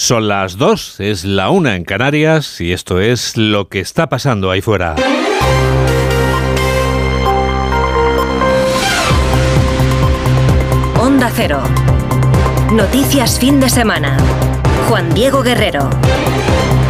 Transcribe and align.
Son 0.00 0.28
las 0.28 0.56
dos, 0.56 0.98
es 0.98 1.26
la 1.26 1.50
una 1.50 1.76
en 1.76 1.84
Canarias 1.84 2.62
y 2.62 2.72
esto 2.72 3.00
es 3.00 3.36
lo 3.36 3.68
que 3.68 3.80
está 3.80 4.08
pasando 4.08 4.50
ahí 4.50 4.62
fuera. 4.62 4.96
Onda 10.98 11.30
Cero. 11.34 11.60
Noticias 12.72 13.38
fin 13.38 13.60
de 13.60 13.68
semana. 13.68 14.16
Juan 14.88 15.12
Diego 15.12 15.42
Guerrero. 15.42 15.90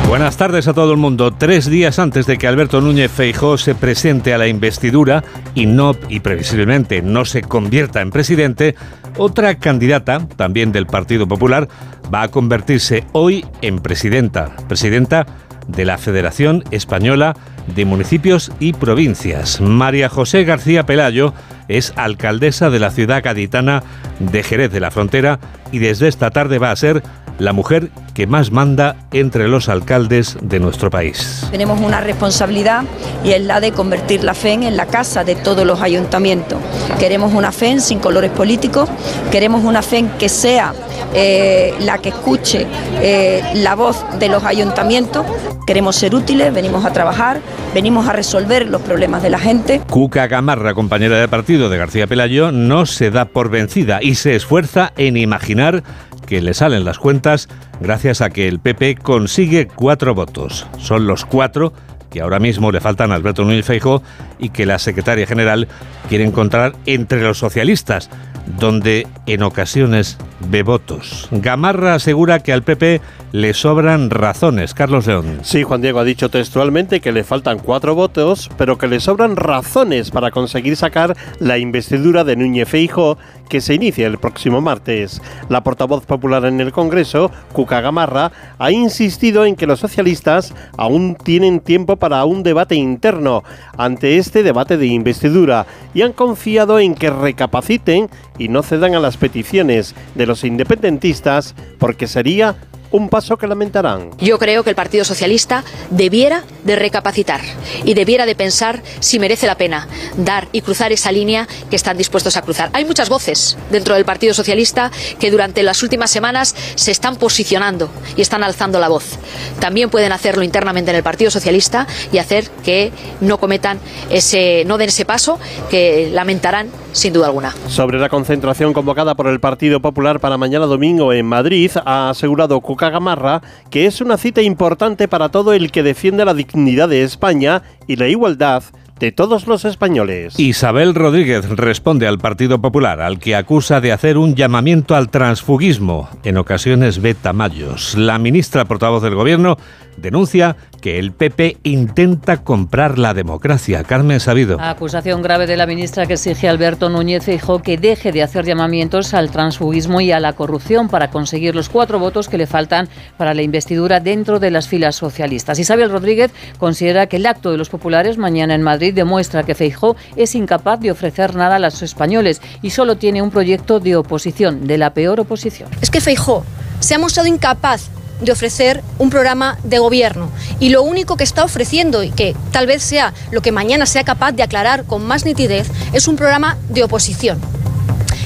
Buenas 0.08 0.36
tardes 0.36 0.68
a 0.68 0.72
todo 0.72 0.92
el 0.92 0.98
mundo. 0.98 1.32
Tres 1.32 1.66
días 1.66 1.98
antes 1.98 2.26
de 2.26 2.38
que 2.38 2.46
Alberto 2.46 2.80
Núñez 2.80 3.10
Feijó 3.10 3.58
se 3.58 3.74
presente 3.74 4.32
a 4.32 4.38
la 4.38 4.46
investidura 4.46 5.24
y 5.56 5.66
no 5.66 5.96
y 6.08 6.20
previsiblemente 6.20 7.02
no 7.02 7.24
se 7.24 7.42
convierta 7.42 8.02
en 8.02 8.10
presidente, 8.10 8.76
otra 9.18 9.56
candidata, 9.56 10.26
también 10.36 10.72
del 10.72 10.86
Partido 10.86 11.26
Popular, 11.26 11.68
va 12.12 12.22
a 12.22 12.28
convertirse 12.28 13.04
hoy 13.12 13.44
en 13.62 13.78
presidenta. 13.80 14.56
Presidenta 14.68 15.26
de 15.68 15.84
la 15.84 15.98
Federación 15.98 16.64
Española 16.70 17.36
de 17.74 17.84
Municipios 17.84 18.52
y 18.58 18.72
Provincias. 18.72 19.60
María 19.60 20.08
José 20.08 20.44
García 20.44 20.84
Pelayo 20.84 21.32
es 21.70 21.92
alcaldesa 21.96 22.68
de 22.68 22.80
la 22.80 22.90
ciudad 22.90 23.22
gaditana 23.22 23.82
de 24.18 24.42
Jerez 24.42 24.72
de 24.72 24.80
la 24.80 24.90
Frontera 24.90 25.38
y 25.72 25.78
desde 25.78 26.08
esta 26.08 26.30
tarde 26.30 26.58
va 26.58 26.70
a 26.70 26.76
ser 26.76 27.02
la 27.38 27.52
mujer 27.52 27.90
que 28.14 28.26
más 28.26 28.50
manda 28.50 28.96
entre 29.12 29.48
los 29.48 29.68
alcaldes 29.68 30.36
de 30.42 30.60
nuestro 30.60 30.90
país. 30.90 31.46
Tenemos 31.50 31.80
una 31.80 32.00
responsabilidad 32.00 32.84
y 33.24 33.30
es 33.30 33.42
la 33.42 33.60
de 33.60 33.72
convertir 33.72 34.22
la 34.24 34.34
FEN 34.34 34.62
en 34.62 34.76
la 34.76 34.86
casa 34.86 35.24
de 35.24 35.34
todos 35.34 35.66
los 35.66 35.80
ayuntamientos. 35.80 36.58
Queremos 36.98 37.32
una 37.32 37.50
FEN 37.50 37.80
sin 37.80 37.98
colores 37.98 38.30
políticos, 38.30 38.88
queremos 39.30 39.64
una 39.64 39.80
FEN 39.80 40.10
que 40.18 40.28
sea 40.28 40.74
eh, 41.14 41.74
la 41.80 41.98
que 41.98 42.10
escuche 42.10 42.66
eh, 43.00 43.42
la 43.54 43.74
voz 43.74 44.04
de 44.18 44.28
los 44.28 44.44
ayuntamientos. 44.44 45.24
Queremos 45.66 45.96
ser 45.96 46.14
útiles, 46.14 46.52
venimos 46.52 46.84
a 46.84 46.92
trabajar, 46.92 47.40
venimos 47.74 48.08
a 48.08 48.12
resolver 48.12 48.68
los 48.68 48.82
problemas 48.82 49.22
de 49.22 49.30
la 49.30 49.38
gente. 49.38 49.80
Cuca 49.88 50.26
Gamarra, 50.26 50.74
compañera 50.74 51.16
de 51.18 51.28
partido 51.28 51.59
de 51.68 51.76
García 51.78 52.06
Pelayo, 52.06 52.52
no 52.52 52.86
se 52.86 53.10
da 53.10 53.26
por 53.26 53.50
vencida 53.50 53.98
y 54.02 54.14
se 54.14 54.34
esfuerza 54.34 54.92
en 54.96 55.16
imaginar 55.16 55.82
que 56.26 56.40
le 56.40 56.54
salen 56.54 56.84
las 56.84 56.98
cuentas 56.98 57.48
gracias 57.80 58.20
a 58.20 58.30
que 58.30 58.48
el 58.48 58.60
PP 58.60 58.96
consigue 58.96 59.66
cuatro 59.66 60.14
votos. 60.14 60.66
Son 60.78 61.06
los 61.06 61.24
cuatro 61.24 61.72
que 62.10 62.20
ahora 62.20 62.38
mismo 62.38 62.72
le 62.72 62.80
faltan 62.80 63.12
a 63.12 63.14
Alberto 63.14 63.44
Núñez 63.44 63.64
Feijóo 63.64 64.02
y 64.38 64.50
que 64.50 64.66
la 64.66 64.78
secretaria 64.78 65.26
general 65.26 65.68
quiere 66.08 66.24
encontrar 66.24 66.72
entre 66.86 67.22
los 67.22 67.38
socialistas, 67.38 68.10
donde 68.58 69.06
en 69.26 69.42
ocasiones 69.42 70.18
ve 70.48 70.62
votos. 70.62 71.28
Gamarra 71.30 71.94
asegura 71.94 72.40
que 72.40 72.52
al 72.52 72.62
PP 72.62 73.00
le 73.32 73.54
sobran 73.54 74.10
razones. 74.10 74.74
Carlos 74.74 75.06
León. 75.06 75.40
Sí, 75.42 75.62
Juan 75.62 75.82
Diego 75.82 76.00
ha 76.00 76.04
dicho 76.04 76.28
textualmente 76.30 77.00
que 77.00 77.12
le 77.12 77.24
faltan 77.24 77.58
cuatro 77.58 77.94
votos, 77.94 78.50
pero 78.56 78.78
que 78.78 78.88
le 78.88 79.00
sobran 79.00 79.36
razones 79.36 80.10
para 80.10 80.30
conseguir 80.30 80.76
sacar 80.76 81.16
la 81.38 81.58
investidura 81.58 82.24
de 82.24 82.36
Núñez 82.36 82.68
Feijóo 82.68 83.18
que 83.50 83.60
se 83.60 83.74
inicia 83.74 84.06
el 84.06 84.16
próximo 84.16 84.62
martes. 84.62 85.20
La 85.50 85.62
portavoz 85.62 86.06
popular 86.06 86.46
en 86.46 86.60
el 86.60 86.72
Congreso, 86.72 87.30
Cuca 87.52 87.82
Gamarra, 87.82 88.32
ha 88.58 88.70
insistido 88.70 89.44
en 89.44 89.56
que 89.56 89.66
los 89.66 89.80
socialistas 89.80 90.54
aún 90.78 91.16
tienen 91.16 91.60
tiempo 91.60 91.96
para 91.96 92.24
un 92.24 92.42
debate 92.42 92.76
interno 92.76 93.44
ante 93.76 94.16
este 94.16 94.42
debate 94.42 94.78
de 94.78 94.86
investidura 94.86 95.66
y 95.92 96.02
han 96.02 96.12
confiado 96.12 96.78
en 96.78 96.94
que 96.94 97.10
recapaciten 97.10 98.08
y 98.38 98.48
no 98.48 98.62
cedan 98.62 98.94
a 98.94 99.00
las 99.00 99.18
peticiones 99.18 99.94
de 100.14 100.26
los 100.26 100.44
independentistas 100.44 101.54
porque 101.78 102.06
sería 102.06 102.56
un 102.90 103.08
paso 103.08 103.36
que 103.36 103.46
lamentarán. 103.46 104.10
Yo 104.18 104.38
creo 104.38 104.62
que 104.62 104.70
el 104.70 104.76
Partido 104.76 105.04
Socialista 105.04 105.64
debiera 105.90 106.44
de 106.64 106.76
recapacitar 106.76 107.40
y 107.84 107.94
debiera 107.94 108.26
de 108.26 108.34
pensar 108.34 108.82
si 109.00 109.18
merece 109.18 109.46
la 109.46 109.56
pena 109.56 109.88
dar 110.16 110.48
y 110.52 110.60
cruzar 110.62 110.92
esa 110.92 111.12
línea 111.12 111.48
que 111.68 111.76
están 111.76 111.96
dispuestos 111.96 112.36
a 112.36 112.42
cruzar. 112.42 112.70
Hay 112.72 112.84
muchas 112.84 113.08
voces 113.08 113.56
dentro 113.70 113.94
del 113.94 114.04
Partido 114.04 114.34
Socialista 114.34 114.90
que 115.18 115.30
durante 115.30 115.62
las 115.62 115.82
últimas 115.82 116.10
semanas 116.10 116.54
se 116.74 116.90
están 116.90 117.16
posicionando 117.16 117.90
y 118.16 118.22
están 118.22 118.42
alzando 118.42 118.80
la 118.80 118.88
voz. 118.88 119.18
También 119.60 119.90
pueden 119.90 120.12
hacerlo 120.12 120.42
internamente 120.42 120.90
en 120.90 120.96
el 120.96 121.02
Partido 121.02 121.30
Socialista 121.30 121.86
y 122.12 122.18
hacer 122.18 122.50
que 122.64 122.92
no 123.20 123.38
cometan 123.38 123.78
ese, 124.10 124.64
no 124.66 124.78
den 124.78 124.88
ese 124.88 125.04
paso 125.04 125.38
que 125.70 126.10
lamentarán 126.12 126.70
sin 126.92 127.12
duda 127.12 127.26
alguna. 127.26 127.52
Sobre 127.68 127.98
la 127.98 128.08
concentración 128.08 128.72
convocada 128.72 129.14
por 129.14 129.28
el 129.28 129.40
Partido 129.40 129.80
Popular 129.80 130.20
para 130.20 130.36
mañana 130.36 130.66
domingo 130.66 131.12
en 131.12 131.26
Madrid, 131.26 131.70
ha 131.84 132.10
asegurado 132.10 132.60
Gamarra 132.60 133.42
que 133.70 133.86
es 133.86 134.00
una 134.00 134.16
cita 134.16 134.42
importante 134.42 135.08
para 135.08 135.28
todo 135.28 135.52
el 135.52 135.70
que 135.70 135.82
defiende 135.82 136.24
la 136.24 136.34
dignidad 136.34 136.88
de 136.88 137.02
España 137.02 137.62
y 137.86 137.96
la 137.96 138.08
igualdad 138.08 138.62
de 139.00 139.12
todos 139.12 139.46
los 139.46 139.64
españoles. 139.64 140.38
Isabel 140.38 140.94
Rodríguez 140.94 141.48
responde 141.48 142.06
al 142.06 142.18
Partido 142.18 142.60
Popular, 142.60 143.00
al 143.00 143.18
que 143.18 143.34
acusa 143.34 143.80
de 143.80 143.92
hacer 143.92 144.18
un 144.18 144.34
llamamiento 144.34 144.94
al 144.94 145.08
transfugismo. 145.08 146.08
En 146.22 146.36
ocasiones 146.36 147.00
ve 147.00 147.14
tamallos. 147.14 147.94
La 147.96 148.18
ministra 148.18 148.66
portavoz 148.66 149.02
del 149.02 149.14
Gobierno 149.14 149.56
denuncia 149.96 150.56
que 150.80 150.98
el 150.98 151.12
PP 151.12 151.58
intenta 151.62 152.42
comprar 152.42 152.98
la 152.98 153.14
democracia. 153.14 153.84
Carmen 153.84 154.20
Sabido. 154.20 154.58
Acusación 154.60 155.22
grave 155.22 155.46
de 155.46 155.56
la 155.56 155.66
ministra 155.66 156.06
que 156.06 156.14
exige 156.14 156.48
a 156.48 156.50
Alberto 156.50 156.88
Núñez 156.88 157.24
Feijóo 157.24 157.62
que 157.62 157.76
deje 157.76 158.12
de 158.12 158.22
hacer 158.22 158.44
llamamientos 158.44 159.14
al 159.14 159.30
transfugismo 159.30 160.00
y 160.00 160.12
a 160.12 160.20
la 160.20 160.32
corrupción 160.32 160.88
para 160.88 161.10
conseguir 161.10 161.54
los 161.54 161.68
cuatro 161.68 161.98
votos 161.98 162.28
que 162.28 162.38
le 162.38 162.46
faltan 162.46 162.88
para 163.16 163.34
la 163.34 163.42
investidura 163.42 164.00
dentro 164.00 164.40
de 164.40 164.50
las 164.50 164.68
filas 164.68 164.96
socialistas. 164.96 165.58
Isabel 165.58 165.90
Rodríguez 165.90 166.32
considera 166.58 167.06
que 167.06 167.16
el 167.16 167.26
acto 167.26 167.50
de 167.50 167.58
los 167.58 167.68
populares 167.68 168.18
mañana 168.18 168.54
en 168.54 168.62
Madrid 168.62 168.94
demuestra 168.94 169.42
que 169.42 169.54
Feijóo 169.54 169.96
es 170.16 170.34
incapaz 170.34 170.80
de 170.80 170.90
ofrecer 170.90 171.34
nada 171.34 171.56
a 171.56 171.58
los 171.58 171.82
españoles 171.82 172.40
y 172.62 172.70
solo 172.70 172.96
tiene 172.96 173.22
un 173.22 173.30
proyecto 173.30 173.80
de 173.80 173.96
oposición, 173.96 174.66
de 174.66 174.78
la 174.78 174.94
peor 174.94 175.20
oposición. 175.20 175.68
Es 175.80 175.90
que 175.90 176.00
Feijóo 176.00 176.44
se 176.80 176.94
ha 176.94 176.98
mostrado 176.98 177.28
incapaz 177.28 177.90
de 178.20 178.32
ofrecer 178.32 178.82
un 178.98 179.10
programa 179.10 179.58
de 179.64 179.78
gobierno. 179.78 180.30
Y 180.58 180.70
lo 180.70 180.82
único 180.82 181.16
que 181.16 181.24
está 181.24 181.44
ofreciendo, 181.44 182.02
y 182.02 182.10
que 182.10 182.34
tal 182.52 182.66
vez 182.66 182.82
sea 182.82 183.14
lo 183.30 183.42
que 183.42 183.52
mañana 183.52 183.86
sea 183.86 184.04
capaz 184.04 184.32
de 184.32 184.42
aclarar 184.42 184.84
con 184.84 185.04
más 185.04 185.24
nitidez, 185.24 185.68
es 185.92 186.08
un 186.08 186.16
programa 186.16 186.56
de 186.68 186.84
oposición. 186.84 187.40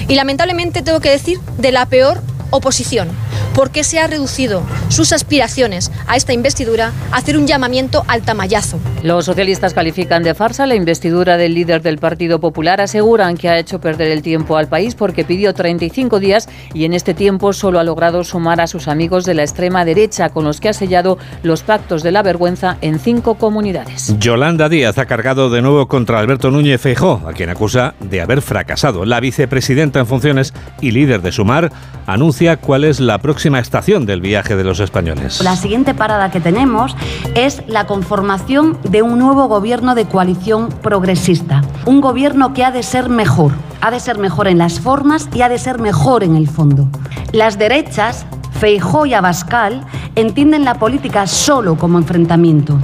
Y 0.08 0.14
lamentablemente 0.14 0.82
tengo 0.82 1.00
que 1.00 1.10
decir 1.10 1.38
de 1.58 1.72
la 1.72 1.86
peor 1.86 2.22
oposición. 2.50 3.08
¿Por 3.54 3.70
qué 3.70 3.84
se 3.84 4.00
ha 4.00 4.06
reducido 4.06 4.62
sus 4.88 5.12
aspiraciones 5.12 5.92
a 6.06 6.16
esta 6.16 6.32
investidura 6.32 6.92
a 7.12 7.16
hacer 7.16 7.36
un 7.36 7.46
llamamiento 7.46 8.04
al 8.08 8.22
tamallazo? 8.22 8.78
Los 9.02 9.26
socialistas 9.26 9.74
califican 9.74 10.22
de 10.22 10.34
farsa 10.34 10.66
la 10.66 10.74
investidura 10.74 11.36
del 11.36 11.54
líder 11.54 11.82
del 11.82 11.98
Partido 11.98 12.40
Popular. 12.40 12.80
Aseguran 12.80 13.36
que 13.36 13.48
ha 13.48 13.58
hecho 13.58 13.80
perder 13.80 14.10
el 14.10 14.22
tiempo 14.22 14.56
al 14.56 14.68
país 14.68 14.94
porque 14.94 15.24
pidió 15.24 15.54
35 15.54 16.20
días 16.20 16.48
y 16.72 16.84
en 16.84 16.94
este 16.94 17.14
tiempo 17.14 17.52
solo 17.52 17.78
ha 17.78 17.84
logrado 17.84 18.24
sumar 18.24 18.60
a 18.60 18.66
sus 18.66 18.88
amigos 18.88 19.24
de 19.24 19.34
la 19.34 19.42
extrema 19.42 19.84
derecha 19.84 20.30
con 20.30 20.44
los 20.44 20.60
que 20.60 20.68
ha 20.68 20.72
sellado 20.72 21.18
los 21.42 21.62
pactos 21.62 22.02
de 22.02 22.12
la 22.12 22.22
vergüenza 22.22 22.76
en 22.80 22.98
cinco 22.98 23.34
comunidades. 23.36 24.14
Yolanda 24.18 24.68
Díaz 24.68 24.98
ha 24.98 25.06
cargado 25.06 25.50
de 25.50 25.62
nuevo 25.62 25.86
contra 25.86 26.18
Alberto 26.18 26.50
Núñez 26.50 26.80
Feijó, 26.80 27.22
a 27.26 27.32
quien 27.32 27.50
acusa 27.50 27.94
de 28.00 28.20
haber 28.20 28.42
fracasado. 28.42 29.04
La 29.04 29.20
vicepresidenta 29.20 30.00
en 30.00 30.06
funciones 30.06 30.52
y 30.80 30.90
líder 30.90 31.22
de 31.22 31.32
Sumar 31.32 31.72
anuncia 32.06 32.33
cuál 32.60 32.82
es 32.82 32.98
la 32.98 33.18
próxima 33.18 33.60
estación 33.60 34.06
del 34.06 34.20
viaje 34.20 34.56
de 34.56 34.64
los 34.64 34.80
españoles. 34.80 35.40
La 35.40 35.54
siguiente 35.54 35.94
parada 35.94 36.32
que 36.32 36.40
tenemos 36.40 36.96
es 37.36 37.62
la 37.68 37.86
conformación 37.86 38.76
de 38.82 39.02
un 39.02 39.18
nuevo 39.20 39.46
gobierno 39.46 39.94
de 39.94 40.06
coalición 40.06 40.68
progresista. 40.68 41.62
Un 41.86 42.00
gobierno 42.00 42.52
que 42.52 42.64
ha 42.64 42.72
de 42.72 42.82
ser 42.82 43.08
mejor. 43.08 43.52
Ha 43.80 43.92
de 43.92 44.00
ser 44.00 44.18
mejor 44.18 44.48
en 44.48 44.58
las 44.58 44.80
formas 44.80 45.28
y 45.32 45.42
ha 45.42 45.48
de 45.48 45.58
ser 45.58 45.78
mejor 45.78 46.24
en 46.24 46.34
el 46.34 46.48
fondo. 46.48 46.88
Las 47.32 47.56
derechas, 47.56 48.26
Feijó 48.58 49.06
y 49.06 49.14
Abascal, 49.14 49.84
entienden 50.16 50.64
la 50.64 50.74
política 50.74 51.28
solo 51.28 51.76
como 51.76 51.98
enfrentamiento 51.98 52.80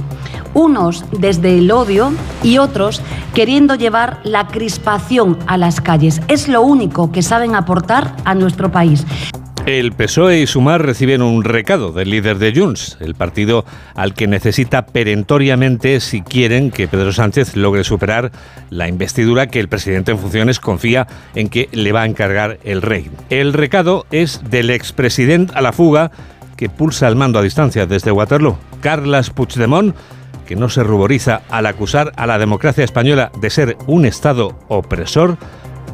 unos 0.53 1.05
desde 1.11 1.57
el 1.57 1.71
odio 1.71 2.11
y 2.43 2.57
otros 2.57 3.01
queriendo 3.33 3.75
llevar 3.75 4.19
la 4.23 4.47
crispación 4.47 5.37
a 5.47 5.57
las 5.57 5.79
calles. 5.79 6.21
Es 6.27 6.47
lo 6.47 6.61
único 6.61 7.11
que 7.11 7.21
saben 7.21 7.55
aportar 7.55 8.15
a 8.25 8.35
nuestro 8.35 8.71
país. 8.71 9.05
El 9.67 9.91
PSOE 9.91 10.41
y 10.41 10.47
Sumar 10.47 10.83
reciben 10.83 11.21
un 11.21 11.43
recado 11.43 11.91
del 11.91 12.09
líder 12.09 12.39
de 12.39 12.51
Junts, 12.53 12.97
el 12.99 13.13
partido 13.13 13.63
al 13.93 14.15
que 14.15 14.25
necesita 14.25 14.87
perentoriamente 14.87 15.99
si 15.99 16.23
quieren 16.23 16.71
que 16.71 16.87
Pedro 16.87 17.13
Sánchez 17.13 17.55
logre 17.55 17.83
superar 17.83 18.31
la 18.71 18.87
investidura 18.87 19.47
que 19.47 19.59
el 19.59 19.69
presidente 19.69 20.11
en 20.11 20.17
funciones 20.17 20.59
confía 20.59 21.07
en 21.35 21.47
que 21.47 21.69
le 21.73 21.91
va 21.91 22.01
a 22.01 22.05
encargar 22.07 22.57
el 22.63 22.81
rey. 22.81 23.11
El 23.29 23.53
recado 23.53 24.07
es 24.11 24.41
del 24.49 24.71
expresidente 24.71 25.53
a 25.55 25.61
la 25.61 25.73
fuga 25.73 26.11
que 26.57 26.67
pulsa 26.67 27.07
el 27.07 27.15
mando 27.15 27.37
a 27.37 27.43
distancia 27.43 27.85
desde 27.85 28.11
Waterloo, 28.11 28.57
Carlas 28.81 29.29
Puigdemont, 29.29 29.95
que 30.47 30.55
no 30.55 30.69
se 30.69 30.83
ruboriza 30.83 31.41
al 31.49 31.67
acusar 31.67 32.13
a 32.15 32.25
la 32.25 32.39
democracia 32.39 32.83
española 32.83 33.31
de 33.39 33.51
ser 33.51 33.77
un 33.85 34.05
Estado 34.05 34.57
opresor, 34.69 35.37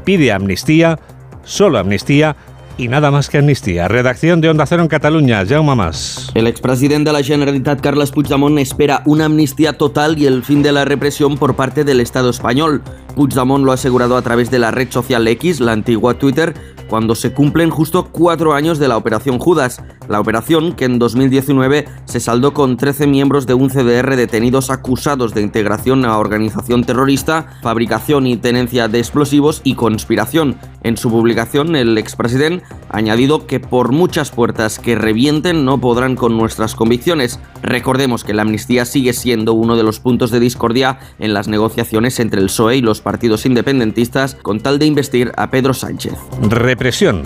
pide 0.06 0.32
amnistía, 0.32 1.00
solo 1.44 1.80
amnistía, 1.80 2.36
y 2.78 2.88
nada 2.88 3.12
más 3.12 3.30
que 3.30 3.40
amnistía. 3.40 3.88
Redacción 3.88 4.42
de 4.42 4.50
Onda 4.50 4.66
Cero 4.66 4.84
en 4.84 4.88
Cataluña, 4.88 5.46
Jaume 5.46 5.76
Más. 5.76 6.32
El 6.36 6.48
expresidente 6.48 7.10
de 7.10 7.14
la 7.14 7.24
Generalitat, 7.24 7.82
Carles 7.82 8.12
Puigdemont, 8.12 8.60
espera 8.60 9.02
una 9.06 9.26
amnistía 9.26 9.78
total 9.78 10.18
y 10.18 10.26
el 10.26 10.44
fin 10.44 10.62
de 10.64 10.72
la 10.72 10.86
represión 10.86 11.38
por 11.38 11.56
parte 11.56 11.84
del 11.84 12.00
Estado 12.00 12.30
español. 12.30 12.82
Puigdemont 13.16 13.66
lo 13.66 13.72
ha 13.72 13.76
asegurado 13.76 14.16
a 14.16 14.22
través 14.22 14.52
de 14.52 14.60
la 14.60 14.72
red 14.72 14.92
social 14.92 15.28
X, 15.28 15.60
la 15.60 15.72
antigua 15.72 16.14
Twitter, 16.16 16.54
cuando 16.88 17.16
se 17.16 17.34
cumplen 17.34 17.70
justo 17.70 18.10
cuatro 18.12 18.54
años 18.54 18.80
de 18.80 18.88
la 18.88 18.98
Operación 18.98 19.40
Judas. 19.40 19.82
La 20.08 20.20
operación, 20.22 20.74
que 20.74 20.86
en 20.86 21.00
2019 21.00 21.86
se 22.06 22.20
saldó 22.20 22.54
con 22.54 22.78
13 22.78 23.08
miembros 23.08 23.46
de 23.46 23.54
un 23.54 23.70
CDR 23.70 24.16
detenidos 24.16 24.70
acusados 24.70 25.34
de 25.34 25.42
integración 25.42 26.06
a 26.06 26.18
organización 26.18 26.86
terrorista, 26.86 27.60
fabricación 27.62 28.26
y 28.28 28.38
tenencia 28.38 28.88
de 28.88 29.00
explosivos 29.00 29.62
y 29.64 29.76
conspiración. 29.76 30.58
En 30.88 30.96
su 30.96 31.10
publicación, 31.10 31.76
el 31.76 31.98
expresidente 31.98 32.64
ha 32.90 32.96
añadido 32.96 33.46
que 33.46 33.60
por 33.60 33.92
muchas 33.92 34.32
puertas 34.32 34.80
que 34.80 34.96
revienten 34.96 35.66
no 35.66 35.82
podrán 35.82 36.16
con 36.16 36.38
nuestras 36.38 36.76
convicciones. 36.76 37.42
Recordemos 37.62 38.24
que 38.24 38.34
la 38.34 38.44
amnistía 38.44 38.86
sigue 38.86 39.12
siendo 39.12 39.52
uno 39.52 39.76
de 39.76 39.84
los 39.84 40.00
puntos 40.00 40.32
de 40.32 40.40
discordia 40.40 41.00
en 41.20 41.34
las 41.34 41.50
negociaciones 41.50 42.22
entre 42.22 42.40
el 42.40 42.46
PSOE 42.46 42.78
y 42.78 42.82
los 42.82 43.02
partidos 43.02 43.46
independentistas 43.46 44.36
con 44.36 44.62
tal 44.62 44.80
de 44.80 44.86
investir 44.86 45.34
a 45.36 45.50
Pedro 45.50 45.74
Sánchez. 45.74 46.14
Represión. 46.44 47.24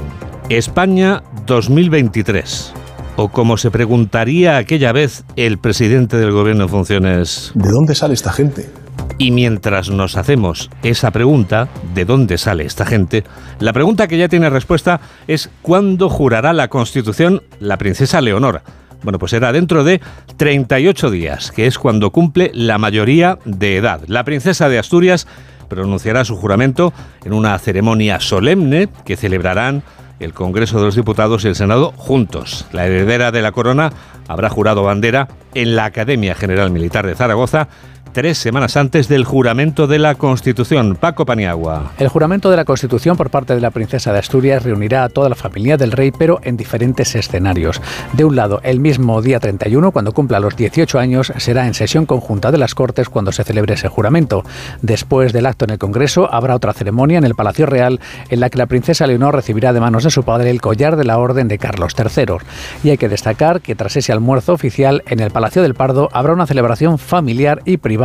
España 0.50 1.22
2023. 1.46 2.74
O 3.18 3.30
como 3.30 3.58
se 3.58 3.70
preguntaría 3.70 4.58
aquella 4.58 4.92
vez 4.92 5.24
el 5.36 5.60
presidente 5.60 6.18
del 6.18 6.32
gobierno 6.32 6.64
en 6.64 6.70
funciones. 6.70 7.52
¿De 7.54 7.70
dónde 7.70 7.94
sale 7.94 8.16
esta 8.16 8.34
gente? 8.34 8.81
Y 9.18 9.32
mientras 9.32 9.90
nos 9.90 10.18
hacemos 10.18 10.70
esa 10.82 11.12
pregunta, 11.12 11.68
¿de 11.94 12.06
dónde 12.06 12.38
sale 12.38 12.66
esta 12.66 12.86
gente? 12.86 13.24
La 13.60 13.72
pregunta 13.72 14.08
que 14.08 14.18
ya 14.18 14.28
tiene 14.28 14.50
respuesta 14.50 15.00
es 15.28 15.50
¿cuándo 15.62 16.10
jurará 16.10 16.54
la 16.54 16.70
Constitución 16.70 17.44
la 17.60 17.78
princesa 17.78 18.20
Leonora? 18.22 18.64
Bueno, 19.04 19.20
pues 19.20 19.32
será 19.32 19.52
dentro 19.52 19.84
de 19.84 20.02
38 20.38 21.12
días, 21.12 21.52
que 21.52 21.68
es 21.68 21.78
cuando 21.78 22.12
cumple 22.12 22.52
la 22.54 22.78
mayoría 22.78 23.40
de 23.46 23.78
edad. 23.78 24.02
La 24.08 24.24
princesa 24.24 24.70
de 24.70 24.80
Asturias 24.80 25.28
pronunciará 25.70 26.26
su 26.26 26.36
juramento 26.36 26.94
en 27.24 27.34
una 27.34 27.58
ceremonia 27.58 28.20
solemne 28.20 28.90
que 29.06 29.18
celebrarán 29.18 29.84
el 30.20 30.34
Congreso 30.34 30.80
de 30.80 30.86
los 30.86 30.96
Diputados 30.96 31.44
y 31.44 31.48
el 31.48 31.56
Senado 31.56 31.94
juntos. 31.96 32.66
La 32.72 32.86
heredera 32.86 33.32
de 33.32 33.42
la 33.42 33.52
corona 33.52 33.92
habrá 34.28 34.50
jurado 34.50 34.84
bandera 34.84 35.28
en 35.56 35.76
la 35.76 35.86
Academia 35.86 36.36
General 36.36 36.70
Militar 36.70 37.08
de 37.08 37.16
Zaragoza 37.16 37.70
tres 38.12 38.38
semanas 38.38 38.76
antes 38.76 39.08
del 39.08 39.24
juramento 39.24 39.88
de 39.88 39.98
la 39.98 40.16
Constitución. 40.16 40.96
Paco 40.96 41.26
Paniagua. 41.26 41.94
El 41.98 42.10
juramento 42.10 42.50
de 42.50 42.58
la 42.58 42.66
Constitución 42.66 43.16
por 43.16 43.30
parte 43.30 43.56
de 43.56 43.62
la 43.62 43.72
princesa 43.72 44.12
de 44.12 44.20
Asturias 44.20 44.64
reunirá 44.64 45.06
a 45.06 45.10
toda 45.10 45.30
la 45.30 45.36
familia 45.36 45.78
del 45.78 45.94
rey, 45.94 46.12
pero 46.12 46.40
en 46.44 46.58
diferentes 46.58 47.16
escenarios. 47.16 47.82
De 48.14 48.26
un 48.26 48.36
lado, 48.36 48.60
el 48.64 48.80
mismo 48.80 49.22
día 49.22 49.40
31, 49.40 49.92
cuando 49.92 50.12
cumpla 50.12 50.40
los 50.40 50.56
18 50.56 51.00
años, 51.00 51.32
será 51.38 51.68
en 51.68 51.74
sesión 51.74 52.06
conjunta 52.06 52.52
de 52.52 52.58
las 52.58 52.76
Cortes 52.76 53.08
cuando 53.08 53.32
se 53.32 53.46
celebre 53.46 53.76
ese 53.76 53.88
juramento. 53.88 54.44
Después 54.82 55.32
del 55.32 55.46
acto 55.46 55.66
en 55.66 55.72
el 55.72 55.80
Congreso, 55.80 56.32
habrá 56.34 56.56
otra 56.56 56.74
ceremonia 56.74 57.18
en 57.18 57.24
el 57.24 57.36
Palacio 57.36 57.66
Real 57.66 58.02
en 58.30 58.40
la 58.42 58.50
que 58.50 58.58
la 58.58 58.66
princesa 58.66 59.08
Leonor 59.08 59.36
recibirá 59.36 59.72
de 59.72 59.80
manos 59.80 60.04
de 60.04 60.12
su 60.12 60.24
padre 60.24 60.50
el 60.50 60.62
collar 60.62 60.98
de 60.98 61.06
la 61.06 61.18
Orden 61.18 61.48
de 61.48 61.58
Carlos 61.58 61.96
III. 61.98 62.38
Y 62.84 62.90
hay 62.90 62.98
que 62.98 63.10
destacar 63.10 63.62
que 63.62 63.76
tras 63.76 63.96
ese 63.96 64.12
almuerzo 64.12 64.54
oficial, 64.54 65.02
en 65.08 65.22
el 65.22 65.32
Palacio 65.32 65.62
del 65.62 65.76
Pardo 65.76 66.10
habrá 66.12 66.34
una 66.34 66.48
celebración 66.48 66.98
familiar 66.98 67.62
y 67.64 67.78
privada 67.78 68.01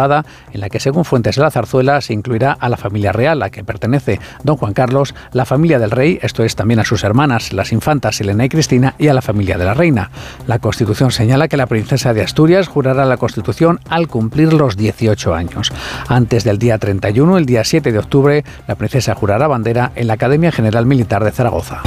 en 0.52 0.60
la 0.60 0.68
que, 0.68 0.80
según 0.80 1.04
fuentes 1.04 1.36
de 1.36 1.42
la 1.42 1.50
zarzuela, 1.50 2.00
se 2.00 2.12
incluirá 2.12 2.52
a 2.52 2.68
la 2.68 2.76
familia 2.76 3.12
real, 3.12 3.42
a 3.42 3.50
que 3.50 3.64
pertenece 3.64 4.20
don 4.42 4.56
Juan 4.56 4.74
Carlos, 4.74 5.14
la 5.32 5.44
familia 5.44 5.78
del 5.78 5.90
rey, 5.90 6.18
esto 6.22 6.44
es 6.44 6.56
también 6.56 6.80
a 6.80 6.84
sus 6.84 7.04
hermanas, 7.04 7.52
las 7.52 7.72
infantas 7.72 8.20
Elena 8.20 8.44
y 8.44 8.48
Cristina, 8.48 8.94
y 8.98 9.08
a 9.08 9.14
la 9.14 9.22
familia 9.22 9.58
de 9.58 9.64
la 9.64 9.74
reina. 9.74 10.10
La 10.46 10.58
Constitución 10.58 11.10
señala 11.10 11.48
que 11.48 11.56
la 11.56 11.66
princesa 11.66 12.12
de 12.12 12.22
Asturias 12.22 12.68
jurará 12.68 13.04
la 13.04 13.16
Constitución 13.16 13.80
al 13.88 14.08
cumplir 14.08 14.52
los 14.52 14.76
18 14.76 15.34
años. 15.34 15.72
Antes 16.08 16.44
del 16.44 16.58
día 16.58 16.78
31, 16.78 17.38
el 17.38 17.46
día 17.46 17.64
7 17.64 17.92
de 17.92 17.98
octubre, 17.98 18.44
la 18.66 18.74
princesa 18.74 19.14
jurará 19.14 19.46
bandera 19.46 19.92
en 19.94 20.06
la 20.06 20.14
Academia 20.14 20.52
General 20.52 20.86
Militar 20.86 21.24
de 21.24 21.32
Zaragoza. 21.32 21.82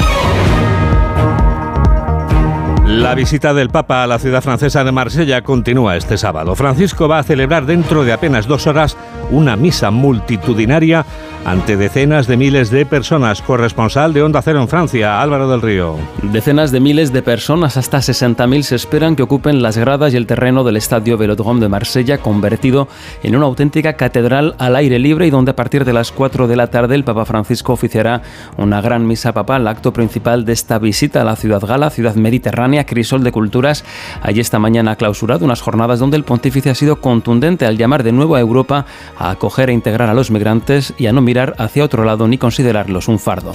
La 2.89 3.13
visita 3.13 3.53
del 3.53 3.69
Papa 3.69 4.03
a 4.03 4.07
la 4.07 4.18
ciudad 4.18 4.41
francesa 4.41 4.83
de 4.83 4.91
Marsella 4.91 5.44
continúa 5.44 5.95
este 5.95 6.18
sábado. 6.18 6.56
Francisco 6.56 7.07
va 7.07 7.19
a 7.19 7.24
celebrar 7.24 7.68
dentro 7.68 8.03
de 8.03 8.12
apenas 8.12 8.47
dos 8.47 8.65
horas 8.65 8.97
una 9.30 9.56
misa 9.56 9.91
multitudinaria 9.91 11.06
ante 11.49 11.77
decenas 11.77 12.27
de 12.27 12.37
miles 12.37 12.69
de 12.69 12.85
personas. 12.85 13.41
Corresponsal 13.41 14.13
de 14.13 14.21
Onda 14.21 14.39
Cero 14.43 14.61
en 14.61 14.67
Francia, 14.67 15.19
Álvaro 15.19 15.49
del 15.49 15.63
Río. 15.63 15.95
Decenas 16.21 16.71
de 16.71 16.79
miles 16.79 17.11
de 17.11 17.23
personas, 17.23 17.75
hasta 17.75 17.97
60.000, 17.97 18.61
se 18.61 18.75
esperan 18.75 19.15
que 19.15 19.23
ocupen 19.23 19.63
las 19.63 19.75
gradas 19.75 20.13
y 20.13 20.17
el 20.17 20.27
terreno 20.27 20.63
del 20.63 20.77
estadio 20.77 21.17
Velodrome 21.17 21.59
de 21.59 21.67
Marsella, 21.67 22.19
convertido 22.19 22.87
en 23.23 23.35
una 23.35 23.47
auténtica 23.47 23.93
catedral 23.93 24.53
al 24.59 24.75
aire 24.75 24.99
libre 24.99 25.25
y 25.25 25.31
donde 25.31 25.49
a 25.49 25.55
partir 25.55 25.85
de 25.85 25.93
las 25.93 26.11
4 26.11 26.47
de 26.47 26.55
la 26.55 26.67
tarde 26.67 26.93
el 26.93 27.03
Papa 27.03 27.25
Francisco 27.25 27.73
oficiará 27.73 28.21
una 28.57 28.79
gran 28.79 29.07
misa 29.07 29.33
papal, 29.33 29.67
acto 29.67 29.91
principal 29.91 30.45
de 30.45 30.53
esta 30.53 30.77
visita 30.77 31.23
a 31.23 31.25
la 31.25 31.35
ciudad 31.35 31.65
gala, 31.65 31.89
ciudad 31.89 32.13
mediterránea 32.13 32.85
Crisol 32.85 33.23
de 33.23 33.31
Culturas, 33.31 33.83
allí 34.21 34.39
esta 34.39 34.59
mañana 34.59 34.91
ha 34.91 34.97
clausurado 34.97 35.45
unas 35.45 35.61
jornadas 35.61 35.97
donde 35.97 36.17
el 36.17 36.25
pontífice 36.25 36.69
ha 36.69 36.75
sido 36.75 37.01
contundente 37.01 37.65
al 37.65 37.75
llamar 37.75 38.03
de 38.03 38.11
nuevo 38.11 38.35
a 38.35 38.39
Europa 38.39 38.85
a 39.17 39.31
acoger 39.31 39.71
e 39.71 39.73
integrar 39.73 40.11
a 40.11 40.13
los 40.13 40.29
migrantes 40.29 40.93
y 40.99 41.07
a 41.07 41.11
no 41.11 41.21
mirar 41.21 41.38
hacia 41.57 41.83
otro 41.83 42.03
lado 42.03 42.27
ni 42.27 42.38
considerarlos 42.38 43.07
un 43.07 43.19
fardo. 43.19 43.53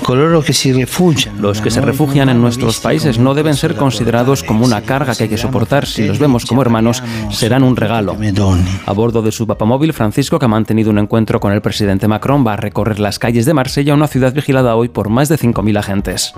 Los 1.39 1.61
que 1.61 1.71
se 1.71 1.81
refugian 1.81 2.29
en 2.29 2.41
nuestros 2.41 2.81
países 2.81 3.19
no 3.19 3.35
deben 3.35 3.55
ser 3.55 3.75
considerados 3.75 4.43
como 4.43 4.65
una 4.65 4.83
carga 4.83 5.15
que 5.15 5.25
hay 5.25 5.29
que 5.29 5.39
soportar. 5.39 5.87
Si 5.87 6.07
los 6.07 6.19
vemos 6.19 6.47
como 6.47 6.63
hermanos, 6.63 7.03
serán 7.31 7.63
un 7.63 7.77
regalo. 7.77 8.17
A 8.87 8.93
bordo 8.93 9.23
de 9.23 9.33
su 9.33 9.47
papamóvil, 9.47 9.93
Francisco, 9.93 10.39
que 10.39 10.47
ha 10.47 10.49
mantenido 10.49 10.91
un 10.91 10.99
encuentro 10.99 11.41
con 11.41 11.53
el 11.53 11.61
presidente 11.61 12.09
Macron, 12.09 12.47
va 12.47 12.55
a 12.55 12.57
recorrer 12.57 12.99
las 12.99 13.19
calles 13.19 13.47
de 13.47 13.55
Marsella, 13.55 13.95
una 13.95 14.09
ciudad 14.09 14.33
vigilada 14.33 14.77
hoy 14.77 14.89
por 14.89 15.09
más 15.09 15.29
de 15.29 15.39
5.000 15.39 15.79
agentes. 15.79 16.35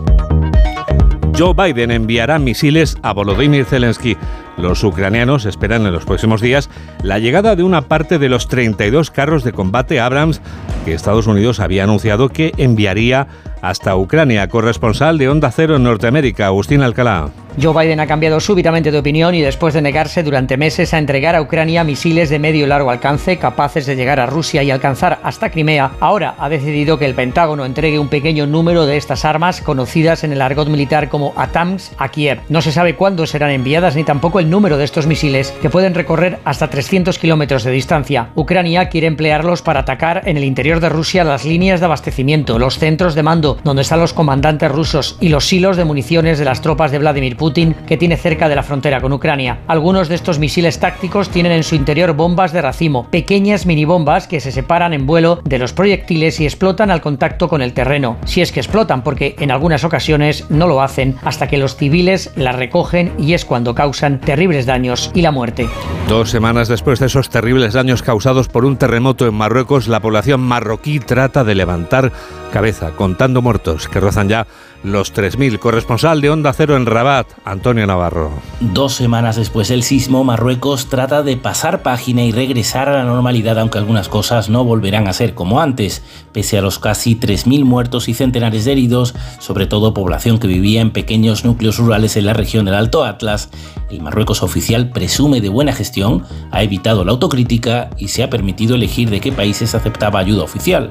Joe 1.38 1.52
Biden 1.52 1.90
enviará 1.90 2.38
misiles 2.38 2.96
a 3.02 3.12
Volodymyr 3.12 3.66
Zelensky. 3.66 4.16
Los 4.56 4.82
ucranianos 4.82 5.44
esperan 5.44 5.84
en 5.84 5.92
los 5.92 6.06
próximos 6.06 6.40
días 6.40 6.70
la 7.02 7.18
llegada 7.18 7.56
de 7.56 7.62
una 7.62 7.82
parte 7.82 8.18
de 8.18 8.30
los 8.30 8.48
32 8.48 9.10
carros 9.10 9.44
de 9.44 9.52
combate 9.52 10.00
Abrams 10.00 10.40
que 10.86 10.94
Estados 10.94 11.26
Unidos 11.26 11.58
había 11.58 11.82
anunciado 11.82 12.28
que 12.28 12.52
enviaría 12.58 13.26
hasta 13.60 13.96
Ucrania. 13.96 14.48
Corresponsal 14.48 15.18
de 15.18 15.28
Onda 15.28 15.50
Cero 15.50 15.76
en 15.76 15.82
Norteamérica, 15.82 16.46
Agustín 16.46 16.82
Alcalá. 16.82 17.30
Joe 17.60 17.72
Biden 17.72 18.00
ha 18.00 18.06
cambiado 18.06 18.38
súbitamente 18.38 18.90
de 18.90 18.98
opinión 18.98 19.34
y 19.34 19.40
después 19.40 19.72
de 19.72 19.80
negarse 19.80 20.22
durante 20.22 20.58
meses 20.58 20.92
a 20.92 20.98
entregar 20.98 21.34
a 21.34 21.40
Ucrania 21.40 21.84
misiles 21.84 22.28
de 22.28 22.38
medio 22.38 22.66
y 22.66 22.68
largo 22.68 22.90
alcance 22.90 23.38
capaces 23.38 23.86
de 23.86 23.96
llegar 23.96 24.20
a 24.20 24.26
Rusia 24.26 24.62
y 24.62 24.70
alcanzar 24.70 25.20
hasta 25.22 25.50
Crimea, 25.50 25.92
ahora 26.00 26.34
ha 26.38 26.50
decidido 26.50 26.98
que 26.98 27.06
el 27.06 27.14
Pentágono 27.14 27.64
entregue 27.64 27.98
un 27.98 28.08
pequeño 28.08 28.46
número 28.46 28.84
de 28.84 28.98
estas 28.98 29.24
armas 29.24 29.62
conocidas 29.62 30.22
en 30.22 30.32
el 30.32 30.42
argot 30.42 30.68
militar 30.68 31.08
como 31.08 31.32
ATAMS 31.34 31.92
a 31.96 32.10
Kiev. 32.10 32.40
No 32.50 32.60
se 32.60 32.72
sabe 32.72 32.94
cuándo 32.94 33.26
serán 33.26 33.50
enviadas 33.50 33.96
ni 33.96 34.04
tampoco 34.04 34.38
el 34.38 34.50
número 34.50 34.76
de 34.76 34.84
estos 34.84 35.06
misiles 35.06 35.52
que 35.62 35.70
pueden 35.70 35.94
recorrer 35.94 36.38
hasta 36.44 36.68
300 36.68 37.18
kilómetros 37.18 37.64
de 37.64 37.70
distancia. 37.70 38.28
Ucrania 38.34 38.90
quiere 38.90 39.06
emplearlos 39.06 39.62
para 39.62 39.80
atacar 39.80 40.22
en 40.26 40.36
el 40.36 40.44
interior 40.44 40.80
de 40.80 40.90
Rusia 40.90 41.24
las 41.24 41.46
líneas 41.46 41.80
de 41.80 41.86
abastecimiento, 41.86 42.58
los 42.58 42.78
centros 42.78 43.14
de 43.14 43.22
mando 43.22 43.45
donde 43.54 43.82
están 43.82 44.00
los 44.00 44.12
comandantes 44.12 44.70
rusos 44.70 45.16
y 45.20 45.28
los 45.28 45.46
silos 45.46 45.76
de 45.76 45.84
municiones 45.84 46.38
de 46.38 46.44
las 46.44 46.60
tropas 46.60 46.90
de 46.90 46.98
Vladimir 46.98 47.36
Putin 47.36 47.74
que 47.86 47.96
tiene 47.96 48.16
cerca 48.16 48.48
de 48.48 48.56
la 48.56 48.62
frontera 48.62 49.00
con 49.00 49.12
Ucrania. 49.12 49.60
Algunos 49.68 50.08
de 50.08 50.16
estos 50.16 50.38
misiles 50.38 50.80
tácticos 50.80 51.28
tienen 51.30 51.52
en 51.52 51.62
su 51.62 51.74
interior 51.74 52.14
bombas 52.14 52.52
de 52.52 52.62
racimo, 52.62 53.08
pequeñas 53.10 53.66
minibombas 53.66 54.26
que 54.26 54.40
se 54.40 54.52
separan 54.52 54.92
en 54.92 55.06
vuelo 55.06 55.40
de 55.44 55.58
los 55.58 55.72
proyectiles 55.72 56.40
y 56.40 56.44
explotan 56.44 56.90
al 56.90 57.00
contacto 57.00 57.48
con 57.48 57.62
el 57.62 57.72
terreno. 57.72 58.16
Si 58.24 58.40
es 58.40 58.52
que 58.52 58.60
explotan, 58.60 59.02
porque 59.02 59.36
en 59.38 59.50
algunas 59.50 59.84
ocasiones 59.84 60.50
no 60.50 60.66
lo 60.66 60.82
hacen 60.82 61.16
hasta 61.22 61.48
que 61.48 61.58
los 61.58 61.76
civiles 61.76 62.32
las 62.36 62.56
recogen 62.56 63.12
y 63.18 63.34
es 63.34 63.44
cuando 63.44 63.74
causan 63.74 64.20
terribles 64.20 64.66
daños 64.66 65.10
y 65.14 65.22
la 65.22 65.30
muerte. 65.30 65.68
Dos 66.08 66.30
semanas 66.30 66.68
después 66.68 67.00
de 67.00 67.06
esos 67.06 67.30
terribles 67.30 67.72
daños 67.72 68.02
causados 68.02 68.48
por 68.48 68.64
un 68.64 68.76
terremoto 68.76 69.26
en 69.26 69.34
Marruecos, 69.34 69.88
la 69.88 70.00
población 70.00 70.40
marroquí 70.40 71.00
trata 71.00 71.44
de 71.44 71.54
levantar 71.54 72.12
cabeza, 72.52 72.92
contando 72.92 73.35
muertos 73.42 73.88
que 73.88 74.00
rozan 74.00 74.28
ya 74.28 74.46
los 74.82 75.12
3.000. 75.12 75.58
Corresponsal 75.58 76.20
de 76.20 76.30
Onda 76.30 76.52
Cero 76.52 76.76
en 76.76 76.86
Rabat, 76.86 77.26
Antonio 77.44 77.86
Navarro. 77.86 78.30
Dos 78.60 78.94
semanas 78.94 79.36
después 79.36 79.68
del 79.68 79.82
sismo, 79.82 80.24
Marruecos 80.24 80.88
trata 80.88 81.22
de 81.22 81.36
pasar 81.36 81.82
página 81.82 82.22
y 82.24 82.32
regresar 82.32 82.88
a 82.88 82.92
la 82.92 83.04
normalidad, 83.04 83.58
aunque 83.58 83.78
algunas 83.78 84.08
cosas 84.08 84.48
no 84.48 84.64
volverán 84.64 85.08
a 85.08 85.12
ser 85.12 85.34
como 85.34 85.60
antes, 85.60 86.02
pese 86.32 86.58
a 86.58 86.62
los 86.62 86.78
casi 86.78 87.16
3.000 87.16 87.64
muertos 87.64 88.08
y 88.08 88.14
centenares 88.14 88.64
de 88.64 88.72
heridos, 88.72 89.14
sobre 89.38 89.66
todo 89.66 89.94
población 89.94 90.38
que 90.38 90.46
vivía 90.46 90.80
en 90.80 90.92
pequeños 90.92 91.44
núcleos 91.44 91.78
rurales 91.78 92.16
en 92.16 92.26
la 92.26 92.32
región 92.32 92.64
del 92.64 92.74
Alto 92.74 93.04
Atlas. 93.04 93.50
El 93.90 94.02
Marruecos 94.02 94.42
oficial 94.42 94.90
presume 94.90 95.40
de 95.40 95.48
buena 95.48 95.72
gestión, 95.72 96.24
ha 96.50 96.62
evitado 96.62 97.04
la 97.04 97.12
autocrítica 97.12 97.90
y 97.98 98.08
se 98.08 98.22
ha 98.22 98.30
permitido 98.30 98.74
elegir 98.74 99.10
de 99.10 99.20
qué 99.20 99.32
países 99.32 99.74
aceptaba 99.74 100.20
ayuda 100.20 100.44
oficial 100.44 100.90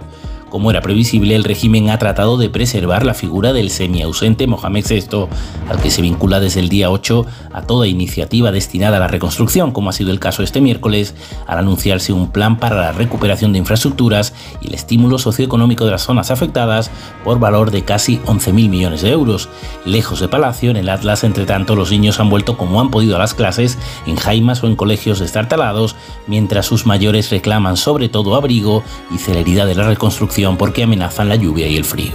como 0.56 0.72
era 0.72 0.80
previsible, 0.80 1.36
el 1.36 1.44
régimen 1.44 1.90
ha 1.90 2.00
tratado 2.00 2.38
de 2.38 2.50
preservar 2.50 3.06
la 3.06 3.14
figura 3.14 3.52
del 3.52 3.70
semiausente 3.70 4.48
Mohamed 4.48 4.86
VI, 4.90 5.28
al 5.70 5.82
que 5.82 5.92
se 5.92 6.02
vincula 6.02 6.40
desde 6.40 6.62
el 6.62 6.70
día 6.70 6.90
8 6.90 7.26
a 7.52 7.64
toda 7.64 7.88
iniciativa 7.88 8.54
destinada 8.54 8.96
a 8.96 9.00
la 9.02 9.10
reconstrucción, 9.10 9.72
como 9.72 9.90
ha 9.90 9.92
sido 9.92 10.12
el 10.12 10.22
caso 10.22 10.44
este 10.44 10.62
miércoles, 10.62 11.14
al 11.46 11.58
anunciarse 11.58 12.14
un 12.14 12.32
plan 12.32 12.58
para 12.58 12.78
la 12.78 12.94
recuperación 12.94 13.52
de 13.52 13.60
infraestructuras 13.60 14.34
y 14.62 14.68
el 14.68 14.76
estímulo 14.76 15.20
socioeconómico 15.20 15.84
de 15.84 15.92
las 15.92 16.04
zonas 16.04 16.32
afectadas 16.32 16.90
por 17.26 17.38
valor 17.38 17.70
de 17.70 17.84
casi 17.84 18.20
11.000 18.20 18.70
millones 18.70 19.02
de 19.02 19.12
euros. 19.12 19.50
Lejos 19.84 20.22
de 20.22 20.30
Palacio, 20.30 20.72
en 20.72 20.78
el 20.78 20.88
Atlas, 20.88 21.26
entre 21.26 21.46
tanto, 21.46 21.76
los 21.76 21.92
niños 21.92 22.22
han 22.22 22.30
vuelto 22.30 22.58
como 22.58 22.80
han 22.80 22.92
podido 22.92 23.18
a 23.18 23.20
las 23.20 23.34
clases, 23.34 23.78
en 24.08 24.16
jaimas 24.16 24.64
o 24.64 24.68
en 24.68 24.78
colegios 24.78 25.20
destartalados, 25.20 25.98
mientras 26.28 26.66
sus 26.66 26.86
mayores 26.86 27.30
reclaman 27.30 27.76
sobre 27.76 28.08
todo 28.08 28.36
abrigo 28.36 28.86
y 29.14 29.18
celeridad 29.18 29.66
de 29.66 29.76
la 29.76 29.84
reconstrucción 29.84 30.45
porque 30.54 30.84
amenazan 30.84 31.30
la 31.30 31.36
lluvia 31.36 31.68
y 31.68 31.78
el 31.78 31.84
frío. 31.84 32.14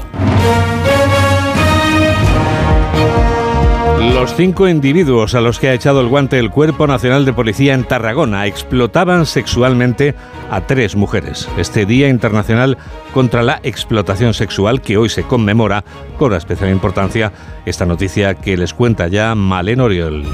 Los 4.15 4.35
cinco 4.35 4.69
individuos 4.69 5.35
a 5.35 5.41
los 5.41 5.59
que 5.59 5.69
ha 5.69 5.75
echado 5.75 6.01
el 6.01 6.09
guante 6.09 6.39
el 6.39 6.51
Cuerpo 6.51 6.87
Nacional 6.87 7.25
de 7.25 7.33
Policía 7.33 7.75
en 7.75 7.85
Tarragona 7.85 8.47
explotaban 8.47 9.27
sexualmente 9.27 10.15
a 10.51 10.67
tres 10.67 10.95
mujeres. 10.95 11.49
Este 11.57 11.87
Día 11.87 12.09
Internacional 12.09 12.79
contra 13.13 13.43
la 13.43 13.61
Explotación 13.63 14.35
Sexual, 14.35 14.83
que 14.83 14.97
hoy 14.97 15.09
se 15.09 15.23
conmemora, 15.23 15.85
con 16.19 16.33
especial 16.35 16.71
importancia 16.71 17.33
esta 17.67 17.87
noticia 17.87 18.35
que 18.35 18.57
les 18.57 18.75
cuenta 18.75 19.09
ya 19.09 19.35
Malen 19.35 19.81
Oriol. 19.81 20.25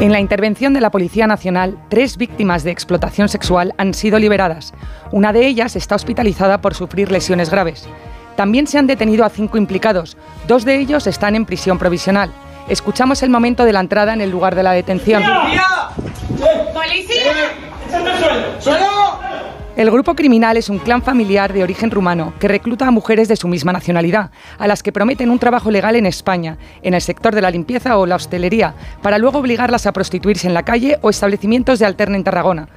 En 0.00 0.10
la 0.10 0.18
intervención 0.18 0.74
de 0.74 0.80
la 0.80 0.90
Policía 0.90 1.26
Nacional, 1.26 1.78
tres 1.88 2.16
víctimas 2.16 2.64
de 2.64 2.72
explotación 2.72 3.28
sexual 3.28 3.74
han 3.78 3.94
sido 3.94 4.18
liberadas. 4.18 4.74
Una 5.12 5.32
de 5.32 5.46
ellas 5.46 5.76
está 5.76 5.94
hospitalizada 5.94 6.60
por 6.60 6.74
sufrir 6.74 7.12
lesiones 7.12 7.48
graves. 7.48 7.88
También 8.36 8.66
se 8.66 8.76
han 8.76 8.88
detenido 8.88 9.24
a 9.24 9.30
cinco 9.30 9.56
implicados. 9.56 10.16
Dos 10.48 10.64
de 10.64 10.80
ellos 10.80 11.06
están 11.06 11.36
en 11.36 11.46
prisión 11.46 11.78
provisional. 11.78 12.32
Escuchamos 12.68 13.22
el 13.22 13.30
momento 13.30 13.64
de 13.64 13.72
la 13.72 13.80
entrada 13.80 14.12
en 14.12 14.20
el 14.20 14.30
lugar 14.30 14.56
de 14.56 14.64
la 14.64 14.72
detención. 14.72 15.22
¡Policía! 16.74 17.32
El 19.76 19.90
grupo 19.90 20.14
criminal 20.14 20.56
es 20.56 20.68
un 20.68 20.78
clan 20.78 21.02
familiar 21.02 21.52
de 21.52 21.64
origen 21.64 21.90
rumano 21.90 22.32
que 22.38 22.46
recluta 22.46 22.86
a 22.86 22.92
mujeres 22.92 23.26
de 23.26 23.34
su 23.34 23.48
misma 23.48 23.72
nacionalidad, 23.72 24.30
a 24.56 24.68
las 24.68 24.84
que 24.84 24.92
prometen 24.92 25.30
un 25.30 25.40
trabajo 25.40 25.68
legal 25.72 25.96
en 25.96 26.06
España, 26.06 26.58
en 26.82 26.94
el 26.94 27.02
sector 27.02 27.34
de 27.34 27.42
la 27.42 27.50
limpieza 27.50 27.98
o 27.98 28.06
la 28.06 28.14
hostelería, 28.14 28.76
para 29.02 29.18
luego 29.18 29.40
obligarlas 29.40 29.86
a 29.86 29.92
prostituirse 29.92 30.46
en 30.46 30.54
la 30.54 30.62
calle 30.62 30.98
o 31.02 31.10
establecimientos 31.10 31.80
de 31.80 31.86
alterna 31.86 32.16
en 32.16 32.22
Tarragona. 32.22 32.68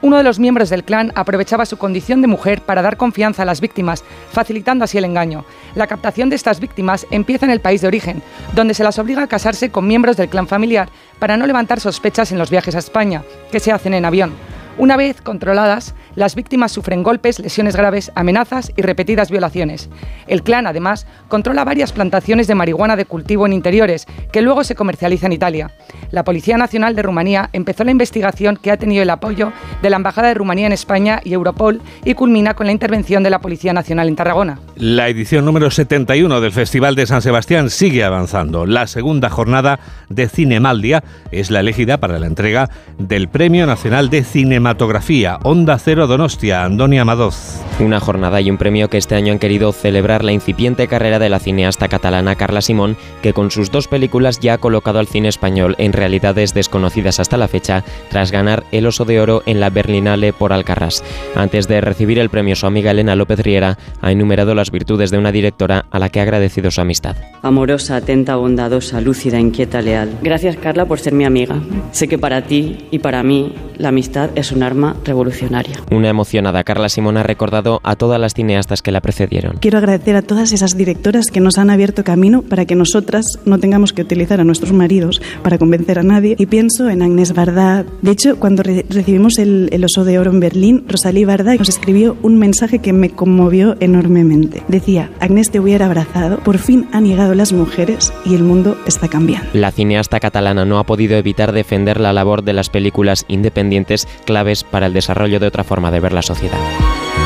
Uno 0.00 0.16
de 0.16 0.22
los 0.22 0.38
miembros 0.38 0.70
del 0.70 0.84
clan 0.84 1.12
aprovechaba 1.16 1.66
su 1.66 1.76
condición 1.76 2.22
de 2.22 2.28
mujer 2.28 2.62
para 2.62 2.80
dar 2.80 2.96
confianza 2.96 3.42
a 3.42 3.46
las 3.46 3.60
víctimas, 3.60 4.02
facilitando 4.32 4.86
así 4.86 4.96
el 4.96 5.04
engaño. 5.04 5.44
La 5.74 5.86
captación 5.86 6.30
de 6.30 6.36
estas 6.36 6.60
víctimas 6.60 7.06
empieza 7.10 7.44
en 7.44 7.52
el 7.52 7.60
país 7.60 7.82
de 7.82 7.88
origen, 7.88 8.22
donde 8.54 8.72
se 8.72 8.84
las 8.84 8.98
obliga 8.98 9.24
a 9.24 9.26
casarse 9.26 9.70
con 9.70 9.86
miembros 9.86 10.16
del 10.16 10.30
clan 10.30 10.46
familiar 10.46 10.88
para 11.18 11.36
no 11.36 11.46
levantar 11.46 11.78
sospechas 11.78 12.32
en 12.32 12.38
los 12.38 12.48
viajes 12.48 12.74
a 12.74 12.78
España, 12.78 13.22
que 13.52 13.60
se 13.60 13.70
hacen 13.70 13.92
en 13.92 14.06
avión. 14.06 14.32
Una 14.78 14.96
vez 14.96 15.20
controladas, 15.20 15.96
las 16.18 16.34
víctimas 16.34 16.72
sufren 16.72 17.04
golpes, 17.04 17.38
lesiones 17.38 17.76
graves, 17.76 18.10
amenazas 18.16 18.72
y 18.76 18.82
repetidas 18.82 19.30
violaciones. 19.30 19.88
El 20.26 20.42
clan, 20.42 20.66
además, 20.66 21.06
controla 21.28 21.64
varias 21.64 21.92
plantaciones 21.92 22.48
de 22.48 22.56
marihuana 22.56 22.96
de 22.96 23.04
cultivo 23.04 23.46
en 23.46 23.52
interiores, 23.52 24.04
que 24.32 24.42
luego 24.42 24.64
se 24.64 24.74
comercializa 24.74 25.26
en 25.26 25.34
Italia. 25.34 25.70
La 26.10 26.24
Policía 26.24 26.56
Nacional 26.56 26.96
de 26.96 27.02
Rumanía 27.02 27.50
empezó 27.52 27.84
la 27.84 27.92
investigación 27.92 28.56
que 28.56 28.72
ha 28.72 28.76
tenido 28.76 29.00
el 29.04 29.10
apoyo 29.10 29.52
de 29.80 29.90
la 29.90 29.96
Embajada 29.96 30.26
de 30.26 30.34
Rumanía 30.34 30.66
en 30.66 30.72
España 30.72 31.20
y 31.22 31.34
Europol 31.34 31.80
y 32.04 32.14
culmina 32.14 32.54
con 32.54 32.66
la 32.66 32.72
intervención 32.72 33.22
de 33.22 33.30
la 33.30 33.40
Policía 33.40 33.72
Nacional 33.72 34.08
en 34.08 34.16
Tarragona. 34.16 34.58
La 34.74 35.06
edición 35.08 35.44
número 35.44 35.70
71 35.70 36.40
del 36.40 36.50
Festival 36.50 36.96
de 36.96 37.06
San 37.06 37.22
Sebastián 37.22 37.70
sigue 37.70 38.02
avanzando. 38.02 38.66
La 38.66 38.88
segunda 38.88 39.30
jornada 39.30 39.78
de 40.08 40.28
Cinemaldia 40.28 41.04
es 41.30 41.52
la 41.52 41.60
elegida 41.60 41.98
para 41.98 42.18
la 42.18 42.26
entrega 42.26 42.70
del 42.98 43.28
Premio 43.28 43.66
Nacional 43.66 44.10
de 44.10 44.24
Cinematografía 44.24 45.38
Onda 45.44 45.78
Cero 45.78 46.07
Donostia, 46.08 46.64
Andonia 46.64 47.04
Madoz. 47.04 47.62
Una 47.78 48.00
jornada 48.00 48.40
y 48.40 48.50
un 48.50 48.58
premio 48.58 48.90
que 48.90 48.98
este 48.98 49.14
año 49.14 49.32
han 49.32 49.38
querido 49.38 49.70
celebrar 49.70 50.24
la 50.24 50.32
incipiente 50.32 50.88
carrera 50.88 51.20
de 51.20 51.28
la 51.28 51.38
cineasta 51.38 51.86
catalana 51.86 52.34
Carla 52.34 52.60
Simón, 52.60 52.96
que 53.22 53.32
con 53.32 53.52
sus 53.52 53.70
dos 53.70 53.86
películas 53.86 54.40
ya 54.40 54.54
ha 54.54 54.58
colocado 54.58 54.98
al 54.98 55.06
cine 55.06 55.28
español 55.28 55.76
en 55.78 55.92
realidades 55.92 56.54
desconocidas 56.54 57.20
hasta 57.20 57.36
la 57.36 57.46
fecha, 57.46 57.84
tras 58.10 58.32
ganar 58.32 58.64
el 58.72 58.86
Oso 58.86 59.04
de 59.04 59.20
Oro 59.20 59.42
en 59.46 59.60
la 59.60 59.70
Berlinale 59.70 60.32
por 60.32 60.52
Alcarrás. 60.52 61.04
Antes 61.36 61.68
de 61.68 61.80
recibir 61.80 62.18
el 62.18 62.30
premio, 62.30 62.56
su 62.56 62.66
amiga 62.66 62.90
Elena 62.90 63.14
López 63.14 63.38
Riera 63.38 63.78
ha 64.00 64.10
enumerado 64.10 64.56
las 64.56 64.72
virtudes 64.72 65.12
de 65.12 65.18
una 65.18 65.30
directora 65.30 65.84
a 65.90 66.00
la 66.00 66.08
que 66.08 66.18
ha 66.18 66.24
agradecido 66.24 66.72
su 66.72 66.80
amistad. 66.80 67.14
Amorosa, 67.42 67.96
atenta, 67.96 68.34
bondadosa, 68.34 69.00
lúcida, 69.00 69.38
inquieta, 69.38 69.82
leal. 69.82 70.18
Gracias 70.22 70.56
Carla 70.56 70.86
por 70.86 70.98
ser 70.98 71.12
mi 71.12 71.24
amiga. 71.24 71.60
Sé 71.92 72.08
que 72.08 72.18
para 72.18 72.42
ti 72.42 72.86
y 72.90 72.98
para 72.98 73.22
mí 73.22 73.54
la 73.76 73.90
amistad 73.90 74.30
es 74.34 74.50
un 74.50 74.64
arma 74.64 74.96
revolucionaria. 75.04 75.76
Una 75.90 76.10
emocionada 76.10 76.64
Carla 76.64 76.90
Simón 76.90 77.16
ha 77.16 77.22
recordado 77.22 77.80
a 77.82 77.96
todas 77.96 78.20
las 78.20 78.34
cineastas 78.34 78.82
que 78.82 78.92
la 78.92 79.00
precedieron. 79.00 79.56
Quiero 79.58 79.78
agradecer 79.78 80.16
a 80.16 80.22
todas 80.22 80.52
esas 80.52 80.76
directoras 80.76 81.30
que 81.30 81.40
nos 81.40 81.56
han 81.56 81.70
abierto 81.70 82.04
camino 82.04 82.42
para 82.42 82.66
que 82.66 82.74
nosotras 82.74 83.38
no 83.46 83.58
tengamos 83.58 83.94
que 83.94 84.02
utilizar 84.02 84.40
a 84.40 84.44
nuestros 84.44 84.72
maridos 84.72 85.22
para 85.42 85.56
convencer 85.56 85.98
a 85.98 86.02
nadie. 86.02 86.36
Y 86.38 86.46
pienso 86.46 86.90
en 86.90 87.02
Agnès 87.02 87.32
Varda. 87.32 87.86
De 88.02 88.10
hecho, 88.10 88.38
cuando 88.38 88.62
re 88.62 88.84
recibimos 88.88 89.38
el, 89.38 89.70
el, 89.72 89.84
Oso 89.84 90.04
de 90.04 90.18
Oro 90.18 90.30
en 90.30 90.40
Berlín, 90.40 90.84
Rosalí 90.86 91.24
Varda 91.24 91.54
nos 91.54 91.70
escribió 91.70 92.16
un 92.22 92.38
mensaje 92.38 92.80
que 92.80 92.92
me 92.92 93.10
conmovió 93.10 93.76
enormemente. 93.80 94.62
Decía, 94.68 95.10
Agnès 95.20 95.50
te 95.50 95.60
hubiera 95.60 95.86
abrazado, 95.86 96.38
por 96.40 96.58
fin 96.58 96.86
han 96.92 97.06
llegado 97.06 97.34
las 97.34 97.54
mujeres 97.54 98.12
y 98.26 98.34
el 98.34 98.42
mundo 98.42 98.76
está 98.86 99.08
cambiando. 99.08 99.48
La 99.54 99.72
cineasta 99.72 100.20
catalana 100.20 100.66
no 100.66 100.78
ha 100.78 100.84
podido 100.84 101.16
evitar 101.16 101.52
defender 101.52 101.98
la 101.98 102.12
labor 102.12 102.42
de 102.42 102.52
las 102.52 102.68
películas 102.68 103.24
independientes 103.28 104.06
claves 104.26 104.64
para 104.64 104.86
el 104.86 104.92
desarrollo 104.92 105.40
de 105.40 105.46
otra 105.46 105.64
forma 105.64 105.77
de 105.78 106.00
ver 106.00 106.12
la 106.12 106.22
sociedad. 106.22 106.58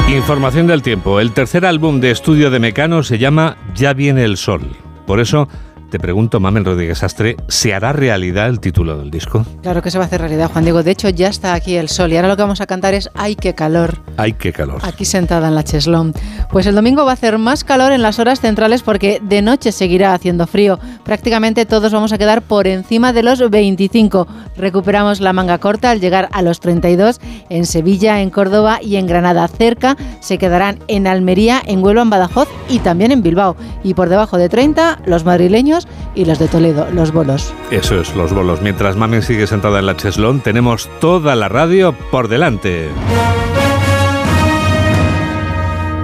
Información 0.09 0.66
del 0.66 0.82
tiempo. 0.82 1.21
El 1.21 1.32
tercer 1.32 1.64
álbum 1.64 2.00
de 2.00 2.11
estudio 2.11 2.50
de 2.50 2.59
Mecano 2.59 3.02
se 3.02 3.18
llama 3.18 3.56
Ya 3.75 3.94
viene 3.94 4.25
el 4.25 4.37
sol. 4.37 4.76
Por 5.06 5.21
eso 5.21 5.49
te 5.92 5.99
pregunto, 5.99 6.40
Mamen 6.40 6.64
Rodríguez 6.64 7.02
Astre, 7.02 7.37
¿se 7.49 7.75
hará 7.75 7.92
realidad 7.92 8.49
el 8.49 8.61
título 8.61 8.96
del 8.96 9.11
disco? 9.11 9.44
Claro 9.61 9.82
que 9.82 9.90
se 9.90 9.99
va 9.99 10.04
a 10.04 10.06
hacer 10.06 10.22
realidad, 10.22 10.50
Juan 10.50 10.64
Diego. 10.64 10.82
De 10.82 10.90
hecho, 10.90 11.11
ya 11.11 11.28
está 11.28 11.52
aquí 11.52 11.76
el 11.76 11.90
sol 11.90 12.11
y 12.11 12.16
ahora 12.16 12.28
lo 12.28 12.37
que 12.37 12.40
vamos 12.40 12.62
a 12.62 12.66
cantar 12.66 12.94
es 12.94 13.11
¡Ay, 13.12 13.37
qué 13.37 13.54
calor! 13.54 13.99
¡Ay, 14.16 14.32
qué 14.32 14.54
calor! 14.54 14.80
Aquí 14.84 15.04
sentada 15.04 15.49
en 15.49 15.54
la 15.54 15.64
cheslón. 15.64 16.14
Pues 16.50 16.66
el 16.66 16.75
domingo 16.75 17.04
va 17.04 17.11
a 17.11 17.12
hacer 17.12 17.37
más 17.37 17.62
calor 17.62 17.92
en 17.92 18.00
las 18.00 18.18
horas 18.18 18.40
centrales 18.40 18.82
porque 18.82 19.20
de 19.22 19.42
noche 19.42 19.70
seguirá 19.70 20.14
haciendo 20.14 20.46
frío. 20.46 20.78
Prácticamente 21.04 21.66
todos 21.66 21.92
vamos 21.92 22.14
a 22.14 22.16
quedar 22.16 22.40
por 22.40 22.66
encima 22.66 23.12
de 23.12 23.22
los 23.22 23.50
25. 23.50 24.26
Recuperamos 24.56 25.20
la 25.20 25.34
manga 25.34 25.58
corta 25.58 25.90
al 25.90 26.00
llegar 26.00 26.30
a 26.32 26.40
los 26.40 26.61
32 26.61 27.20
en 27.50 27.66
Sevilla, 27.66 28.22
en 28.22 28.30
Córdoba 28.30 28.78
y 28.80 28.96
en 28.96 29.06
Granada. 29.06 29.46
Cerca 29.46 29.99
se 30.20 30.38
quedarán 30.38 30.78
en 30.88 31.06
Almería, 31.06 31.61
en 31.66 31.84
Huelva, 31.84 32.00
en 32.00 32.08
Badajoz 32.08 32.49
y 32.70 32.78
también 32.78 33.12
en 33.12 33.22
Bilbao. 33.22 33.56
Y 33.84 33.92
por 33.92 34.08
debajo 34.08 34.38
de 34.38 34.49
30 34.49 35.02
los 35.04 35.26
madrileños 35.26 35.82
y 36.15 36.25
los 36.25 36.39
de 36.39 36.49
Toledo, 36.49 36.89
los 36.91 37.12
bolos. 37.12 37.55
Eso 37.71 38.01
es, 38.01 38.15
los 38.15 38.33
bolos. 38.33 38.61
Mientras 38.61 38.97
Mamen 38.97 39.23
sigue 39.23 39.47
sentada 39.47 39.79
en 39.79 39.87
la 39.87 39.97
cheslón, 39.97 40.41
tenemos 40.41 40.89
toda 41.01 41.35
la 41.37 41.49
radio 41.49 41.93
por 42.11 42.29
delante. 42.29 42.89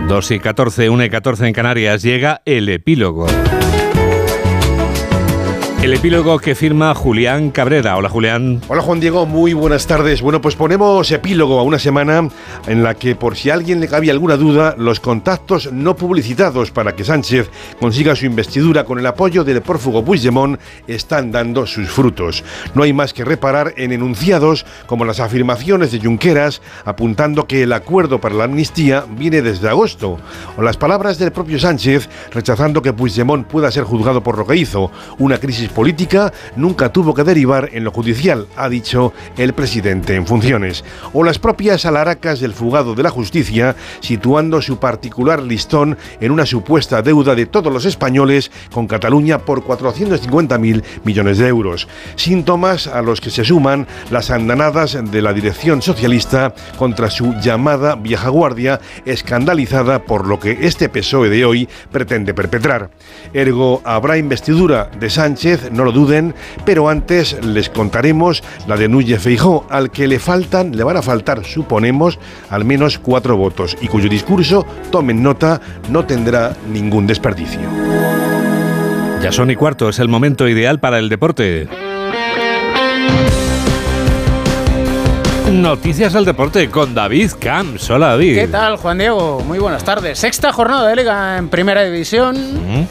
2 0.08 0.30
y 0.30 0.40
14, 0.40 0.88
1 0.88 1.04
y 1.04 1.10
14 1.10 1.46
en 1.48 1.52
Canarias, 1.52 2.02
llega 2.02 2.40
el 2.46 2.68
epílogo. 2.70 3.26
El 5.80 5.94
epílogo 5.94 6.40
que 6.40 6.56
firma 6.56 6.92
Julián 6.92 7.50
Cabrera. 7.52 7.96
Hola 7.96 8.08
Julián. 8.08 8.60
Hola 8.66 8.82
Juan 8.82 8.98
Diego, 8.98 9.26
muy 9.26 9.52
buenas 9.52 9.86
tardes. 9.86 10.20
Bueno, 10.20 10.40
pues 10.40 10.56
ponemos 10.56 11.08
epílogo 11.12 11.60
a 11.60 11.62
una 11.62 11.78
semana 11.78 12.28
en 12.66 12.82
la 12.82 12.94
que 12.94 13.14
por 13.14 13.36
si 13.36 13.48
a 13.48 13.54
alguien 13.54 13.78
le 13.78 13.86
cabía 13.86 14.10
alguna 14.10 14.36
duda, 14.36 14.74
los 14.76 14.98
contactos 14.98 15.72
no 15.72 15.94
publicitados 15.94 16.72
para 16.72 16.96
que 16.96 17.04
Sánchez 17.04 17.48
consiga 17.78 18.16
su 18.16 18.26
investidura 18.26 18.84
con 18.84 18.98
el 18.98 19.06
apoyo 19.06 19.44
del 19.44 19.62
prófugo 19.62 20.04
Puigdemont 20.04 20.60
están 20.88 21.30
dando 21.30 21.64
sus 21.64 21.88
frutos. 21.88 22.42
No 22.74 22.82
hay 22.82 22.92
más 22.92 23.12
que 23.14 23.24
reparar 23.24 23.72
en 23.76 23.92
enunciados 23.92 24.66
como 24.86 25.04
las 25.04 25.20
afirmaciones 25.20 25.92
de 25.92 26.00
Junqueras 26.00 26.60
apuntando 26.86 27.46
que 27.46 27.62
el 27.62 27.72
acuerdo 27.72 28.20
para 28.20 28.34
la 28.34 28.44
amnistía 28.44 29.04
viene 29.08 29.42
desde 29.42 29.68
agosto, 29.68 30.18
o 30.56 30.62
las 30.62 30.76
palabras 30.76 31.18
del 31.18 31.30
propio 31.30 31.60
Sánchez 31.60 32.08
rechazando 32.32 32.82
que 32.82 32.92
Puigdemont 32.92 33.46
pueda 33.46 33.70
ser 33.70 33.84
juzgado 33.84 34.24
por 34.24 34.36
lo 34.36 34.44
que 34.44 34.56
hizo, 34.56 34.90
una 35.18 35.38
crisis 35.38 35.67
crisis 35.68 35.78
política 35.78 36.32
nunca 36.56 36.92
tuvo 36.92 37.14
que 37.14 37.24
derivar 37.24 37.70
en 37.72 37.84
lo 37.84 37.90
judicial, 37.90 38.46
ha 38.56 38.68
dicho 38.68 39.12
el 39.36 39.52
presidente 39.52 40.14
en 40.14 40.26
funciones. 40.26 40.84
O 41.12 41.24
las 41.24 41.38
propias 41.38 41.84
alaracas 41.84 42.40
del 42.40 42.52
fugado 42.52 42.94
de 42.94 43.02
la 43.02 43.10
justicia, 43.10 43.76
situando 44.00 44.60
su 44.62 44.78
particular 44.78 45.42
listón 45.42 45.96
en 46.20 46.32
una 46.32 46.46
supuesta 46.46 47.02
deuda 47.02 47.34
de 47.34 47.46
todos 47.46 47.72
los 47.72 47.84
españoles 47.84 48.50
con 48.72 48.86
Cataluña 48.86 49.38
por 49.38 49.62
450.000 49.62 50.82
millones 51.04 51.38
de 51.38 51.48
euros. 51.48 51.88
Síntomas 52.16 52.86
a 52.86 53.02
los 53.02 53.20
que 53.20 53.30
se 53.30 53.44
suman 53.44 53.86
las 54.10 54.30
andanadas 54.30 54.98
de 55.10 55.22
la 55.22 55.32
dirección 55.32 55.82
socialista 55.82 56.54
contra 56.76 57.10
su 57.10 57.34
llamada 57.40 57.94
vieja 57.94 58.28
guardia, 58.28 58.80
escandalizada 59.04 60.02
por 60.04 60.26
lo 60.26 60.38
que 60.38 60.58
este 60.62 60.88
PSOE 60.88 61.28
de 61.28 61.44
hoy 61.44 61.68
pretende 61.90 62.34
perpetrar. 62.34 62.90
Ergo, 63.32 63.82
habrá 63.84 64.18
investidura 64.18 64.90
de 64.98 65.10
Sánchez, 65.10 65.57
no 65.72 65.84
lo 65.84 65.92
duden, 65.92 66.34
pero 66.64 66.88
antes 66.88 67.36
les 67.44 67.68
contaremos 67.68 68.42
la 68.66 68.76
de 68.76 68.88
Núñez 68.88 69.22
Feijó, 69.22 69.66
al 69.70 69.90
que 69.90 70.06
le 70.06 70.18
faltan, 70.18 70.76
le 70.76 70.84
van 70.84 70.96
a 70.96 71.02
faltar, 71.02 71.44
suponemos, 71.44 72.18
al 72.50 72.64
menos 72.64 72.98
cuatro 72.98 73.36
votos 73.36 73.76
y 73.80 73.88
cuyo 73.88 74.08
discurso, 74.08 74.66
tomen 74.90 75.22
nota, 75.22 75.60
no 75.90 76.04
tendrá 76.04 76.56
ningún 76.70 77.06
desperdicio. 77.06 77.60
Ya 79.22 79.32
son 79.32 79.50
y 79.50 79.56
cuarto, 79.56 79.88
es 79.88 79.98
el 79.98 80.08
momento 80.08 80.48
ideal 80.48 80.78
para 80.78 80.98
el 80.98 81.08
deporte. 81.08 81.68
Noticias 85.50 86.12
del 86.12 86.26
deporte 86.26 86.68
con 86.68 86.94
David 86.94 87.30
Camps. 87.40 87.88
Hola 87.88 88.08
David. 88.08 88.34
¿Qué 88.34 88.48
tal, 88.48 88.76
Juan 88.76 88.98
Diego? 88.98 89.40
Muy 89.46 89.58
buenas 89.58 89.82
tardes. 89.82 90.18
Sexta 90.18 90.52
jornada 90.52 90.86
de 90.86 90.96
liga 90.96 91.38
en 91.38 91.48
primera 91.48 91.82
división 91.84 92.36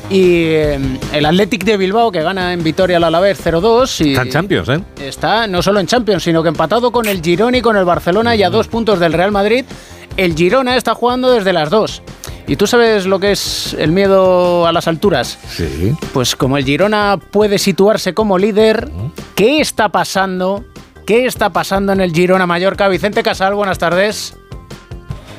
y 0.09 0.45
eh, 0.45 0.79
el 1.13 1.25
Athletic 1.25 1.63
de 1.63 1.77
Bilbao 1.77 2.11
que 2.11 2.23
gana 2.23 2.53
en 2.53 2.63
Vitoria 2.63 2.97
al 2.97 3.03
Alavés 3.03 3.45
0-2. 3.45 4.05
Y 4.05 4.09
Está 4.09 4.23
en 4.23 4.29
Champions, 4.31 4.69
¿eh? 4.69 4.79
Está 4.99 5.45
no 5.45 5.61
solo 5.61 5.79
en 5.79 5.85
Champions, 5.85 6.23
sino 6.23 6.41
que 6.41 6.49
empatado 6.49 6.91
con 6.91 7.07
el 7.07 7.21
Girona 7.21 7.57
y 7.57 7.61
con 7.61 7.77
el 7.77 7.85
Barcelona 7.85 8.35
y 8.35 8.41
a 8.41 8.49
dos 8.49 8.67
puntos 8.67 8.99
del 8.99 9.13
Real 9.13 9.31
Madrid. 9.31 9.63
El 10.17 10.35
Girona 10.35 10.77
está 10.77 10.95
jugando 10.95 11.31
desde 11.31 11.53
las 11.53 11.69
dos. 11.69 12.01
¿Y 12.47 12.55
tú 12.55 12.65
sabes 12.65 13.05
lo 13.05 13.19
que 13.19 13.33
es 13.33 13.75
el 13.77 13.91
miedo 13.91 14.65
a 14.65 14.71
las 14.71 14.87
alturas? 14.87 15.37
Sí. 15.49 15.93
Pues 16.11 16.35
como 16.35 16.57
el 16.57 16.65
Girona 16.65 17.17
puede 17.17 17.59
situarse 17.59 18.15
como 18.15 18.39
líder, 18.39 18.89
¿qué 19.35 19.59
está 19.59 19.89
pasando? 19.89 20.63
¿Qué 21.07 21.25
está 21.25 21.51
pasando 21.51 21.93
en 21.93 22.01
el 22.01 22.11
Girona 22.11 22.45
Mallorca? 22.45 22.89
Vicente 22.89 23.23
Casal, 23.23 23.55
buenas 23.55 23.77
tardes. 23.77 24.35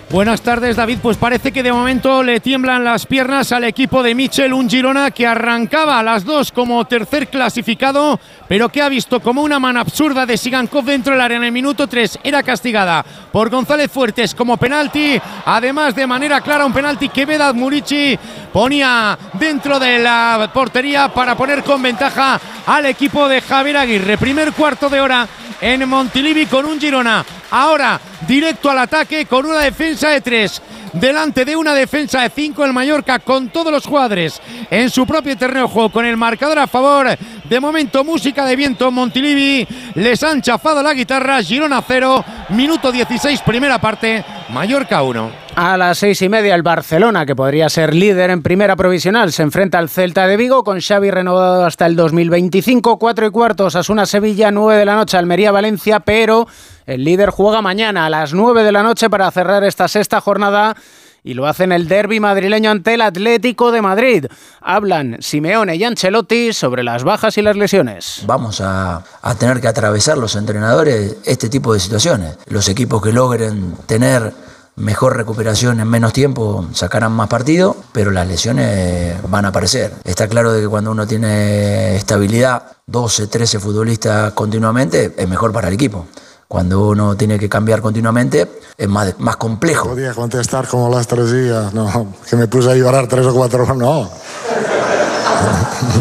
Buenas 0.09 0.41
tardes, 0.41 0.77
David. 0.77 1.01
Pues 1.03 1.19
parece 1.19 1.53
que 1.53 1.63
de 1.63 1.71
momento 1.71 2.23
le 2.23 2.41
tiemblan 2.41 2.83
las 2.83 3.05
piernas 3.05 3.53
al 3.53 3.65
equipo 3.65 4.03
de 4.03 4.15
Michel, 4.15 4.55
un 4.55 4.71
Girona 4.71 5.11
que 5.11 5.27
arrancaba 5.27 5.99
a 5.99 6.03
las 6.03 6.25
dos 6.25 6.53
como 6.53 6.83
tercer 6.87 7.29
clasificado, 7.29 8.19
pero 8.49 8.71
que 8.71 8.81
ha 8.81 8.89
visto 8.89 9.21
como 9.21 9.43
una 9.43 9.59
mano 9.59 9.81
absurda 9.81 10.25
de 10.25 10.39
Sigankov 10.39 10.87
dentro 10.87 11.13
del 11.13 11.21
área 11.21 11.37
en 11.37 11.45
el 11.45 11.53
minuto 11.53 11.87
3 11.87 12.21
era 12.25 12.43
castigada 12.43 13.05
por 13.31 13.51
González 13.51 13.91
Fuertes 13.91 14.35
como 14.35 14.57
penalti. 14.57 15.21
Además, 15.45 15.95
de 15.95 16.07
manera 16.07 16.41
clara, 16.41 16.65
un 16.65 16.73
penalti 16.73 17.11
que 17.11 17.27
Vedad 17.27 17.53
Murici 17.53 18.19
ponía 18.55 19.19
dentro 19.35 19.79
de 19.79 19.99
la 19.99 20.51
portería 20.55 21.09
para 21.09 21.37
poner 21.37 21.63
con 21.63 21.83
ventaja 21.83 22.41
al 22.65 22.87
equipo 22.87 23.29
de 23.29 23.43
Javier 23.43 23.77
Aguirre. 23.77 24.17
Primer 24.17 24.53
cuarto 24.53 24.89
de 24.89 25.03
hora 25.03 25.29
en 25.61 25.89
Montilivi 25.89 26.47
con 26.47 26.65
un 26.67 26.81
Girona. 26.81 27.25
Ahora 27.51 28.01
directo 28.27 28.71
al 28.71 28.79
ataque 28.79 29.27
con 29.27 29.47
una 29.47 29.61
defensa 29.61 30.11
de 30.11 30.21
tres. 30.21 30.61
Delante 30.93 31.45
de 31.45 31.57
una 31.57 31.75
defensa 31.75 32.23
de 32.23 32.31
cinco 32.31 32.65
el 32.65 32.73
Mallorca 32.73 33.19
con 33.19 33.49
todos 33.49 33.73
los 33.73 33.87
jugadores 33.87 34.41
en 34.71 34.91
su 34.91 35.07
propio 35.07 35.37
terreno 35.37 35.63
de 35.63 35.69
juego 35.69 35.91
con 35.91 36.05
el 36.05 36.17
marcador 36.17 36.59
a 36.59 36.67
favor. 36.67 37.09
De 37.45 37.61
momento 37.61 38.05
música 38.05 38.45
de 38.45 38.57
viento 38.57 38.91
Montilivi. 38.91 39.67
Les 39.95 40.23
han 40.23 40.43
chafado 40.43 40.83
la 40.83 40.95
guitarra. 40.95 41.43
Girona 41.43 41.83
0. 41.87 42.25
Minuto 42.51 42.91
16 42.91 43.41
primera 43.43 43.79
parte. 43.79 44.25
Mallorca 44.51 45.03
1. 45.03 45.49
A 45.57 45.77
las 45.77 45.99
seis 45.99 46.23
y 46.23 46.29
media 46.29 46.55
el 46.55 46.63
Barcelona, 46.63 47.27
que 47.27 47.35
podría 47.35 47.69
ser 47.69 47.93
líder 47.93 48.31
en 48.31 48.43
primera 48.43 48.77
provisional, 48.77 49.33
se 49.33 49.43
enfrenta 49.43 49.79
al 49.79 49.89
Celta 49.89 50.29
de 50.29 50.37
Vigo 50.37 50.63
con 50.63 50.81
Xavi 50.81 51.11
renovado 51.11 51.67
hasta 51.67 51.85
el 51.87 51.97
2025, 51.97 52.97
cuatro 52.97 53.27
y 53.27 53.31
cuartos, 53.31 53.75
Asuna 53.75 54.07
Sevilla, 54.07 54.53
nueve 54.53 54.79
de 54.79 54.85
la 54.85 54.95
noche, 54.95 55.17
Almería 55.17 55.51
Valencia, 55.51 55.99
pero 55.99 56.47
el 56.89 57.05
líder 57.05 57.29
juega 57.29 57.61
mañana 57.61 58.07
a 58.07 58.11
las 58.11 58.33
nueve 58.33 58.65
de 58.65 58.73
la 58.73 58.83
noche 58.83 59.11
para 59.11 59.31
cerrar 59.31 59.63
esta 59.63 59.89
sexta 59.89 60.23
jornada 60.23 60.75
y 61.23 61.35
lo 61.35 61.47
hacen 61.47 61.71
el 61.71 61.87
derby 61.87 62.19
madrileño 62.19 62.71
ante 62.71 62.95
el 62.95 63.03
Atlético 63.03 63.71
de 63.71 63.83
Madrid. 63.83 64.25
Hablan 64.63 65.19
Simeone 65.21 65.77
y 65.77 65.85
Ancelotti 65.85 66.55
sobre 66.55 66.83
las 66.83 67.05
bajas 67.05 67.37
y 67.37 67.43
las 67.43 67.57
lesiones. 67.57 68.23
Vamos 68.25 68.63
a, 68.63 69.05
a, 69.21 69.35
tener 69.35 69.61
que 69.61 69.69
atravesar 69.69 70.17
los 70.17 70.35
entrenadores 70.35 71.17
este 71.27 71.51
tipo 71.51 71.75
de 71.75 71.81
situaciones. 71.81 72.39
Los 72.47 72.71
equipos 72.71 73.03
que 73.03 73.13
logren 73.13 73.75
tener 73.85 74.33
mejor 74.77 75.15
recuperación 75.15 75.81
en 75.81 75.89
menos 75.89 76.15
tiempo 76.15 76.69
sacarán 76.73 77.13
más 77.13 77.29
partido, 77.29 77.77
pero 77.93 78.13
las 78.13 78.27
lesiones 78.27 79.15
van 79.29 79.45
a 79.45 79.49
aparecer. 79.49 79.93
Está 80.05 80.27
claro 80.27 80.55
de 80.55 80.63
que 80.63 80.69
cuando 80.69 80.93
uno 80.93 81.07
tiene 81.07 81.97
estabilidad, 81.97 82.63
12, 82.87 83.27
13 83.27 83.61
futbolistas 83.61 84.33
continuamente, 84.33 85.13
es 85.19 85.29
mejor 85.29 85.53
para 85.53 85.69
el 85.69 85.75
equipo. 85.75 86.07
Cuando 86.49 86.89
uno 86.89 87.15
tiene 87.15 87.39
que 87.39 87.47
cambiar 87.47 87.83
continuamente, 87.83 88.61
es 88.77 88.89
más, 88.89 89.15
más 89.19 89.37
complejo. 89.37 89.91
Podía 89.91 90.15
contestar 90.15 90.67
como 90.67 90.89
las 90.89 91.07
tres 91.07 91.31
días, 91.31 91.75
no, 91.75 92.15
que 92.29 92.37
me 92.37 92.49
puse 92.49 92.71
a 92.71 92.75
llorar 92.75 93.07
tres 93.07 93.27
o 93.27 93.35
cuatro, 93.35 93.75
no. 93.75 94.09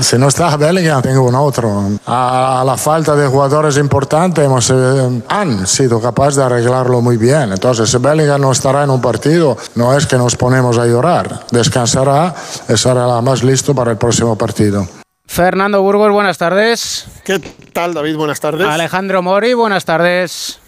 Si 0.02 0.18
no 0.18 0.30
está 0.30 0.56
Bellingham, 0.56 1.02
tengo 1.02 1.24
un 1.24 1.36
otro. 1.36 1.90
A 2.06 2.64
la 2.66 2.78
falta 2.78 3.16
de 3.16 3.28
jugadores 3.28 3.78
importantes 3.78 4.46
hemos, 4.46 4.70
eh, 4.70 5.22
han 5.28 5.68
sido 5.68 6.00
capaces 6.00 6.38
de 6.38 6.44
arreglarlo 6.44 7.02
muy 7.02 7.18
bien. 7.18 7.52
Entonces, 7.52 7.90
si 7.90 7.98
Bellingham 7.98 8.42
no 8.42 8.52
estará 8.52 8.84
en 8.84 8.90
un 8.90 9.02
partido, 9.02 9.58
no 9.76 9.96
es 9.96 10.08
que 10.08 10.18
nos 10.18 10.36
ponemos 10.36 10.78
a 10.78 10.86
llorar. 10.86 11.46
Descansará 11.52 12.34
estará 12.70 13.22
más 13.22 13.44
listo 13.44 13.76
para 13.76 13.92
el 13.92 13.98
próximo 13.98 14.38
partido. 14.38 14.88
Fernando 15.28 15.82
Burgos, 15.82 16.12
buenas 16.12 16.38
tardes. 16.38 17.06
¿Qué 17.24 17.40
tal, 17.74 17.94
David? 17.94 18.16
Buenas 18.16 18.40
tardes. 18.40 18.66
Alejandro 18.66 19.22
Mori, 19.22 19.54
buenas 19.54 19.86
tardes. 19.86 20.60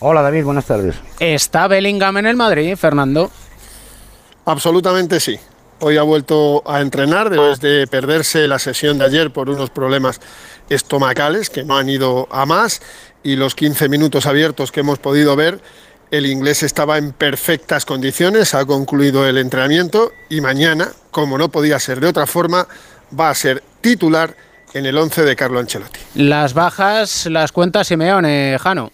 Hola, 0.00 0.22
David, 0.22 0.44
buenas 0.44 0.64
tardes. 0.64 0.96
¿Está 1.20 1.68
Bellingham 1.68 2.16
en 2.16 2.26
el 2.26 2.36
Madrid, 2.36 2.74
Fernando? 2.76 3.30
Absolutamente 4.44 5.20
sí. 5.20 5.38
Hoy 5.80 5.96
ha 5.96 6.02
vuelto 6.02 6.68
a 6.68 6.80
entrenar 6.80 7.30
después 7.30 7.60
de 7.60 7.86
perderse 7.86 8.48
la 8.48 8.58
sesión 8.58 8.98
de 8.98 9.04
ayer 9.04 9.32
por 9.32 9.48
unos 9.50 9.70
problemas 9.70 10.20
estomacales 10.68 11.50
que 11.50 11.62
no 11.62 11.76
han 11.76 11.88
ido 11.88 12.26
a 12.32 12.46
más 12.46 12.80
y 13.22 13.36
los 13.36 13.54
15 13.54 13.88
minutos 13.88 14.26
abiertos 14.26 14.72
que 14.72 14.80
hemos 14.80 14.98
podido 14.98 15.36
ver, 15.36 15.60
el 16.10 16.26
inglés 16.26 16.62
estaba 16.62 16.98
en 16.98 17.12
perfectas 17.12 17.84
condiciones, 17.84 18.54
ha 18.54 18.64
concluido 18.64 19.26
el 19.28 19.38
entrenamiento 19.38 20.10
y 20.28 20.40
mañana, 20.40 20.88
como 21.10 21.38
no 21.38 21.50
podía 21.50 21.78
ser 21.78 22.00
de 22.00 22.08
otra 22.08 22.26
forma, 22.26 22.66
va 23.18 23.30
a 23.30 23.34
ser 23.34 23.62
titular 23.80 24.34
en 24.74 24.86
el 24.86 24.96
11 24.96 25.22
de 25.22 25.36
Carlo 25.36 25.58
Ancelotti. 25.60 26.00
Las 26.14 26.54
bajas 26.54 27.26
las 27.26 27.52
cuenta 27.52 27.84
Simeone, 27.84 28.56
Jano. 28.60 28.92